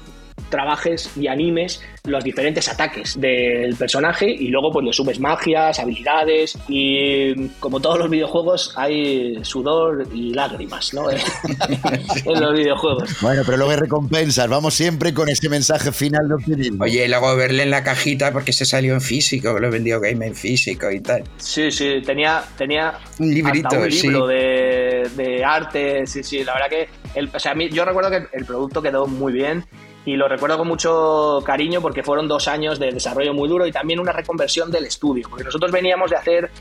trabajes 0.49 1.11
y 1.17 1.27
animes 1.27 1.81
los 2.05 2.23
diferentes 2.23 2.67
ataques 2.67 3.19
del 3.19 3.75
personaje 3.75 4.29
y 4.29 4.49
luego 4.49 4.71
pues 4.71 4.85
le 4.85 4.93
subes 4.93 5.19
magias, 5.19 5.79
habilidades 5.79 6.57
y 6.67 7.47
como 7.59 7.79
todos 7.79 7.97
los 7.97 8.09
videojuegos 8.09 8.73
hay 8.75 9.39
sudor 9.43 10.05
y 10.13 10.33
lágrimas, 10.33 10.93
¿no? 10.93 11.09
en 12.25 12.41
los 12.41 12.53
videojuegos. 12.53 13.21
Bueno, 13.21 13.43
pero 13.45 13.57
luego 13.57 13.71
hay 13.71 13.77
recompensas, 13.77 14.49
vamos 14.49 14.73
siempre 14.73 15.13
con 15.13 15.29
ese 15.29 15.47
mensaje 15.47 15.91
final 15.91 16.27
de 16.27 16.35
optimismo. 16.35 16.83
Oye, 16.83 17.05
y 17.05 17.07
luego 17.07 17.35
verle 17.35 17.63
en 17.63 17.71
la 17.71 17.83
cajita 17.83 18.33
porque 18.33 18.51
se 18.51 18.65
salió 18.65 18.93
en 18.93 19.01
físico, 19.01 19.57
lo 19.57 19.71
vendió 19.71 20.01
Game 20.01 20.25
en 20.25 20.35
físico 20.35 20.91
y 20.91 20.99
tal. 20.99 21.23
Sí, 21.37 21.71
sí, 21.71 22.01
tenía, 22.05 22.43
tenía 22.57 22.99
un 23.19 23.33
librito, 23.33 23.77
un 23.77 23.89
libro 23.89 24.27
de, 24.27 25.09
de, 25.15 25.43
arte, 25.43 26.05
sí, 26.05 26.23
sí, 26.23 26.43
la 26.43 26.53
verdad 26.53 26.69
que 26.69 26.89
el, 27.15 27.29
o 27.33 27.39
sea, 27.39 27.53
yo 27.71 27.85
recuerdo 27.85 28.09
que 28.09 28.37
el 28.37 28.45
producto 28.45 28.81
quedó 28.81 29.07
muy 29.07 29.31
bien 29.31 29.63
y 30.05 30.15
lo 30.15 30.27
recuerdo 30.27 30.57
con 30.57 30.67
mucho 30.67 31.39
cariño 31.45 31.81
porque 31.81 32.03
fueron 32.03 32.27
dos 32.27 32.47
años 32.47 32.79
de 32.79 32.91
desarrollo 32.91 33.33
muy 33.33 33.47
duro 33.47 33.65
y 33.65 33.71
también 33.71 33.99
una 33.99 34.11
reconversión 34.11 34.69
del 34.69 34.85
estudio, 34.85 35.27
porque 35.29 35.45
nosotros 35.45 35.71
veníamos 35.71 36.09
de 36.11 36.17
hacer 36.17 36.51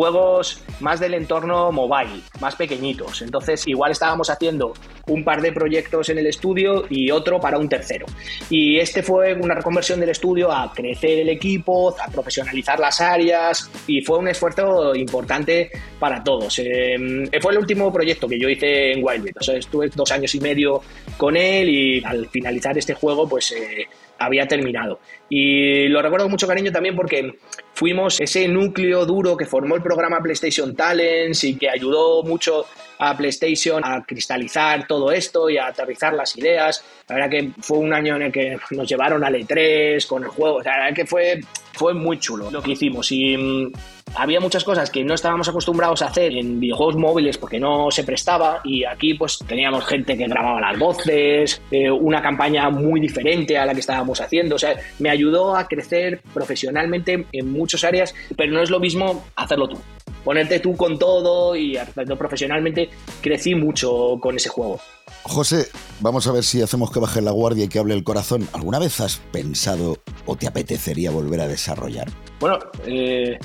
juegos 0.00 0.62
más 0.80 0.98
del 0.98 1.12
entorno 1.12 1.70
mobile, 1.72 2.22
más 2.40 2.56
pequeñitos. 2.56 3.20
Entonces, 3.20 3.68
igual 3.68 3.92
estábamos 3.92 4.30
haciendo 4.30 4.72
un 5.08 5.22
par 5.24 5.42
de 5.42 5.52
proyectos 5.52 6.08
en 6.08 6.16
el 6.16 6.26
estudio 6.26 6.86
y 6.88 7.10
otro 7.10 7.38
para 7.38 7.58
un 7.58 7.68
tercero. 7.68 8.06
Y 8.48 8.78
este 8.78 9.02
fue 9.02 9.34
una 9.34 9.54
reconversión 9.54 10.00
del 10.00 10.08
estudio 10.08 10.50
a 10.50 10.72
crecer 10.72 11.18
el 11.18 11.28
equipo, 11.28 11.94
a 12.00 12.10
profesionalizar 12.10 12.80
las 12.80 12.98
áreas 13.02 13.70
y 13.86 14.00
fue 14.00 14.16
un 14.16 14.28
esfuerzo 14.28 14.94
importante 14.94 15.70
para 15.98 16.24
todos. 16.24 16.58
Em, 16.60 17.26
fue 17.38 17.52
el 17.52 17.58
último 17.58 17.92
proyecto 17.92 18.26
que 18.26 18.40
yo 18.40 18.48
hice 18.48 18.92
en 18.92 19.04
Wildbit. 19.04 19.36
O 19.38 19.42
sea, 19.42 19.56
estuve 19.58 19.90
dos 19.94 20.10
años 20.12 20.34
y 20.34 20.40
medio 20.40 20.80
con 21.18 21.36
él 21.36 21.68
y 21.68 22.02
al 22.06 22.26
finalizar 22.28 22.78
este 22.78 22.94
juego, 22.94 23.28
pues 23.28 23.52
eh, 23.52 23.86
había 24.20 24.46
terminado. 24.46 25.00
Y 25.28 25.88
lo 25.88 26.00
recuerdo 26.02 26.24
con 26.24 26.32
mucho 26.32 26.46
cariño 26.46 26.70
también 26.70 26.94
porque 26.94 27.34
fuimos 27.80 28.20
ese 28.20 28.46
núcleo 28.46 29.06
duro 29.06 29.38
que 29.38 29.46
formó 29.46 29.74
el 29.74 29.82
programa 29.82 30.20
PlayStation 30.20 30.76
Talents 30.76 31.44
y 31.44 31.56
que 31.56 31.70
ayudó 31.70 32.22
mucho 32.22 32.66
a 32.98 33.16
PlayStation 33.16 33.82
a 33.82 34.04
cristalizar 34.04 34.86
todo 34.86 35.10
esto 35.10 35.48
y 35.48 35.56
a 35.56 35.68
aterrizar 35.68 36.12
las 36.12 36.36
ideas. 36.36 36.84
La 37.08 37.14
verdad 37.14 37.30
que 37.30 37.50
fue 37.62 37.78
un 37.78 37.94
año 37.94 38.16
en 38.16 38.22
el 38.24 38.32
que 38.32 38.58
nos 38.72 38.86
llevaron 38.86 39.24
al 39.24 39.34
E3 39.34 40.06
con 40.06 40.22
el 40.22 40.28
juego. 40.28 40.60
la 40.60 40.76
verdad 40.76 40.94
que 40.94 41.06
fue, 41.06 41.40
fue 41.72 41.94
muy 41.94 42.18
chulo 42.18 42.50
lo 42.50 42.62
que 42.62 42.72
hicimos. 42.72 43.10
Y 43.12 43.34
mm, 43.38 43.72
había 44.14 44.40
muchas 44.40 44.64
cosas 44.64 44.90
que 44.90 45.04
no 45.04 45.14
estábamos 45.14 45.48
acostumbrados 45.48 46.02
a 46.02 46.06
hacer 46.06 46.32
en 46.36 46.58
videojuegos 46.60 46.96
móviles 46.96 47.38
porque 47.38 47.58
no 47.58 47.90
se 47.90 48.04
prestaba 48.04 48.60
y 48.64 48.84
aquí 48.84 49.14
pues 49.14 49.38
teníamos 49.46 49.86
gente 49.86 50.16
que 50.16 50.26
grababa 50.26 50.60
las 50.60 50.78
voces, 50.78 51.62
eh, 51.70 51.90
una 51.90 52.20
campaña 52.20 52.68
muy 52.70 53.00
diferente 53.00 53.56
a 53.56 53.64
la 53.64 53.72
que 53.72 53.80
estábamos 53.80 54.20
haciendo, 54.20 54.56
o 54.56 54.58
sea, 54.58 54.76
me 54.98 55.10
ayudó 55.10 55.56
a 55.56 55.66
crecer 55.66 56.20
profesionalmente 56.34 57.26
en 57.32 57.52
muchas 57.70 57.84
áreas, 57.84 58.14
pero 58.36 58.52
no 58.52 58.62
es 58.62 58.70
lo 58.70 58.80
mismo 58.80 59.24
hacerlo 59.36 59.68
tú 59.68 59.78
ponerte 60.24 60.60
tú 60.60 60.76
con 60.76 60.98
todo 60.98 61.56
y 61.56 61.76
haciendo 61.76 62.16
profesionalmente, 62.16 62.90
crecí 63.20 63.54
mucho 63.54 64.18
con 64.20 64.36
ese 64.36 64.48
juego. 64.48 64.80
José, 65.22 65.68
vamos 66.00 66.26
a 66.26 66.32
ver 66.32 66.44
si 66.44 66.62
hacemos 66.62 66.90
que 66.90 67.00
baje 67.00 67.20
la 67.20 67.30
guardia 67.30 67.64
y 67.64 67.68
que 67.68 67.78
hable 67.78 67.94
el 67.94 68.04
corazón. 68.04 68.48
¿Alguna 68.52 68.78
vez 68.78 69.00
has 69.00 69.16
pensado 69.32 69.98
o 70.26 70.36
te 70.36 70.46
apetecería 70.46 71.10
volver 71.10 71.40
a 71.40 71.48
desarrollar? 71.48 72.08
Bueno, 72.38 72.58
eh, 72.86 73.38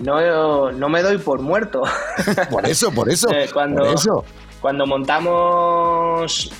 no, 0.00 0.72
no 0.72 0.88
me 0.88 1.02
doy 1.02 1.18
por 1.18 1.40
muerto. 1.40 1.82
por 2.50 2.66
eso, 2.66 2.92
por 2.92 3.10
eso. 3.10 3.28
Eh, 3.30 3.48
cuando, 3.52 3.84
por 3.84 3.94
eso. 3.94 4.24
Cuando 4.60 4.86
montamos 4.86 5.99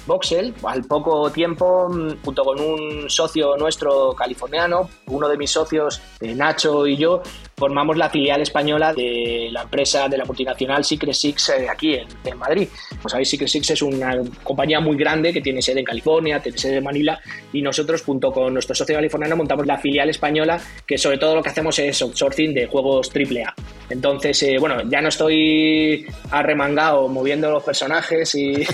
Voxel, 0.07 0.55
al 0.65 0.85
poco 0.85 1.31
tiempo, 1.31 1.89
mm, 1.89 2.23
junto 2.25 2.45
con 2.45 2.61
un 2.61 3.11
socio 3.11 3.57
nuestro 3.57 4.13
californiano, 4.13 4.89
uno 5.07 5.29
de 5.29 5.37
mis 5.37 5.51
socios, 5.51 6.01
eh, 6.21 6.35
Nacho 6.35 6.87
y 6.87 6.97
yo, 6.97 7.23
formamos 7.57 7.97
la 7.97 8.09
filial 8.09 8.41
española 8.41 8.95
de 8.95 9.49
la 9.53 9.63
empresa 9.63 10.09
de 10.09 10.17
la 10.17 10.25
multinacional 10.25 10.85
Secret 10.85 11.15
Six 11.15 11.51
eh, 11.51 11.69
aquí 11.69 11.95
en, 11.95 12.39
Madrid. 12.39 12.69
Como 12.89 13.09
sabéis, 13.09 13.29
Secret 13.29 13.49
Six 13.49 13.71
es 13.71 13.83
una 13.83 14.17
compañía 14.43 14.81
muy 14.81 14.97
grande 14.97 15.33
que 15.33 15.43
tiene 15.43 15.61
sede 15.61 15.81
en 15.81 15.87
California, 15.87 16.41
tiene 16.41 16.57
sede 16.57 16.79
en 16.79 16.85
Manila 16.85 17.21
y 17.53 17.61
nosotros 17.61 18.03
junto 18.03 18.33
con 18.33 18.55
nuestro 18.55 18.75
socio 18.75 18.95
californiano 18.95 19.37
montamos 19.37 19.67
la 19.67 19.77
filial 19.77 20.09
española 20.09 20.61
que 20.87 20.97
sobre 20.97 21.19
todo 21.19 21.35
lo 21.35 21.43
que 21.43 21.51
hacemos 21.51 21.79
es 21.79 22.01
outsourcing 22.01 22.55
de 22.55 22.67
juegos 22.67 23.11
AAA. 23.15 23.55
Entonces, 23.91 24.41
eh, 24.45 24.57
bueno, 24.59 24.83
ya 24.89 25.01
no 25.01 25.09
estoy 25.09 26.07
arremangado 26.31 27.09
moviendo 27.09 27.51
los 27.51 27.65
personajes 27.65 28.35
y, 28.35 28.65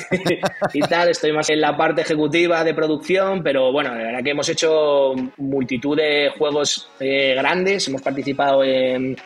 tal, 0.88 1.08
estoy 1.08 1.32
más 1.32 1.48
en 1.48 1.60
la 1.60 1.76
parte 1.76 2.02
ejecutiva 2.02 2.62
de 2.62 2.74
producción, 2.74 3.42
pero 3.42 3.72
bueno, 3.72 3.94
la 3.94 4.04
verdad 4.04 4.22
que 4.22 4.30
hemos 4.30 4.48
hecho 4.50 5.14
multitud 5.38 5.96
de 5.96 6.30
juegos 6.36 6.90
eh, 7.00 7.34
grandes, 7.34 7.88
hemos 7.88 8.02
participado 8.02 8.62
en 8.62 9.16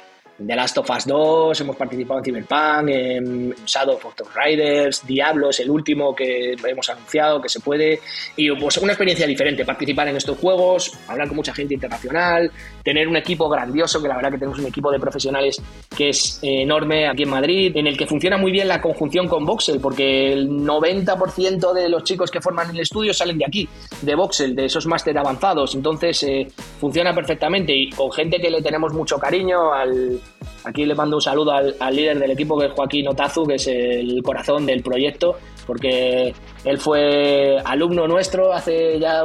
The 0.46 0.56
Last 0.56 0.78
of 0.78 0.88
Us 0.88 1.06
2, 1.06 1.60
hemos 1.60 1.76
participado 1.76 2.20
en 2.20 2.24
Cyberpunk, 2.24 2.88
en 2.88 3.54
Shadow 3.66 3.96
of 4.02 4.14
the 4.14 4.24
Riders, 4.34 5.06
Diablo 5.06 5.50
es 5.50 5.60
el 5.60 5.68
último 5.68 6.14
que 6.14 6.56
hemos 6.64 6.88
anunciado 6.88 7.42
que 7.42 7.48
se 7.50 7.60
puede. 7.60 8.00
Y 8.36 8.50
pues 8.52 8.78
una 8.78 8.92
experiencia 8.92 9.26
diferente, 9.26 9.66
participar 9.66 10.08
en 10.08 10.16
estos 10.16 10.38
juegos, 10.38 10.92
hablar 11.08 11.28
con 11.28 11.36
mucha 11.36 11.52
gente 11.52 11.74
internacional, 11.74 12.50
tener 12.82 13.06
un 13.06 13.16
equipo 13.16 13.50
grandioso, 13.50 14.00
que 14.00 14.08
la 14.08 14.16
verdad 14.16 14.30
que 14.30 14.38
tenemos 14.38 14.58
un 14.58 14.66
equipo 14.66 14.90
de 14.90 14.98
profesionales 14.98 15.60
que 15.94 16.08
es 16.08 16.38
enorme 16.42 17.06
aquí 17.06 17.24
en 17.24 17.30
Madrid, 17.30 17.72
en 17.76 17.86
el 17.86 17.98
que 17.98 18.06
funciona 18.06 18.38
muy 18.38 18.50
bien 18.50 18.66
la 18.66 18.80
conjunción 18.80 19.28
con 19.28 19.44
Voxel, 19.44 19.78
porque 19.78 20.32
el 20.32 20.48
90% 20.48 21.74
de 21.74 21.88
los 21.90 22.02
chicos 22.04 22.30
que 22.30 22.40
forman 22.40 22.70
el 22.70 22.80
estudio 22.80 23.12
salen 23.12 23.36
de 23.36 23.44
aquí, 23.44 23.68
de 24.00 24.14
Voxel, 24.14 24.56
de 24.56 24.64
esos 24.64 24.86
máster 24.86 25.18
avanzados. 25.18 25.74
Entonces 25.74 26.22
eh, 26.22 26.48
funciona 26.80 27.14
perfectamente 27.14 27.74
y 27.74 27.90
con 27.90 28.10
gente 28.10 28.40
que 28.40 28.50
le 28.50 28.62
tenemos 28.62 28.94
mucho 28.94 29.18
cariño 29.18 29.74
al 29.74 30.18
Aquí 30.64 30.84
le 30.84 30.94
mando 30.94 31.16
un 31.16 31.22
saludo 31.22 31.52
al, 31.52 31.96
líder 31.96 32.18
del 32.18 32.32
equipo, 32.32 32.58
que 32.58 32.66
es 32.66 32.72
Joaquín 32.72 33.08
Otazu, 33.08 33.46
que 33.46 33.54
es 33.54 33.66
el 33.66 34.22
corazón 34.22 34.66
del 34.66 34.82
proyecto, 34.82 35.36
porque 35.66 36.34
él 36.64 36.78
fue 36.78 37.58
alumno 37.64 38.06
nuestro 38.06 38.52
hace 38.52 38.98
ya 38.98 39.22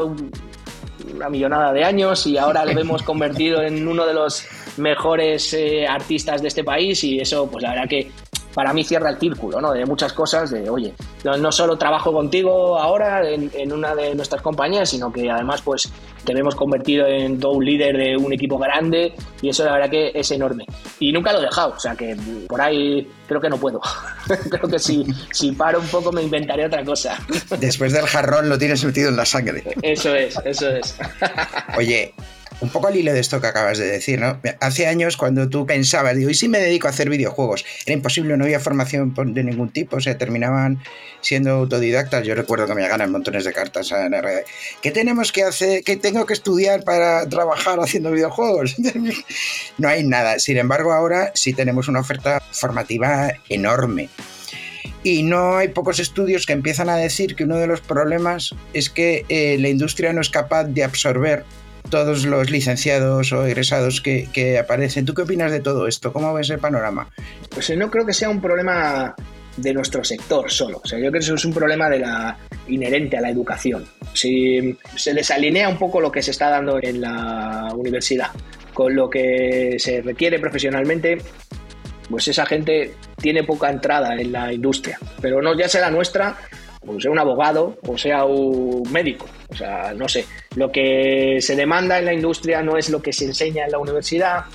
una 1.14 1.30
millonada 1.30 1.74
de 1.74 1.84
años 1.84 2.26
y 2.26 2.38
ahora 2.38 2.66
le 2.66 2.80
hemos 2.80 3.04
convertido 3.04 3.62
en 3.62 3.88
uno 3.88 4.06
de 4.06 4.14
los 4.14 4.46
mejores 4.78 5.54
eh, 5.54 5.86
artistas 5.88 6.42
de 6.42 6.48
este 6.48 6.64
país 6.64 7.04
y 7.04 7.20
eso, 7.20 7.48
pues 7.50 7.64
la 7.64 7.72
verdad 7.72 7.90
que 7.90 8.12
para 8.56 8.74
mí 8.74 8.84
cierra 8.86 9.10
el 9.10 9.20
círculo, 9.20 9.60
¿no? 9.60 9.74
De 9.74 9.86
muchas 9.86 10.14
cosas, 10.14 10.50
de, 10.50 10.70
oye, 10.70 10.94
no, 11.26 11.52
solo 11.52 11.78
trabajo 11.78 12.14
contigo 12.14 12.80
ahora 12.80 13.30
en, 13.30 13.72
una 13.72 13.94
de 13.94 14.16
nuestras 14.16 14.42
compañías, 14.42 14.90
sino 14.90 15.12
que 15.12 15.30
además, 15.30 15.62
pues, 15.62 15.92
te 16.34 16.40
hemos 16.40 16.56
convertido 16.56 17.08
en 17.08 17.40
todo 17.40 17.54
un 17.54 17.66
líder 17.66 17.98
de 17.98 18.18
un 18.18 18.34
equipo 18.34 18.58
grande 18.58 19.14
y 19.42 19.50
eso 19.50 19.64
la 19.64 19.74
verdad 19.74 19.90
que 19.90 20.12
es 20.14 20.32
enorme. 20.32 20.66
Y 21.00 21.12
nunca 21.12 21.32
lo 21.32 21.40
he 21.40 21.44
dejado, 21.44 21.74
o 21.74 21.80
sea 21.80 21.96
que 21.96 22.16
por 22.48 22.60
ahí 22.62 23.08
creo 23.28 23.40
que 23.40 23.50
no 23.50 23.58
puedo. 23.58 23.80
creo 24.50 24.70
que 24.70 24.80
si, 24.80 25.06
si 25.32 25.52
paro 25.52 25.80
un 25.80 25.88
poco 25.88 26.12
me 26.12 26.24
inventaré 26.24 26.66
otra 26.66 26.84
cosa. 26.84 27.18
Después 27.60 27.94
del 27.94 28.06
jarrón 28.06 28.50
lo 28.50 28.58
tienes 28.58 28.84
metido 28.84 29.10
en 29.10 29.18
la 29.18 29.26
sangre. 29.26 29.64
Eso 29.82 30.14
es, 30.16 30.36
eso 30.46 30.70
es. 30.70 30.98
Oye, 31.78 32.14
un 32.62 32.70
poco 32.70 32.88
al 32.88 32.96
hilo 32.96 33.14
de 33.14 33.20
esto 33.20 33.42
que 33.42 33.48
acabas 33.48 33.78
de 33.78 33.88
decir, 33.88 34.20
¿no? 34.20 34.40
Hace 34.60 34.88
años 34.88 35.18
cuando 35.18 35.50
tú 35.50 35.66
pensabas, 35.66 36.16
digo, 36.16 36.30
¿y 36.30 36.34
si 36.34 36.48
me 36.48 36.60
dedico 36.60 36.88
a 36.88 36.92
hacer 36.92 37.10
videojuegos? 37.10 37.66
Era 37.86 37.94
imposible, 37.94 38.38
no 38.38 38.46
había 38.46 38.60
formación 38.60 39.14
de 39.34 39.44
ningún 39.44 39.70
tipo, 39.70 39.98
o 39.98 40.02
sea, 40.02 40.18
terminaban 40.18 40.80
siendo 41.22 41.52
autodidactas. 41.52 42.26
Yo 42.26 42.36
recuerdo 42.36 42.68
que 42.68 42.76
me 42.76 42.88
ganan 42.88 43.12
montones 43.12 43.44
de 43.44 43.54
cartas 43.54 43.92
en 43.92 44.14
RD. 44.14 44.46
¿Qué 44.82 44.92
tenemos 44.92 45.32
que 45.32 45.44
hacer? 45.44 45.84
¿Qué 45.84 45.98
tengo 45.98 46.26
que 46.26 46.34
estudiar 46.34 46.84
para 46.84 47.28
trabajar 47.28 47.80
haciendo 47.80 48.12
videojuegos? 48.12 48.76
no 49.78 49.90
hay 49.90 50.04
nada. 50.04 50.40
Sin 50.40 50.58
embargo, 50.58 50.94
ahora 50.94 51.32
sí 51.34 51.54
tenemos 51.54 51.88
una 51.88 52.00
oferta 52.00 52.42
formativa 52.52 53.34
enorme. 53.50 54.10
Y 55.04 55.22
no 55.22 55.58
hay 55.58 55.68
pocos 55.68 56.00
estudios 56.00 56.48
que 56.48 56.54
empiezan 56.54 56.90
a 56.90 56.96
decir 56.96 57.36
que 57.36 57.44
uno 57.44 57.58
de 57.58 57.68
los 57.68 57.80
problemas 57.80 58.56
es 58.74 58.90
que 58.90 59.24
eh, 59.30 59.58
la 59.60 59.70
industria 59.70 60.14
no 60.14 60.22
es 60.22 60.32
capaz 60.32 60.64
de 60.64 60.84
absorber 60.84 61.46
todos 61.90 62.26
los 62.26 62.50
licenciados 62.50 63.32
o 63.32 63.46
egresados 63.46 64.02
que, 64.02 64.60
aparecen. 64.60 65.06
¿Tú 65.06 65.14
qué 65.14 65.24
opinas 65.24 65.52
de 65.52 65.60
todo 65.60 65.88
esto? 65.88 66.12
¿Cómo 66.14 66.34
ves 66.34 66.50
el 66.50 66.60
panorama? 66.60 67.10
Pues 67.50 67.76
no 67.76 67.90
creo 67.90 68.06
que 68.06 68.14
sea 68.14 68.30
un 68.30 68.42
problema 68.42 69.16
de 69.58 69.74
nuestro 69.74 70.04
sector 70.04 70.52
solo. 70.52 70.82
O 70.84 70.88
sea, 70.88 70.98
yo 71.00 71.04
creo 71.04 71.14
que 71.14 71.20
eso 71.20 71.36
es 71.36 71.46
un 71.46 71.54
problema 71.54 71.90
de 71.90 72.00
la 72.00 72.38
inherente 72.68 73.18
a 73.18 73.22
la 73.22 73.30
educación. 73.30 73.86
Si 74.14 74.78
se 74.96 75.14
desalinea 75.14 75.70
un 75.70 75.78
poco 75.78 76.02
lo 76.02 76.12
que 76.12 76.22
se 76.22 76.32
está 76.32 76.50
dando 76.50 76.80
en 76.82 77.02
la 77.02 77.70
universidad 77.76 78.32
con 78.74 78.94
lo 78.94 79.10
que 79.10 79.78
se 79.80 80.02
requiere 80.02 80.38
profesionalmente, 80.40 81.18
pues 82.10 82.28
esa 82.28 82.46
gente 82.46 82.94
tiene 83.22 83.44
poca 83.44 83.70
entrada 83.70 84.16
en 84.16 84.32
la 84.32 84.52
industria. 84.52 85.00
Pero 85.22 85.42
no 85.42 85.58
ya 85.58 85.70
sea 85.70 85.82
la 85.82 85.92
nuestra, 85.92 86.38
o 86.88 87.00
sea 87.00 87.12
un 87.12 87.20
abogado, 87.20 87.78
o 87.88 87.98
sea 87.98 88.26
un 88.26 88.84
médico. 88.92 89.26
O 89.50 89.56
sea, 89.56 89.94
no 89.94 90.08
sé, 90.08 90.26
lo 90.56 90.72
que 90.72 91.38
se 91.40 91.56
demanda 91.56 92.00
en 92.00 92.06
la 92.06 92.14
industria 92.14 92.62
no 92.62 92.78
es 92.78 92.90
lo 92.90 93.02
que 93.02 93.14
se 93.14 93.26
enseña 93.26 93.66
en 93.66 93.72
la 93.72 93.80
universidad. 93.80 94.46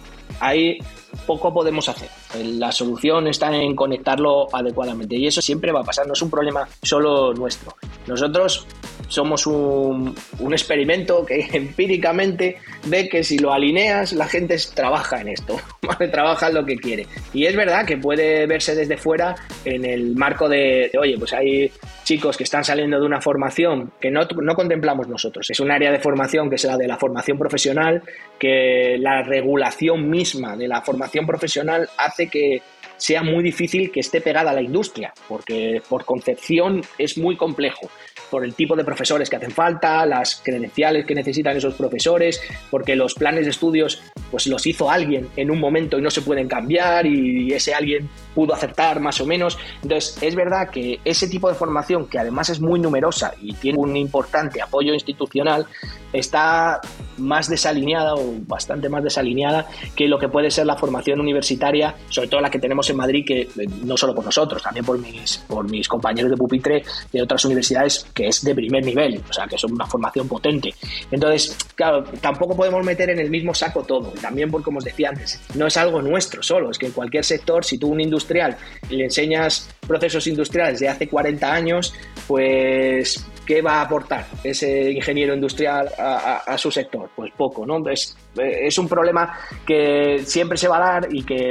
Ahí 0.41 0.79
poco 1.27 1.53
podemos 1.53 1.89
hacer. 1.89 2.09
La 2.45 2.73
solución 2.73 3.27
está 3.29 3.55
en 3.55 3.75
conectarlo 3.75 4.47
adecuadamente 4.53 5.17
y 5.17 5.27
eso 5.27 5.43
siempre 5.43 5.73
va 5.73 5.81
a 5.81 5.85
pasar, 5.85 6.07
no 6.07 6.13
es 6.13 6.23
un 6.23 6.31
problema 6.31 6.69
solo 6.83 7.33
nuestro. 7.35 7.75
Nosotros 8.07 8.67
somos 9.11 9.47
un, 9.47 10.15
experimento 10.51 11.27
que 11.27 11.41
empíricamente 11.53 12.57
ve 12.87 13.09
que 13.09 13.23
si 13.23 13.39
lo 13.39 13.53
alineas, 13.53 14.13
la 14.15 14.27
gente 14.27 14.57
trabaja 14.75 15.21
en 15.21 15.29
esto, 15.29 15.61
trabaja 16.13 16.49
en 16.49 16.55
lo 16.55 16.65
que 16.65 16.77
quiere. 16.77 17.07
Y 17.35 17.45
es 17.45 17.55
verdad 17.55 17.85
que 17.85 17.99
puede 17.99 18.47
verse 18.47 18.75
desde 18.75 18.97
fuera 18.97 19.35
en 19.65 19.85
el 19.85 20.17
marco 20.17 20.49
de, 20.49 20.91
oye, 20.99 21.19
pues 21.19 21.33
hay 21.35 21.71
chicos 22.05 22.37
que 22.37 22.45
están 22.45 22.65
saliendo 22.65 22.99
de 22.99 23.07
una 23.07 23.21
formación 23.21 23.93
que 24.01 24.11
no, 24.11 24.23
no 24.43 24.55
contemplamos 24.55 25.09
nosotros. 25.09 25.51
Es 25.51 25.61
un 25.61 25.71
área 25.71 25.91
de 25.91 25.99
formación 25.99 26.49
que 26.49 26.57
es 26.57 26.65
la 26.65 26.77
de 26.77 26.87
la 26.87 26.97
formación 26.97 27.39
profesional, 27.39 28.03
que 28.39 28.97
la 28.99 29.23
regulación 29.23 30.09
misma 30.09 30.57
de 30.57 30.69
la 30.69 30.83
formación 30.83 31.27
profesional 31.27 31.89
hace 31.99 32.29
que 32.29 32.63
sea 32.97 33.23
muy 33.23 33.43
difícil 33.43 33.91
que 33.91 34.01
esté 34.01 34.21
pegada 34.21 34.51
a 34.51 34.55
la 34.55 34.63
industria, 34.63 35.13
porque 35.27 35.81
por 35.89 36.05
concepción 36.05 36.83
es 36.99 37.17
muy 37.17 37.37
complejo 37.37 37.91
por 38.31 38.45
el 38.45 38.55
tipo 38.55 38.77
de 38.77 38.85
profesores 38.85 39.29
que 39.29 39.37
hacen 39.37 39.51
falta, 39.51 40.07
las 40.07 40.41
credenciales 40.43 41.05
que 41.05 41.15
necesitan 41.15 41.57
esos 41.57 41.75
profesores, 41.75 42.41
porque 42.71 42.97
los 42.97 43.15
planes 43.15 43.45
de 43.45 43.51
estudios 43.51 44.03
pues 44.31 44.47
los 44.47 44.67
hizo 44.67 44.91
alguien 44.91 45.29
en 45.37 45.51
un 45.51 45.59
momento 45.59 45.99
y 45.99 46.03
no 46.03 46.11
se 46.11 46.23
pueden 46.23 46.49
cambiar 46.49 47.07
y 47.07 47.53
ese 47.53 47.75
alguien 47.75 48.09
pudo 48.35 48.55
acertar 48.55 49.01
más 49.01 49.21
o 49.21 49.27
menos. 49.27 49.59
Entonces, 49.83 50.17
es 50.21 50.35
verdad 50.35 50.71
que 50.71 51.01
ese 51.05 51.29
tipo 51.29 51.49
de 51.49 51.55
formación, 51.55 52.07
que 52.07 52.19
además 52.19 52.51
es 52.51 52.61
muy 52.61 52.81
numerosa 52.81 53.33
y 53.41 53.55
tiene 53.55 53.79
un 53.79 53.97
importante 53.97 54.63
apoyo 54.63 54.93
institucional, 54.95 55.67
está 56.13 56.81
más 57.19 57.49
desalineada 57.49 58.15
o 58.15 58.35
bastante 58.47 58.89
más 58.89 59.05
desalineada 59.05 59.67
que 59.95 60.09
lo 60.09 60.19
que 60.19 60.29
puede 60.29 60.51
ser 60.51 60.67
la 60.67 60.77
formación 60.77 61.21
universitaria, 61.21 61.95
sobre 62.09 62.29
todo 62.29 62.41
la 62.41 62.51
que 62.51 62.59
tenemos 62.59 62.89
en 62.91 62.97
Madrid, 62.97 63.25
que 63.27 63.43
eh, 63.43 63.49
no 63.85 63.97
solo 63.97 64.15
por 64.15 64.25
nosotros, 64.25 64.63
también 64.63 64.85
por 64.85 64.99
mis, 64.99 65.39
por 65.47 65.69
mis 65.69 65.87
compañeros 65.87 66.31
de 66.31 66.37
pupitre 66.37 66.83
de 67.13 67.23
otras 67.23 67.45
universidades, 67.45 68.07
que 68.15 68.29
es 68.29 68.43
de 68.43 68.55
primer 68.55 68.85
nivel, 68.85 69.23
o 69.29 69.33
sea, 69.33 69.47
que 69.47 69.59
son 69.59 69.73
una 69.73 69.87
formación 69.87 70.27
potente. 70.27 70.75
Entonces, 71.11 71.57
claro, 71.75 72.05
tampoco 72.21 72.57
podemos 72.57 72.85
meter 72.85 73.11
en 73.11 73.21
el 73.21 73.31
mismo 73.31 73.55
saco 73.55 73.83
todo, 73.83 74.13
también 74.21 74.51
porque, 74.51 74.65
como 74.65 74.79
os 74.79 74.85
decía 74.85 75.11
antes, 75.11 75.41
no 75.55 75.67
es 75.67 75.77
algo 75.77 76.01
nuestro 76.03 76.43
solo, 76.43 76.71
es 76.71 76.79
que 76.79 76.87
en 76.87 76.93
cualquier 76.93 77.25
sector, 77.25 77.65
si 77.65 77.79
tú 77.79 77.89
un 77.89 78.01
industrial 78.21 78.57
le 78.91 79.05
enseñas 79.05 79.69
procesos 79.87 80.27
industriales 80.27 80.81
de 80.81 80.89
hace 80.89 81.09
40 81.09 81.53
años, 81.53 81.95
pues 82.27 83.25
¿qué 83.47 83.63
va 83.63 83.75
a 83.75 83.83
aportar 83.83 84.27
ese 84.45 84.91
ingeniero 84.93 85.35
industrial 85.35 85.89
a, 85.99 86.57
su 86.57 86.71
sector? 86.71 87.11
Pues 87.17 87.33
poco, 87.37 87.67
¿no? 87.67 87.89
Es, 87.89 88.17
es 88.37 88.79
un 88.79 88.89
problema 88.89 89.37
que 89.67 90.23
siempre 90.25 90.59
se 90.59 90.69
va 90.69 90.77
a 90.77 91.01
dar 91.01 91.09
y 91.11 91.23
que 91.25 91.51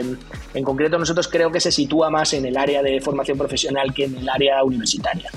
en 0.54 0.64
concreto 0.64 0.98
nosotros 0.98 1.28
creo 1.28 1.52
que 1.52 1.60
se 1.60 1.72
sitúa 1.72 2.10
más 2.10 2.34
en 2.34 2.46
el 2.46 2.58
área 2.58 2.82
de 2.82 3.02
formación 3.02 3.38
profesional 3.38 3.94
que 3.94 4.06
en 4.06 4.18
el 4.18 4.30
área 4.30 4.64
universitaria. 4.64 5.30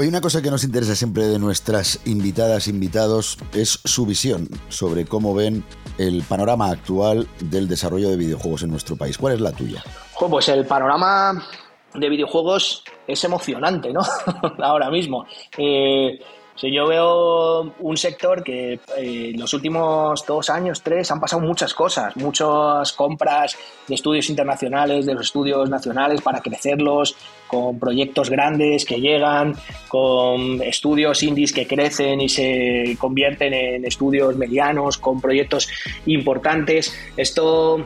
Hoy 0.00 0.06
una 0.06 0.20
cosa 0.20 0.40
que 0.40 0.48
nos 0.48 0.62
interesa 0.62 0.94
siempre 0.94 1.24
de 1.24 1.40
nuestras 1.40 2.00
invitadas, 2.06 2.68
invitados, 2.68 3.36
es 3.52 3.80
su 3.84 4.06
visión 4.06 4.48
sobre 4.68 5.04
cómo 5.06 5.34
ven 5.34 5.64
el 5.98 6.22
panorama 6.22 6.70
actual 6.70 7.26
del 7.40 7.66
desarrollo 7.66 8.08
de 8.08 8.16
videojuegos 8.16 8.62
en 8.62 8.70
nuestro 8.70 8.94
país. 8.94 9.18
¿Cuál 9.18 9.34
es 9.34 9.40
la 9.40 9.50
tuya? 9.50 9.82
Pues 10.16 10.50
el 10.50 10.64
panorama 10.66 11.44
de 11.94 12.08
videojuegos 12.08 12.84
es 13.08 13.24
emocionante, 13.24 13.92
¿no? 13.92 14.02
Ahora 14.62 14.88
mismo. 14.88 15.26
Eh, 15.56 16.20
yo 16.62 16.86
veo 16.88 17.72
un 17.78 17.96
sector 17.96 18.42
que 18.42 18.80
eh, 18.96 19.32
los 19.36 19.52
últimos 19.54 20.26
dos 20.26 20.50
años, 20.50 20.82
tres, 20.82 21.10
han 21.10 21.20
pasado 21.20 21.40
muchas 21.40 21.72
cosas, 21.72 22.16
muchas 22.16 22.92
compras 22.92 23.56
de 23.86 23.94
estudios 23.94 24.28
internacionales, 24.28 25.06
de 25.06 25.14
los 25.14 25.26
estudios 25.26 25.70
nacionales 25.70 26.20
para 26.20 26.40
crecerlos, 26.40 27.16
con 27.46 27.78
proyectos 27.78 28.28
grandes 28.28 28.84
que 28.84 29.00
llegan, 29.00 29.54
con 29.88 30.60
estudios 30.62 31.22
indies 31.22 31.52
que 31.52 31.66
crecen 31.66 32.20
y 32.20 32.28
se 32.28 32.96
convierten 32.98 33.54
en 33.54 33.84
estudios 33.84 34.36
medianos, 34.36 34.98
con 34.98 35.20
proyectos 35.20 35.68
importantes. 36.06 36.92
Esto 37.16 37.84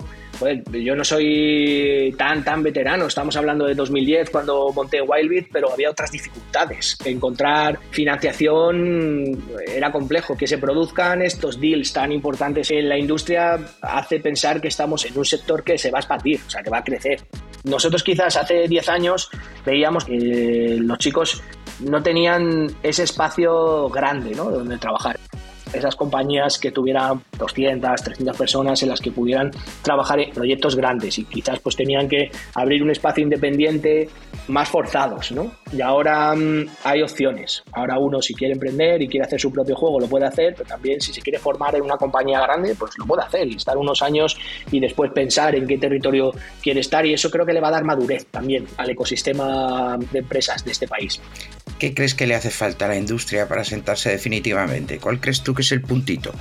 yo 0.73 0.97
no 0.97 1.05
soy 1.05 2.15
tan, 2.17 2.45
tan 2.45 2.63
veterano, 2.63 3.07
estamos 3.07 3.37
hablando 3.37 3.67
de 3.67 3.75
2010 3.75 4.31
cuando 4.31 4.73
monté 4.73 5.01
Wildbit, 5.01 5.49
pero 5.53 5.73
había 5.73 5.91
otras 5.91 6.11
dificultades. 6.11 6.97
Encontrar 7.05 7.79
financiación 7.91 9.43
era 9.67 9.91
complejo, 9.93 10.37
que 10.37 10.47
se 10.47 10.59
produzcan 10.59 11.23
estos 11.23 11.61
deals 11.61 11.93
tan 11.93 12.13
importantes 12.13 12.71
en 12.71 12.89
la 12.89 12.99
industria 12.99 13.59
hace 13.81 14.21
pensar 14.21 14.61
que 14.61 14.69
estamos 14.69 15.05
en 15.05 15.17
un 15.17 15.25
sector 15.25 15.63
que 15.63 15.79
se 15.79 15.91
va 15.91 15.99
a 15.99 16.01
expandir, 16.01 16.41
o 16.47 16.51
sea, 16.51 16.63
que 16.63 16.71
va 16.71 16.79
a 16.79 16.85
crecer. 16.85 17.21
Nosotros 17.65 18.03
quizás 18.03 18.37
hace 18.37 18.67
10 18.67 18.89
años 18.89 19.31
veíamos 19.65 20.05
que 20.05 20.77
los 20.81 20.99
chicos 20.99 21.43
no 21.81 22.03
tenían 22.03 22.69
ese 22.83 23.05
espacio 23.05 23.89
grande 23.89 24.35
¿no? 24.35 24.51
donde 24.51 24.79
trabajar 24.79 25.19
esas 25.73 25.97
compañías 25.97 26.59
que 26.59 26.71
tuvieran 26.71 27.23
200, 27.39 28.03
300 28.03 28.37
personas 28.37 28.83
en 28.83 28.89
las 28.89 29.01
que 29.01 29.11
pudieran 29.11 29.51
trabajar 29.83 30.21
en 30.21 30.31
proyectos 30.31 30.77
grandes 30.77 31.19
y 31.19 31.25
quizás 31.25 31.59
pues 31.61 31.77
tenían 31.77 32.09
que 32.09 32.31
abrir 32.55 32.83
un 32.83 32.91
espacio 32.91 33.23
independiente 33.23 34.09
más 34.49 34.69
forzados, 34.69 35.33
¿no? 35.33 35.53
Y 35.73 35.81
ahora 35.81 36.35
mm, 36.35 36.67
hay 36.85 37.03
opciones. 37.03 37.63
Ahora 37.73 37.99
uno 37.99 38.21
si 38.21 38.35
quiere 38.35 38.55
emprender 38.55 39.03
y 39.03 39.09
quiere 39.09 39.27
hacer 39.27 39.41
su 39.41 39.53
propio 39.53 39.77
juego 39.77 40.01
lo 40.01 40.07
puede 40.07 40.27
hacer, 40.27 40.55
pero 40.57 40.69
también 40.69 41.01
si 41.01 41.13
se 41.13 41.21
quiere 41.21 41.39
formar 41.39 41.75
en 41.75 41.83
una 41.83 41.97
compañía 41.97 42.41
grande, 42.41 42.75
pues 42.75 42.93
lo 42.99 43.07
puede 43.07 43.23
hacer 43.23 43.47
y 43.49 43.57
estar 43.57 43.77
unos 43.77 44.03
años 44.03 44.37
y 44.71 44.81
después 44.81 45.11
pensar 45.13 45.55
en 45.55 45.67
qué 45.67 45.79
territorio 45.79 46.33
quiere 46.63 46.81
estar 46.81 47.05
y 47.07 47.15
eso 47.15 47.31
creo 47.31 47.47
que 47.47 47.53
le 47.53 47.61
va 47.61 47.69
a 47.69 47.73
dar 47.73 47.85
madurez 47.85 48.27
también 48.27 48.67
al 48.77 48.91
ecosistema 48.91 49.97
de 50.11 50.19
empresas 50.19 50.65
de 50.65 50.73
este 50.73 50.89
país. 50.89 51.21
¿Qué 51.83 51.95
crees 51.95 52.15
que 52.15 52.29
le 52.29 52.37
hace 52.37 52.51
falta 52.51 52.85
a 52.85 52.89
la 52.91 52.97
industria 52.97 53.49
para 53.49 53.65
sentarse 53.65 54.09
definitivamente? 54.09 55.01
¿Cuál 55.01 55.19
crees 55.19 55.43
tú 55.43 55.53
que 55.53 55.63
es 55.63 55.73
el 55.73 55.83
puntito? 55.83 56.33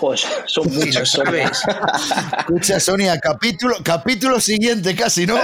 Pues 0.00 0.26
son 0.46 0.68
muchos. 0.74 1.12
sabes. 1.12 1.62
Escucha, 2.38 2.80
Sonia, 2.80 3.20
capítulo, 3.20 3.76
capítulo 3.84 4.40
siguiente 4.40 4.96
casi, 4.96 5.26
¿no? 5.28 5.38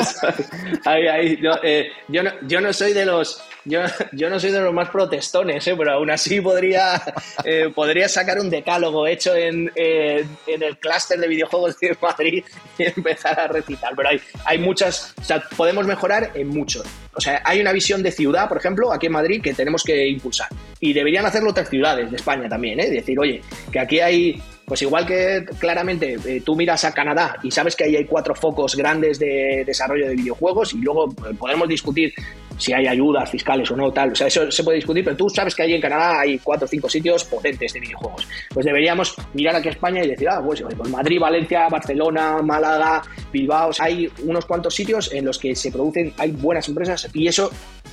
Eh, 0.84 1.86
yo, 2.08 2.24
no, 2.24 2.32
yo 2.42 2.60
no 2.60 2.72
soy 2.72 2.92
de 2.92 3.06
los 3.06 3.40
yo, 3.66 4.30
no 4.30 4.40
soy 4.40 4.50
de 4.50 4.60
los 4.60 4.72
más 4.72 4.88
protestones, 4.90 5.66
¿eh? 5.66 5.74
pero 5.76 5.92
aún 5.92 6.10
así 6.10 6.40
podría, 6.40 7.02
eh, 7.44 7.70
podría 7.74 8.08
sacar 8.08 8.38
un 8.38 8.48
decálogo 8.48 9.06
hecho 9.06 9.34
en, 9.34 9.70
en 9.74 10.62
el 10.62 10.78
clúster 10.78 11.18
de 11.18 11.28
videojuegos 11.28 11.78
de 11.80 11.96
Madrid 12.00 12.44
y 12.78 12.84
empezar 12.84 13.38
a 13.38 13.48
recitar. 13.48 13.94
Pero 13.96 14.08
hay, 14.08 14.20
hay 14.44 14.58
muchas, 14.58 15.14
o 15.20 15.24
sea, 15.24 15.42
podemos 15.56 15.86
mejorar 15.86 16.30
en 16.34 16.48
mucho. 16.48 16.82
O 17.14 17.20
sea, 17.20 17.42
hay 17.44 17.60
una 17.60 17.72
visión 17.72 18.02
de 18.02 18.12
ciudad, 18.12 18.48
por 18.48 18.58
ejemplo, 18.58 18.92
aquí 18.92 19.06
en 19.06 19.12
Madrid, 19.12 19.42
que 19.42 19.54
tenemos 19.54 19.82
que 19.82 20.06
impulsar. 20.08 20.48
Y 20.80 20.92
deberían 20.92 21.26
hacerlo 21.26 21.50
otras 21.50 21.68
ciudades 21.68 22.10
de 22.10 22.16
España 22.16 22.48
también, 22.48 22.78
¿eh? 22.78 22.90
Decir, 22.90 23.18
oye, 23.18 23.40
que 23.72 23.80
aquí 23.80 24.00
hay 24.00 24.40
pues 24.66 24.82
igual 24.82 25.06
que 25.06 25.44
claramente 25.58 26.16
eh, 26.26 26.42
tú 26.44 26.56
miras 26.56 26.84
a 26.84 26.92
Canadá 26.92 27.36
y 27.42 27.50
sabes 27.50 27.76
que 27.76 27.84
ahí 27.84 27.96
hay 27.96 28.04
cuatro 28.04 28.34
focos 28.34 28.74
grandes 28.74 29.18
de 29.18 29.62
desarrollo 29.64 30.08
de 30.08 30.16
videojuegos 30.16 30.74
y 30.74 30.78
luego 30.78 31.06
eh, 31.10 31.34
podemos 31.38 31.68
discutir 31.68 32.12
si 32.58 32.72
hay 32.72 32.86
ayudas 32.86 33.30
fiscales 33.30 33.70
o 33.70 33.76
no, 33.76 33.92
tal. 33.92 34.12
O 34.12 34.14
sea, 34.14 34.26
eso 34.26 34.50
se 34.50 34.64
puede 34.64 34.76
discutir, 34.76 35.04
pero 35.04 35.16
tú 35.16 35.28
sabes 35.28 35.54
que 35.54 35.62
ahí 35.62 35.74
en 35.74 35.80
Canadá 35.80 36.20
hay 36.20 36.38
cuatro 36.38 36.64
o 36.64 36.68
cinco 36.68 36.88
sitios 36.88 37.24
potentes 37.24 37.72
de 37.72 37.80
videojuegos. 37.80 38.26
Pues 38.52 38.66
deberíamos 38.66 39.14
mirar 39.34 39.56
aquí 39.56 39.68
a 39.68 39.72
España 39.72 40.02
y 40.02 40.08
decir, 40.08 40.28
ah, 40.28 40.42
pues, 40.44 40.62
pues 40.62 40.90
Madrid, 40.90 41.20
Valencia, 41.20 41.68
Barcelona, 41.68 42.40
Málaga, 42.42 43.02
Bilbao, 43.32 43.70
hay 43.78 44.10
unos 44.24 44.46
cuantos 44.46 44.74
sitios 44.74 45.12
en 45.12 45.26
los 45.26 45.38
que 45.38 45.54
se 45.54 45.70
producen, 45.70 46.12
hay 46.18 46.30
buenas 46.32 46.68
empresas 46.68 47.08
y 47.12 47.26
eso 47.26 47.50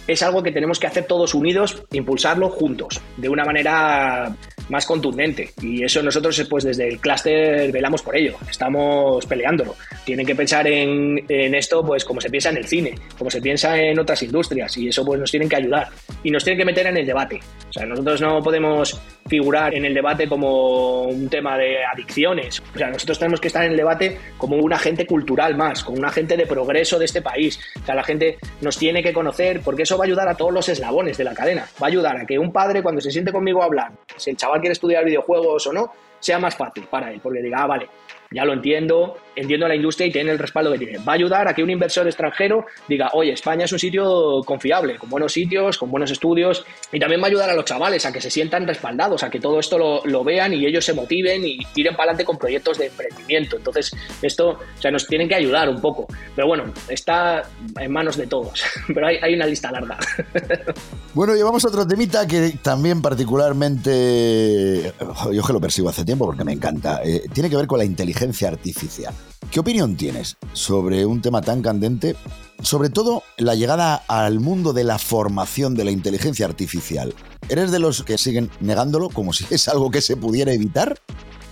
es 0.08 0.24
algo 0.24 0.42
que 0.42 0.52
tenemos 0.52 0.80
que 0.80 0.88
hacer 0.88 1.06
todos 1.06 1.34
unidos, 1.34 1.84
impulsarlo 1.92 2.50
juntos, 2.50 3.02
de 3.18 3.30
una 3.30 3.44
manera 3.44 4.36
más 4.70 4.86
contundente. 4.86 5.52
Y 5.62 5.84
eso 5.84 6.02
nosotros, 6.02 6.46
pues 6.50 6.64
desde 6.64 6.88
el 6.88 7.00
clúster 7.00 7.72
velamos 7.72 8.02
por 8.02 8.16
ello, 8.16 8.36
estamos 8.50 9.26
peleándolo. 9.26 9.76
Tienen 10.06 10.26
que 10.26 10.36
pensar 10.36 10.68
en, 10.68 11.24
en, 11.28 11.56
esto, 11.56 11.86
pues 11.86 12.06
como 12.06 12.22
se 12.22 12.30
piensa 12.30 12.50
en 12.50 12.58
el 12.58 12.66
cine, 12.66 12.96
como 13.18 13.30
se 13.30 13.42
piensa 13.42 13.78
en 13.78 14.00
otras 14.00 14.24
industrias, 14.24 14.78
y 14.78 14.88
eso 14.88 15.06
pues 15.06 15.20
nos 15.20 15.32
tienen 15.32 15.50
que 15.50 15.56
ayudar. 15.56 15.90
Y 16.24 16.32
nos 16.32 16.44
tienen 16.44 16.60
que 16.60 16.66
meter 16.66 16.88
en 16.88 16.98
el 16.98 17.06
debate. 17.06 17.40
O 17.74 17.80
sea, 17.80 17.88
nosotros 17.88 18.22
no 18.22 18.40
podemos 18.44 19.02
figurar 19.26 19.74
en 19.74 19.84
el 19.84 19.96
debate 19.96 20.28
como 20.28 21.06
un 21.06 21.28
tema 21.28 21.58
de 21.58 21.84
adicciones. 21.84 22.62
O 22.76 22.78
sea, 22.78 22.90
nosotros 22.90 23.18
tenemos 23.18 23.42
que 23.42 23.48
estar 23.48 23.66
en 23.66 23.72
el 23.72 23.78
debate 23.78 24.16
como 24.38 24.58
un 24.58 24.72
agente 24.72 25.08
cultural 25.08 25.58
más, 25.58 25.84
como 25.84 25.98
un 25.98 26.06
agente 26.06 26.38
de 26.38 26.46
progreso 26.46 27.00
de 27.00 27.06
este 27.06 27.24
país. 27.24 27.60
O 27.82 27.84
sea, 27.84 27.96
la 27.96 28.04
gente 28.04 28.38
nos 28.62 28.78
tiene 28.78 29.02
que 29.02 29.12
conocer 29.12 29.62
porque 29.62 29.84
eso 29.84 29.98
va 29.98 30.04
a 30.04 30.08
ayudar 30.08 30.28
a 30.28 30.36
todos 30.36 30.54
los 30.54 30.70
eslabones 30.70 31.18
de 31.18 31.24
la 31.24 31.34
cadena. 31.34 31.66
Va 31.82 31.88
a 31.88 31.90
ayudar 31.90 32.16
a 32.16 32.28
que 32.28 32.38
un 32.38 32.52
padre 32.52 32.84
cuando 32.84 33.02
se 33.02 33.10
siente 33.10 33.32
conmigo 33.32 33.64
a 33.64 33.66
hablar, 33.66 33.92
si 34.18 34.30
el 34.30 34.38
chaval 34.38 34.60
quiere 34.60 34.74
estudiar 34.74 35.04
videojuegos 35.04 35.66
o 35.66 35.74
no, 35.74 35.92
sea 36.20 36.38
más 36.38 36.56
fácil 36.56 36.84
para 36.92 37.12
él, 37.12 37.22
porque 37.24 37.42
diga, 37.42 37.64
ah, 37.64 37.68
vale, 37.68 37.90
ya 38.30 38.46
lo 38.46 38.54
entiendo, 38.54 39.18
entiendo 39.36 39.68
la 39.68 39.76
industria 39.76 40.08
y 40.08 40.12
tiene 40.12 40.32
el 40.32 40.40
respaldo 40.40 40.72
que 40.72 40.80
tiene. 40.80 40.98
Va 41.00 41.14
a 41.14 41.16
ayudar 41.16 41.48
a 41.48 41.54
que 41.54 41.64
un 41.64 41.70
inversor 41.70 42.08
extranjero 42.08 42.66
diga, 42.88 43.10
oye, 43.14 43.34
España 43.34 43.66
es 43.66 43.72
un 43.72 43.80
sitio 43.80 44.42
confiable, 44.46 44.98
con 44.98 45.10
buenos 45.10 45.34
sitios, 45.34 45.78
con 45.78 45.92
buenos 45.92 46.12
estudios, 46.12 46.66
y 46.92 47.00
también 47.00 47.22
va 47.22 47.26
a 47.26 47.30
ayudar 47.30 47.50
a 47.50 47.54
los 47.54 47.66
chavales 47.66 48.06
a 48.06 48.12
que 48.12 48.22
se 48.22 48.30
sientan 48.30 48.68
respaldados, 48.68 49.24
a 49.24 49.30
que 49.30 49.40
todo 49.40 49.60
esto 49.60 50.02
lo, 50.04 50.24
vean 50.24 50.54
y 50.54 50.66
ellos 50.66 50.86
se 50.86 50.94
motiven 50.94 51.44
y 51.46 51.58
tiren 51.74 51.96
para 51.96 52.12
adelante 52.12 52.26
con 52.26 52.38
proyectos 52.38 52.78
de 52.78 52.88
emprendimiento. 52.88 53.58
Entonces, 53.58 53.92
esto, 54.22 54.50
o 54.52 54.82
sea, 54.82 54.92
nos 54.92 55.06
tienen 55.08 55.28
que 55.28 55.36
ayudar 55.36 55.70
un 55.70 55.82
poco. 55.82 56.08
Pero 56.36 56.48
bueno, 56.48 56.64
está 56.88 57.44
en 57.80 57.92
manos 57.92 58.16
de 58.16 58.28
todos, 58.28 58.64
pero 58.94 59.08
hay, 59.08 59.18
hay 59.22 59.34
una 59.34 59.46
lista 59.46 59.72
larga. 59.72 59.98
Bueno, 61.14 61.36
llevamos 61.36 61.64
otro 61.64 61.86
temita 61.86 62.26
que 62.26 62.58
también 62.64 63.00
particularmente, 63.00 64.92
yo 65.32 65.44
que 65.44 65.54
lo 65.54 65.62
persigo 65.62 65.90
hace 65.90 66.04
tiempo 66.04 66.26
porque 66.26 66.44
me 66.44 66.54
encanta, 66.54 67.02
eh, 67.04 67.26
tiene 67.32 67.52
que 67.52 67.56
ver 67.56 67.68
con 67.68 67.78
la 67.78 67.86
inteligencia 67.86 68.48
artificial. 68.48 69.14
¿Qué 69.52 69.60
opinión 69.60 69.98
tienes 69.98 70.38
sobre 70.54 71.06
un 71.06 71.22
tema 71.22 71.42
tan 71.42 71.62
candente? 71.62 72.16
Sobre 72.62 72.90
todo 72.90 73.24
la 73.38 73.56
llegada 73.56 73.96
al 74.08 74.40
mundo 74.40 74.74
de 74.74 74.84
la 74.84 74.98
formación 74.98 75.76
de 75.76 75.84
la 75.84 75.92
inteligencia 75.92 76.46
artificial. 76.46 77.14
¿Eres 77.50 77.72
de 77.72 77.80
los 77.80 78.04
que 78.04 78.18
siguen 78.18 78.50
negándolo 78.62 79.10
como 79.10 79.34
si 79.34 79.46
es 79.50 79.68
algo 79.68 79.92
que 79.92 80.02
se 80.02 80.16
pudiera 80.18 80.54
evitar? 80.54 80.98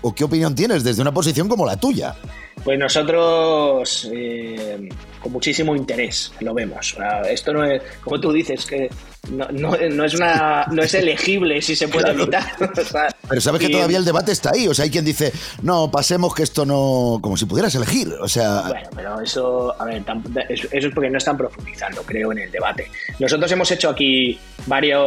¿O 0.02 0.14
qué 0.14 0.24
opinión 0.24 0.56
tienes 0.56 0.84
desde 0.84 1.02
una 1.02 1.14
posición 1.14 1.48
como 1.48 1.66
la 1.66 1.78
tuya? 1.78 2.16
Pues 2.64 2.78
nosotros 2.78 4.10
eh, 4.12 4.90
con 5.20 5.32
muchísimo 5.32 5.76
interés 5.76 6.32
lo 6.42 6.54
vemos. 6.54 6.96
Esto 7.28 7.54
no 7.54 7.64
es, 7.64 7.82
como 8.04 8.20
tú 8.20 8.32
dices, 8.32 8.66
que 8.66 8.90
no, 9.30 9.48
no, 9.52 9.76
no, 9.92 10.06
es 10.06 10.16
una 10.16 10.66
no 10.72 10.82
es 10.82 10.94
elegible 10.94 11.62
si 11.62 11.76
se 11.76 11.88
puede 11.88 12.06
claro. 12.06 12.24
evitar. 12.24 12.44
o 12.80 12.86
sea, 12.86 13.16
Pero 13.28 13.42
sabes 13.42 13.62
que 13.62 13.70
todavía 13.70 13.98
el 13.98 14.06
debate 14.06 14.32
está 14.32 14.52
ahí. 14.54 14.68
O 14.68 14.74
sea, 14.74 14.84
hay 14.84 14.92
quien 14.92 15.06
dice, 15.06 15.32
no, 15.62 15.90
pasemos 15.90 16.34
que 16.34 16.44
esto 16.44 16.66
no. 16.66 17.20
como 17.22 17.38
si 17.38 17.46
pudieras 17.46 17.74
elegir. 17.76 18.12
O 18.22 18.28
sea. 18.28 18.64
Bueno, 18.68 18.90
pero 18.96 19.22
eso, 19.22 19.76
a 19.80 19.86
ver, 19.86 20.04
eso 20.50 20.68
es 20.72 20.94
porque 20.94 21.10
no 21.10 21.18
están 21.18 21.38
profundizando, 21.38 22.02
creo, 22.04 22.32
en 22.32 22.40
el 22.40 22.52
debate. 22.52 22.90
Nosotros 23.22 23.52
hemos 23.52 23.70
hecho 23.70 23.92
aquí 23.92 24.40
varias 24.66 25.00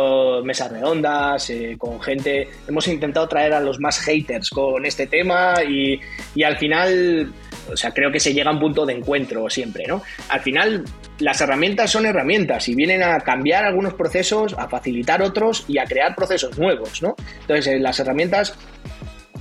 mesas 0.44 0.70
redondas 0.70 1.50
eh, 1.50 1.74
con 1.76 2.00
gente. 2.00 2.48
Hemos 2.68 2.86
intentado 2.86 3.26
traer 3.26 3.52
a 3.54 3.60
los 3.60 3.80
más 3.80 3.98
haters 3.98 4.50
con 4.50 4.86
este 4.86 5.08
tema 5.08 5.54
y, 5.68 5.98
y 6.36 6.44
al 6.44 6.56
final 6.56 7.32
o 7.72 7.76
sea, 7.76 7.90
creo 7.90 8.12
que 8.12 8.20
se 8.20 8.32
llega 8.32 8.50
a 8.50 8.52
un 8.52 8.60
punto 8.60 8.86
de 8.86 8.92
encuentro 8.92 9.50
siempre, 9.50 9.84
¿no? 9.88 10.00
Al 10.28 10.40
final, 10.40 10.84
las 11.18 11.40
herramientas 11.40 11.90
son 11.90 12.06
herramientas 12.06 12.68
y 12.68 12.76
vienen 12.76 13.02
a 13.02 13.18
cambiar 13.18 13.64
algunos 13.64 13.94
procesos, 13.94 14.54
a 14.56 14.68
facilitar 14.68 15.20
otros 15.20 15.64
y 15.66 15.78
a 15.78 15.84
crear 15.84 16.14
procesos 16.14 16.56
nuevos, 16.56 17.02
¿no? 17.02 17.16
Entonces, 17.40 17.80
las 17.80 17.98
herramientas, 17.98 18.54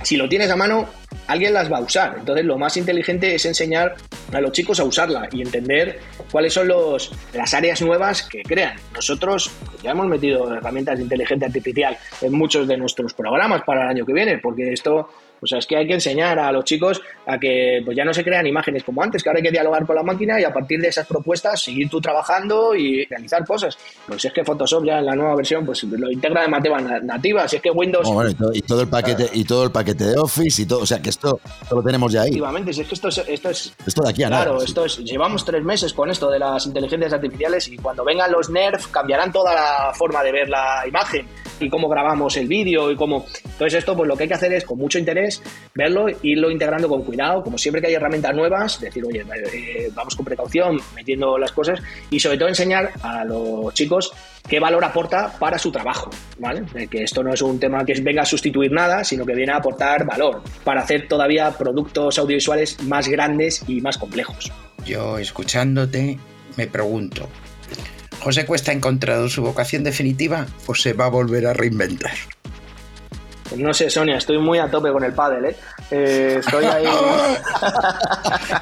si 0.02 0.16
lo 0.16 0.28
tienes 0.28 0.50
a 0.50 0.56
mano, 0.56 0.88
alguien 1.26 1.52
las 1.52 1.70
va 1.70 1.78
a 1.78 1.80
usar. 1.80 2.16
Entonces, 2.18 2.44
lo 2.44 2.58
más 2.58 2.76
inteligente 2.76 3.34
es 3.34 3.44
enseñar 3.46 3.94
a 4.32 4.40
los 4.40 4.52
chicos 4.52 4.80
a 4.80 4.84
usarla 4.84 5.28
y 5.32 5.42
entender 5.42 6.00
cuáles 6.30 6.52
son 6.52 6.68
los, 6.68 7.10
las 7.32 7.54
áreas 7.54 7.80
nuevas 7.82 8.22
que 8.22 8.42
crean. 8.42 8.76
Nosotros 8.94 9.50
ya 9.82 9.92
hemos 9.92 10.06
metido 10.06 10.52
herramientas 10.54 10.98
de 10.98 11.04
inteligencia 11.04 11.46
artificial 11.46 11.96
en 12.20 12.32
muchos 12.32 12.66
de 12.66 12.76
nuestros 12.76 13.14
programas 13.14 13.62
para 13.62 13.84
el 13.84 13.88
año 13.88 14.06
que 14.06 14.12
viene, 14.12 14.38
porque 14.38 14.72
esto 14.72 15.08
o 15.44 15.46
sea, 15.46 15.58
es 15.58 15.66
que 15.66 15.76
hay 15.76 15.86
que 15.86 15.94
enseñar 15.94 16.38
a 16.38 16.50
los 16.50 16.64
chicos 16.64 17.00
a 17.26 17.38
que 17.38 17.82
pues 17.84 17.96
ya 17.96 18.04
no 18.04 18.14
se 18.14 18.24
crean 18.24 18.46
imágenes 18.46 18.82
como 18.82 19.02
antes, 19.02 19.22
que 19.22 19.28
ahora 19.28 19.38
hay 19.38 19.44
que 19.44 19.50
dialogar 19.50 19.86
con 19.86 19.94
la 19.94 20.02
máquina 20.02 20.40
y 20.40 20.44
a 20.44 20.52
partir 20.52 20.80
de 20.80 20.88
esas 20.88 21.06
propuestas 21.06 21.60
seguir 21.60 21.88
tú 21.88 22.00
trabajando 22.00 22.74
y 22.74 23.04
realizar 23.04 23.44
cosas. 23.46 23.76
Pues 24.06 24.24
es 24.24 24.32
que 24.32 24.42
Photoshop 24.42 24.84
ya 24.86 24.98
en 24.98 25.06
la 25.06 25.14
nueva 25.14 25.36
versión 25.36 25.66
pues 25.66 25.84
lo 25.84 26.10
integra 26.10 26.42
de 26.42 26.48
manera 26.48 27.00
nativa, 27.00 27.46
si 27.46 27.56
es 27.56 27.62
que 27.62 27.70
Windows... 27.70 28.08
Oh, 28.08 28.14
bueno, 28.14 28.30
y, 28.30 28.34
todo, 28.34 28.50
y, 28.54 28.62
todo, 28.62 28.80
el 28.80 28.88
paquete, 28.88 29.30
y 29.32 29.44
todo 29.44 29.64
el 29.64 29.70
paquete 29.70 30.04
de 30.04 30.18
Office 30.18 30.62
y 30.62 30.66
todo, 30.66 30.80
o 30.80 30.86
sea 30.86 31.00
que 31.00 31.10
esto, 31.10 31.40
esto 31.62 31.76
lo 31.76 31.82
tenemos 31.82 32.12
ya 32.12 32.22
ahí. 32.22 32.28
Efectivamente, 32.28 32.72
si 32.72 32.80
es 32.80 32.88
que 32.88 32.94
esto 32.94 33.08
es... 33.08 33.18
Esto, 33.18 33.50
es, 33.50 33.74
esto 33.86 34.02
de 34.02 34.10
aquí 34.10 34.22
a 34.22 34.28
claro, 34.28 34.52
nada. 34.54 34.64
esto 34.64 34.84
es, 34.84 34.98
llevamos 34.98 35.44
tres 35.44 35.62
meses 35.62 35.92
con 35.92 36.10
esto 36.10 36.30
de 36.30 36.38
las 36.38 36.66
inteligencias 36.66 37.12
artificiales 37.12 37.68
y 37.68 37.76
cuando 37.76 38.04
vengan 38.04 38.32
los 38.32 38.48
NERF 38.48 38.88
cambiarán 38.88 39.32
toda 39.32 39.54
la 39.54 39.92
forma 39.94 40.22
de 40.22 40.32
ver 40.32 40.48
la 40.48 40.84
imagen 40.86 41.26
y 41.60 41.68
cómo 41.68 41.88
grabamos 41.88 42.36
el 42.36 42.48
vídeo 42.48 42.90
y 42.90 42.96
cómo... 42.96 43.26
Entonces 43.44 43.74
esto 43.74 43.96
pues 43.96 44.08
lo 44.08 44.16
que 44.16 44.24
hay 44.24 44.28
que 44.28 44.34
hacer 44.34 44.52
es 44.52 44.64
con 44.64 44.78
mucho 44.78 44.98
interés 44.98 45.33
verlo, 45.74 46.06
irlo 46.22 46.50
integrando 46.50 46.88
con 46.88 47.02
cuidado, 47.02 47.42
como 47.42 47.58
siempre 47.58 47.80
que 47.80 47.88
hay 47.88 47.94
herramientas 47.94 48.34
nuevas, 48.34 48.80
decir, 48.80 49.04
oye, 49.04 49.24
eh, 49.52 49.90
vamos 49.94 50.14
con 50.14 50.24
precaución, 50.24 50.80
metiendo 50.94 51.38
las 51.38 51.52
cosas 51.52 51.80
y 52.10 52.20
sobre 52.20 52.38
todo 52.38 52.48
enseñar 52.48 52.92
a 53.02 53.24
los 53.24 53.72
chicos 53.74 54.12
qué 54.48 54.60
valor 54.60 54.84
aporta 54.84 55.32
para 55.38 55.58
su 55.58 55.72
trabajo, 55.72 56.10
¿vale? 56.38 56.64
Que 56.88 57.02
esto 57.02 57.22
no 57.22 57.32
es 57.32 57.42
un 57.42 57.58
tema 57.58 57.84
que 57.84 57.94
venga 58.00 58.22
a 58.22 58.26
sustituir 58.26 58.72
nada, 58.72 59.04
sino 59.04 59.24
que 59.24 59.34
viene 59.34 59.52
a 59.52 59.56
aportar 59.56 60.04
valor 60.06 60.42
para 60.62 60.82
hacer 60.82 61.08
todavía 61.08 61.50
productos 61.52 62.18
audiovisuales 62.18 62.82
más 62.82 63.08
grandes 63.08 63.64
y 63.66 63.80
más 63.80 63.98
complejos. 63.98 64.52
Yo 64.84 65.18
escuchándote 65.18 66.18
me 66.56 66.66
pregunto, 66.66 67.28
¿José 68.20 68.46
Cuesta 68.46 68.70
ha 68.70 68.74
encontrado 68.74 69.28
su 69.28 69.42
vocación 69.42 69.84
definitiva 69.84 70.46
o 70.66 70.74
se 70.74 70.92
va 70.92 71.06
a 71.06 71.10
volver 71.10 71.46
a 71.46 71.52
reinventar? 71.52 72.12
No 73.56 73.74
sé, 73.74 73.90
Sonia, 73.90 74.16
estoy 74.16 74.38
muy 74.38 74.58
a 74.58 74.70
tope 74.70 74.92
con 74.92 75.04
el 75.04 75.12
pádel, 75.12 75.44
¿eh? 75.46 75.56
eh 75.90 76.36
estoy 76.40 76.64
ahí... 76.64 76.84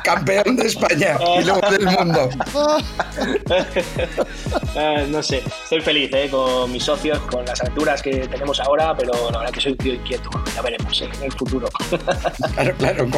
Campeón 0.04 0.56
de 0.56 0.66
España 0.66 1.16
y 1.38 1.44
luego 1.44 1.70
del 1.70 1.86
mundo. 1.86 2.28
eh, 4.74 5.06
no 5.08 5.22
sé, 5.22 5.42
estoy 5.64 5.80
feliz 5.80 6.10
¿eh? 6.12 6.28
con 6.30 6.70
mis 6.72 6.84
socios, 6.84 7.18
con 7.30 7.44
las 7.44 7.60
aventuras 7.60 8.02
que 8.02 8.26
tenemos 8.28 8.60
ahora, 8.60 8.94
pero 8.96 9.12
la 9.30 9.38
verdad 9.38 9.52
que 9.52 9.60
soy 9.60 9.72
un 9.72 9.78
tío 9.78 9.94
inquieto. 9.94 10.30
Ya 10.54 10.62
veremos 10.62 11.00
¿eh? 11.00 11.08
en 11.14 11.22
el 11.24 11.32
futuro. 11.32 11.68
claro, 12.54 12.76
claro, 12.76 13.08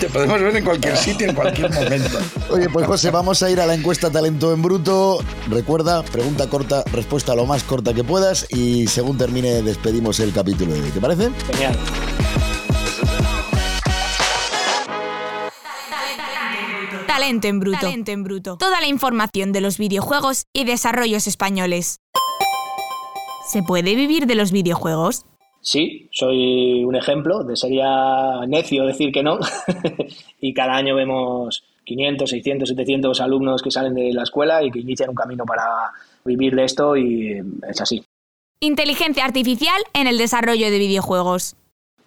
te 0.00 0.08
podemos 0.08 0.40
ver 0.40 0.56
en 0.56 0.64
cualquier 0.64 0.96
sitio, 0.96 1.28
en 1.28 1.34
cualquier 1.34 1.70
momento. 1.70 2.18
Oye, 2.50 2.68
pues 2.68 2.86
José, 2.86 3.10
vamos 3.10 3.42
a 3.42 3.50
ir 3.50 3.60
a 3.60 3.66
la 3.66 3.74
encuesta 3.74 4.10
Talento 4.10 4.52
en 4.52 4.62
Bruto. 4.62 5.18
Recuerda, 5.48 6.02
pregunta 6.02 6.48
corta, 6.48 6.84
respuesta 6.92 7.34
lo 7.34 7.46
más 7.46 7.62
corta 7.64 7.92
que 7.94 8.04
puedas 8.04 8.46
y 8.50 8.86
según 8.86 9.18
termine 9.18 9.62
despedimos 9.62 10.20
el 10.20 10.32
capítulo 10.32 10.74
de 10.74 10.80
hoy. 10.80 10.90
¿Te 10.90 11.00
parece? 11.00 11.30
Genial. 11.52 11.76
Talento 17.12 17.46
en 17.46 17.60
bruto. 17.60 17.78
Talento 17.78 18.10
en 18.10 18.24
bruto. 18.24 18.56
Toda 18.56 18.80
la 18.80 18.86
información 18.86 19.52
de 19.52 19.60
los 19.60 19.76
videojuegos 19.76 20.46
y 20.54 20.64
desarrollos 20.64 21.26
españoles. 21.26 22.00
¿Se 23.46 23.62
puede 23.62 23.94
vivir 23.94 24.26
de 24.26 24.34
los 24.34 24.50
videojuegos? 24.50 25.26
Sí, 25.60 26.08
soy 26.10 26.82
un 26.84 26.96
ejemplo. 26.96 27.44
De 27.44 27.54
sería 27.54 28.46
necio 28.48 28.86
decir 28.86 29.12
que 29.12 29.22
no. 29.22 29.38
y 30.40 30.54
cada 30.54 30.74
año 30.74 30.94
vemos 30.94 31.62
500, 31.84 32.30
600, 32.30 32.68
700 32.70 33.20
alumnos 33.20 33.60
que 33.60 33.70
salen 33.70 33.94
de 33.94 34.10
la 34.14 34.22
escuela 34.22 34.62
y 34.62 34.70
que 34.70 34.78
inician 34.78 35.10
un 35.10 35.14
camino 35.14 35.44
para, 35.44 35.92
vivir 36.24 36.54
de 36.54 36.64
esto 36.64 36.96
y 36.96 37.42
es 37.68 37.78
así. 37.78 38.02
Inteligencia 38.60 39.26
artificial 39.26 39.82
en 39.92 40.06
el 40.06 40.16
desarrollo 40.16 40.70
de 40.70 40.78
videojuegos. 40.78 41.56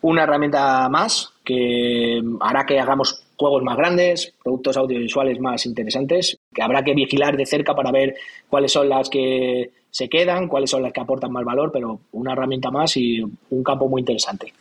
Una 0.01 0.23
herramienta 0.23 0.89
más 0.89 1.31
que 1.43 2.23
hará 2.39 2.65
que 2.65 2.79
hagamos 2.79 3.24
juegos 3.37 3.63
más 3.63 3.77
grandes, 3.77 4.33
productos 4.43 4.77
audiovisuales 4.77 5.39
más 5.39 5.65
interesantes, 5.65 6.37
que 6.53 6.61
habrá 6.61 6.83
que 6.83 6.93
vigilar 6.93 7.37
de 7.37 7.45
cerca 7.45 7.75
para 7.75 7.91
ver 7.91 8.15
cuáles 8.49 8.71
son 8.71 8.89
las 8.89 9.09
que 9.09 9.71
se 9.89 10.09
quedan, 10.09 10.47
cuáles 10.47 10.69
son 10.69 10.81
las 10.81 10.93
que 10.93 11.01
aportan 11.01 11.31
más 11.31 11.45
valor, 11.45 11.71
pero 11.71 12.01
una 12.11 12.33
herramienta 12.33 12.71
más 12.71 12.97
y 12.97 13.21
un 13.21 13.63
campo 13.63 13.87
muy 13.87 14.01
interesante. 14.01 14.53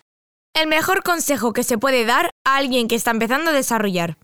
El 0.55 0.69
mejor 0.69 1.03
consejo 1.03 1.53
que 1.53 1.65
se 1.65 1.79
puede 1.79 2.05
dar 2.05 2.31
a 2.45 2.57
alguien 2.57 2.87
que 2.87 2.95
está 2.95 3.11
empezando 3.11 3.51
a 3.51 3.55
desarrollar. 3.55 4.17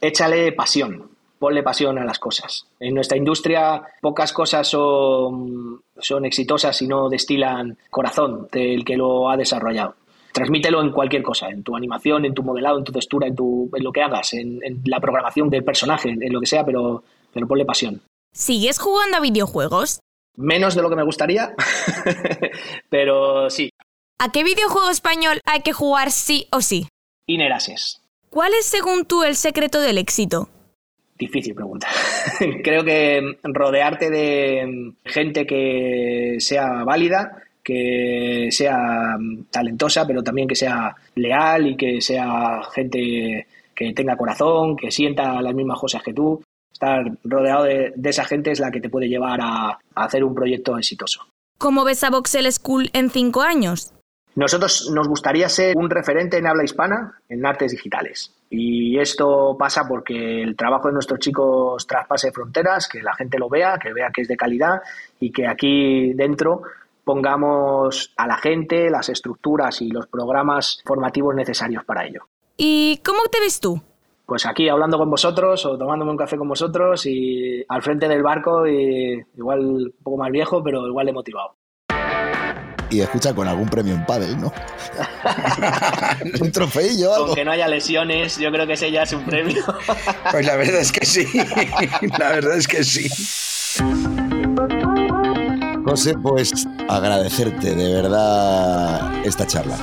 Échale 0.00 0.50
pasión, 0.52 1.10
ponle 1.38 1.62
pasión 1.62 1.98
a 1.98 2.04
las 2.04 2.18
cosas. 2.18 2.66
En 2.80 2.94
nuestra 2.94 3.16
industria 3.16 3.82
pocas 4.00 4.32
cosas 4.32 4.66
son, 4.66 5.82
son 5.98 6.24
exitosas 6.24 6.76
si 6.76 6.88
no 6.88 7.08
destilan 7.08 7.78
corazón 7.88 8.48
del 8.50 8.84
que 8.84 8.96
lo 8.96 9.30
ha 9.30 9.36
desarrollado 9.36 9.94
transmítelo 10.32 10.82
en 10.82 10.90
cualquier 10.90 11.22
cosa, 11.22 11.48
en 11.48 11.62
tu 11.62 11.76
animación, 11.76 12.24
en 12.24 12.34
tu 12.34 12.42
modelado, 12.42 12.78
en 12.78 12.84
tu 12.84 12.92
textura, 12.92 13.26
en, 13.26 13.34
tu, 13.34 13.70
en 13.74 13.84
lo 13.84 13.92
que 13.92 14.02
hagas, 14.02 14.34
en, 14.34 14.60
la 14.84 15.00
programación 15.00 15.50
del 15.50 15.64
personaje, 15.64 16.10
en, 16.10 16.32
lo 16.32 16.40
que 16.40 16.46
sea, 16.46 16.64
pero, 16.64 17.02
pero 17.32 17.46
ponle 17.46 17.64
pasión. 17.64 18.00
¿Sigues 18.32 18.78
jugando 18.78 19.16
a 19.16 19.20
videojuegos? 19.20 20.00
Menos 20.36 20.74
de 20.74 20.82
lo 20.82 20.90
que 20.90 20.96
me 20.96 21.02
gustaría, 21.02 21.54
pero 22.88 23.50
sí. 23.50 23.70
¿A 24.18 24.30
qué 24.30 24.44
videojuego 24.44 24.90
español 24.90 25.40
hay 25.44 25.60
que 25.62 25.72
jugar 25.72 26.10
sí 26.10 26.46
o 26.52 26.60
sí? 26.60 26.86
Inerases. 27.26 28.02
¿Cuál 28.28 28.54
es, 28.54 28.64
según 28.64 29.06
tú, 29.06 29.24
el 29.24 29.34
secreto 29.34 29.80
del 29.80 29.98
éxito? 29.98 30.48
Difícil 31.18 31.54
pregunta. 31.54 31.88
Creo 32.64 32.84
que 32.84 33.36
rodearte 33.42 34.08
de 34.08 34.94
gente 35.04 35.46
que 35.46 36.36
sea 36.38 36.84
válida, 36.84 37.42
que 37.70 38.48
sea 38.50 39.16
talentosa, 39.50 40.04
pero 40.06 40.24
también 40.24 40.48
que 40.48 40.56
sea 40.56 40.96
leal 41.14 41.68
y 41.68 41.76
que 41.76 42.00
sea 42.00 42.62
gente 42.74 43.46
que 43.74 43.92
tenga 43.92 44.16
corazón, 44.16 44.76
que 44.76 44.90
sienta 44.90 45.40
las 45.40 45.54
mismas 45.54 45.78
cosas 45.78 46.02
que 46.02 46.12
tú. 46.12 46.42
Estar 46.72 47.04
rodeado 47.22 47.64
de, 47.64 47.92
esa 48.04 48.24
gente 48.24 48.50
es 48.50 48.58
la 48.58 48.72
que 48.72 48.80
te 48.80 48.88
puede 48.88 49.08
llevar 49.08 49.38
a, 49.40 49.78
hacer 49.94 50.24
un 50.24 50.34
proyecto 50.34 50.76
exitoso. 50.76 51.26
¿Cómo 51.58 51.84
ves 51.84 52.02
a 52.02 52.10
Voxel 52.10 52.50
School 52.52 52.90
en 52.92 53.10
cinco 53.10 53.42
años? 53.42 53.92
Nosotros 54.34 54.90
nos 54.92 55.06
gustaría 55.06 55.48
ser 55.48 55.76
un 55.76 55.90
referente 55.90 56.38
en 56.38 56.46
habla 56.46 56.64
hispana 56.64 57.20
en 57.28 57.46
artes 57.46 57.72
digitales. 57.72 58.32
Y 58.48 58.98
esto 58.98 59.56
pasa 59.56 59.86
porque 59.86 60.42
el 60.42 60.56
trabajo 60.56 60.88
de 60.88 60.94
nuestros 60.94 61.20
chicos 61.20 61.86
traspase 61.86 62.32
fronteras, 62.32 62.88
que 62.88 63.02
la 63.02 63.14
gente 63.14 63.38
lo 63.38 63.48
vea, 63.48 63.78
que 63.78 63.92
vea 63.92 64.10
que 64.12 64.22
es 64.22 64.28
de 64.28 64.36
calidad 64.36 64.80
y 65.20 65.30
que 65.30 65.46
aquí 65.46 66.14
dentro 66.14 66.62
pongamos 67.04 68.12
a 68.16 68.26
la 68.26 68.36
gente 68.36 68.90
las 68.90 69.08
estructuras 69.08 69.80
y 69.82 69.88
los 69.90 70.06
programas 70.06 70.82
formativos 70.84 71.34
necesarios 71.34 71.84
para 71.84 72.06
ello. 72.06 72.28
¿Y 72.56 73.00
cómo 73.04 73.20
te 73.30 73.40
ves 73.40 73.60
tú? 73.60 73.80
Pues 74.26 74.46
aquí 74.46 74.68
hablando 74.68 74.96
con 74.96 75.10
vosotros 75.10 75.66
o 75.66 75.76
tomándome 75.76 76.12
un 76.12 76.16
café 76.16 76.36
con 76.36 76.48
vosotros 76.48 77.04
y 77.06 77.64
al 77.68 77.82
frente 77.82 78.06
del 78.06 78.22
barco 78.22 78.66
y 78.66 79.20
igual 79.36 79.60
un 79.60 79.94
poco 80.02 80.18
más 80.18 80.30
viejo, 80.30 80.62
pero 80.62 80.86
igual 80.86 81.08
he 81.08 81.12
motivado. 81.12 81.56
Y 82.90 83.00
escucha 83.00 83.32
con 83.34 83.46
algún 83.46 83.68
premio 83.68 83.94
en 83.94 84.04
pádel, 84.04 84.40
¿no? 84.40 84.52
un 86.40 86.52
trofeillo. 86.52 87.14
Algo. 87.14 87.26
Aunque 87.26 87.44
no 87.44 87.52
haya 87.52 87.68
lesiones, 87.68 88.36
yo 88.36 88.50
creo 88.50 88.66
que 88.66 88.72
ese 88.72 88.90
ya 88.90 89.04
es 89.04 89.12
un 89.12 89.24
premio. 89.24 89.62
pues 90.30 90.44
la 90.44 90.56
verdad 90.56 90.80
es 90.80 90.92
que 90.92 91.06
sí. 91.06 91.26
la 92.18 92.30
verdad 92.30 92.56
es 92.56 92.66
que 92.66 92.82
sí. 92.82 93.08
José, 95.90 96.14
pues 96.22 96.52
agradecerte 96.88 97.74
de 97.74 97.94
verdad 97.94 99.26
esta 99.26 99.44
charla. 99.44 99.76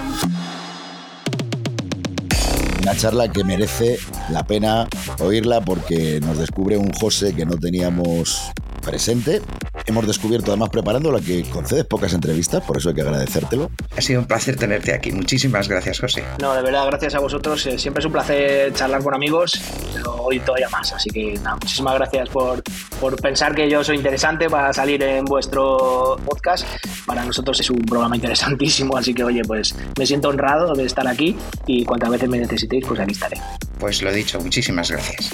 Una 2.81 2.95
charla 2.95 3.29
que 3.29 3.43
merece 3.43 3.99
la 4.29 4.47
pena 4.47 4.87
oírla 5.19 5.59
porque 5.59 6.21
nos 6.21 6.37
descubre 6.37 6.77
un 6.77 6.93
José 6.93 7.35
que 7.35 7.45
no 7.45 7.57
teníamos 7.57 8.41
presente. 8.81 9.41
Hemos 9.87 10.05
descubierto 10.05 10.51
además 10.51 10.69
preparando 10.69 11.13
la 11.13 11.21
que 11.21 11.43
concedes 11.49 11.85
pocas 11.85 12.13
entrevistas, 12.13 12.61
por 12.61 12.75
eso 12.75 12.89
hay 12.89 12.95
que 12.95 13.01
agradecértelo. 13.01 13.71
Ha 13.95 14.01
sido 14.01 14.19
un 14.19 14.25
placer 14.27 14.57
tenerte 14.57 14.93
aquí. 14.93 15.13
Muchísimas 15.13 15.69
gracias, 15.69 16.01
José. 16.01 16.25
No, 16.41 16.53
de 16.53 16.61
verdad, 16.61 16.85
gracias 16.87 17.15
a 17.15 17.19
vosotros. 17.19 17.65
Eh, 17.67 17.79
siempre 17.79 18.01
es 18.01 18.05
un 18.05 18.11
placer 18.11 18.73
charlar 18.73 19.01
con 19.01 19.15
amigos, 19.15 19.61
pero 19.93 20.13
hoy 20.15 20.41
todavía 20.41 20.67
más. 20.67 20.91
Así 20.91 21.09
que 21.09 21.35
nada, 21.35 21.55
muchísimas 21.55 21.95
gracias 21.95 22.27
por, 22.27 22.61
por 22.99 23.15
pensar 23.21 23.55
que 23.55 23.69
yo 23.69 23.81
soy 23.81 23.95
interesante 23.95 24.49
para 24.49 24.73
salir 24.73 25.01
en 25.03 25.23
vuestro 25.23 26.17
podcast. 26.25 26.67
Para 27.05 27.23
nosotros 27.23 27.57
es 27.57 27.69
un 27.69 27.77
programa 27.77 28.17
interesantísimo, 28.17 28.97
así 28.97 29.13
que 29.13 29.23
oye, 29.23 29.41
pues 29.47 29.73
me 29.97 30.05
siento 30.05 30.27
honrado 30.27 30.73
de 30.73 30.83
estar 30.83 31.07
aquí 31.07 31.37
y 31.65 31.85
cuantas 31.85 32.09
veces 32.09 32.27
me 32.27 32.39
necesitéis, 32.39 32.85
pues 32.85 32.99
aquí 32.99 33.13
estaré. 33.13 33.37
Pues 33.79 34.01
lo 34.01 34.11
dicho, 34.11 34.39
muchísimas 34.39 34.91
gracias. 34.91 35.29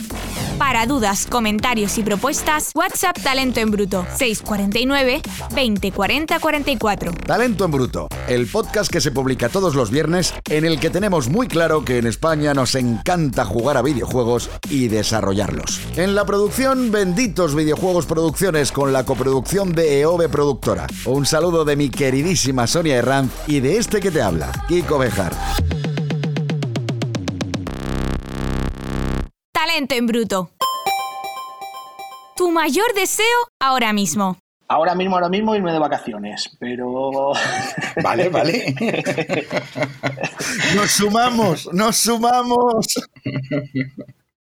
Para 0.58 0.86
dudas, 0.86 1.28
comentarios 1.30 1.98
y 1.98 2.04
propuestas, 2.04 2.72
WhatsApp 2.76 3.18
Talento 3.22 3.60
en 3.60 3.72
Bruto 3.72 4.06
649 4.16 5.22
20 5.54 5.91
40 5.91 6.39
44. 6.39 7.12
Talento 7.26 7.66
en 7.66 7.72
Bruto, 7.72 8.08
el 8.28 8.48
podcast 8.48 8.91
que 8.91 9.02
se 9.02 9.12
publica 9.12 9.50
todos 9.50 9.76
los 9.76 9.91
viernes 9.91 10.34
en 10.50 10.66
el 10.66 10.80
que 10.80 10.89
tenemos 10.89 11.30
muy 11.30 11.48
claro 11.48 11.84
que 11.84 11.98
en 11.98 12.08
España 12.08 12.54
nos 12.54 12.76
encanta 12.76 13.46
jugar 13.46 13.78
a 13.78 13.82
videojuegos 13.82 14.50
y 14.70 14.88
desarrollarlos. 14.88 15.82
En 15.96 16.16
la 16.16 16.26
producción, 16.26 16.91
benditos 16.91 17.56
videojuegos 17.56 18.06
producciones 18.06 18.72
con 18.72 18.94
la 18.94 19.06
coproducción 19.06 19.74
de 19.74 20.02
EOB 20.02 20.30
Productora. 20.30 20.88
Un 21.06 21.26
saludo 21.26 21.66
de 21.66 21.76
mi 21.76 21.89
queridísima 21.89 22.68
Sonia 22.68 22.96
Herranz 22.96 23.32
y 23.48 23.60
de 23.60 23.78
este 23.78 24.00
que 24.00 24.12
te 24.12 24.22
habla, 24.22 24.52
Kiko 24.68 24.98
Bejar. 24.98 25.34
Talento 29.74 29.95
en 29.95 30.05
bruto. 30.05 30.51
Tu 32.36 32.51
mayor 32.51 32.93
deseo 32.93 33.26
ahora 33.59 33.91
mismo. 33.91 34.38
Ahora 34.67 34.93
mismo, 34.93 35.15
ahora 35.15 35.30
mismo 35.30 35.55
irme 35.55 35.71
de 35.71 35.80
vacaciones, 35.80 36.55
pero... 36.59 37.32
Vale, 38.03 38.30
vale. 38.30 38.76
Nos 40.76 40.91
sumamos, 40.91 41.74
nos 41.74 41.95
sumamos. 41.97 42.86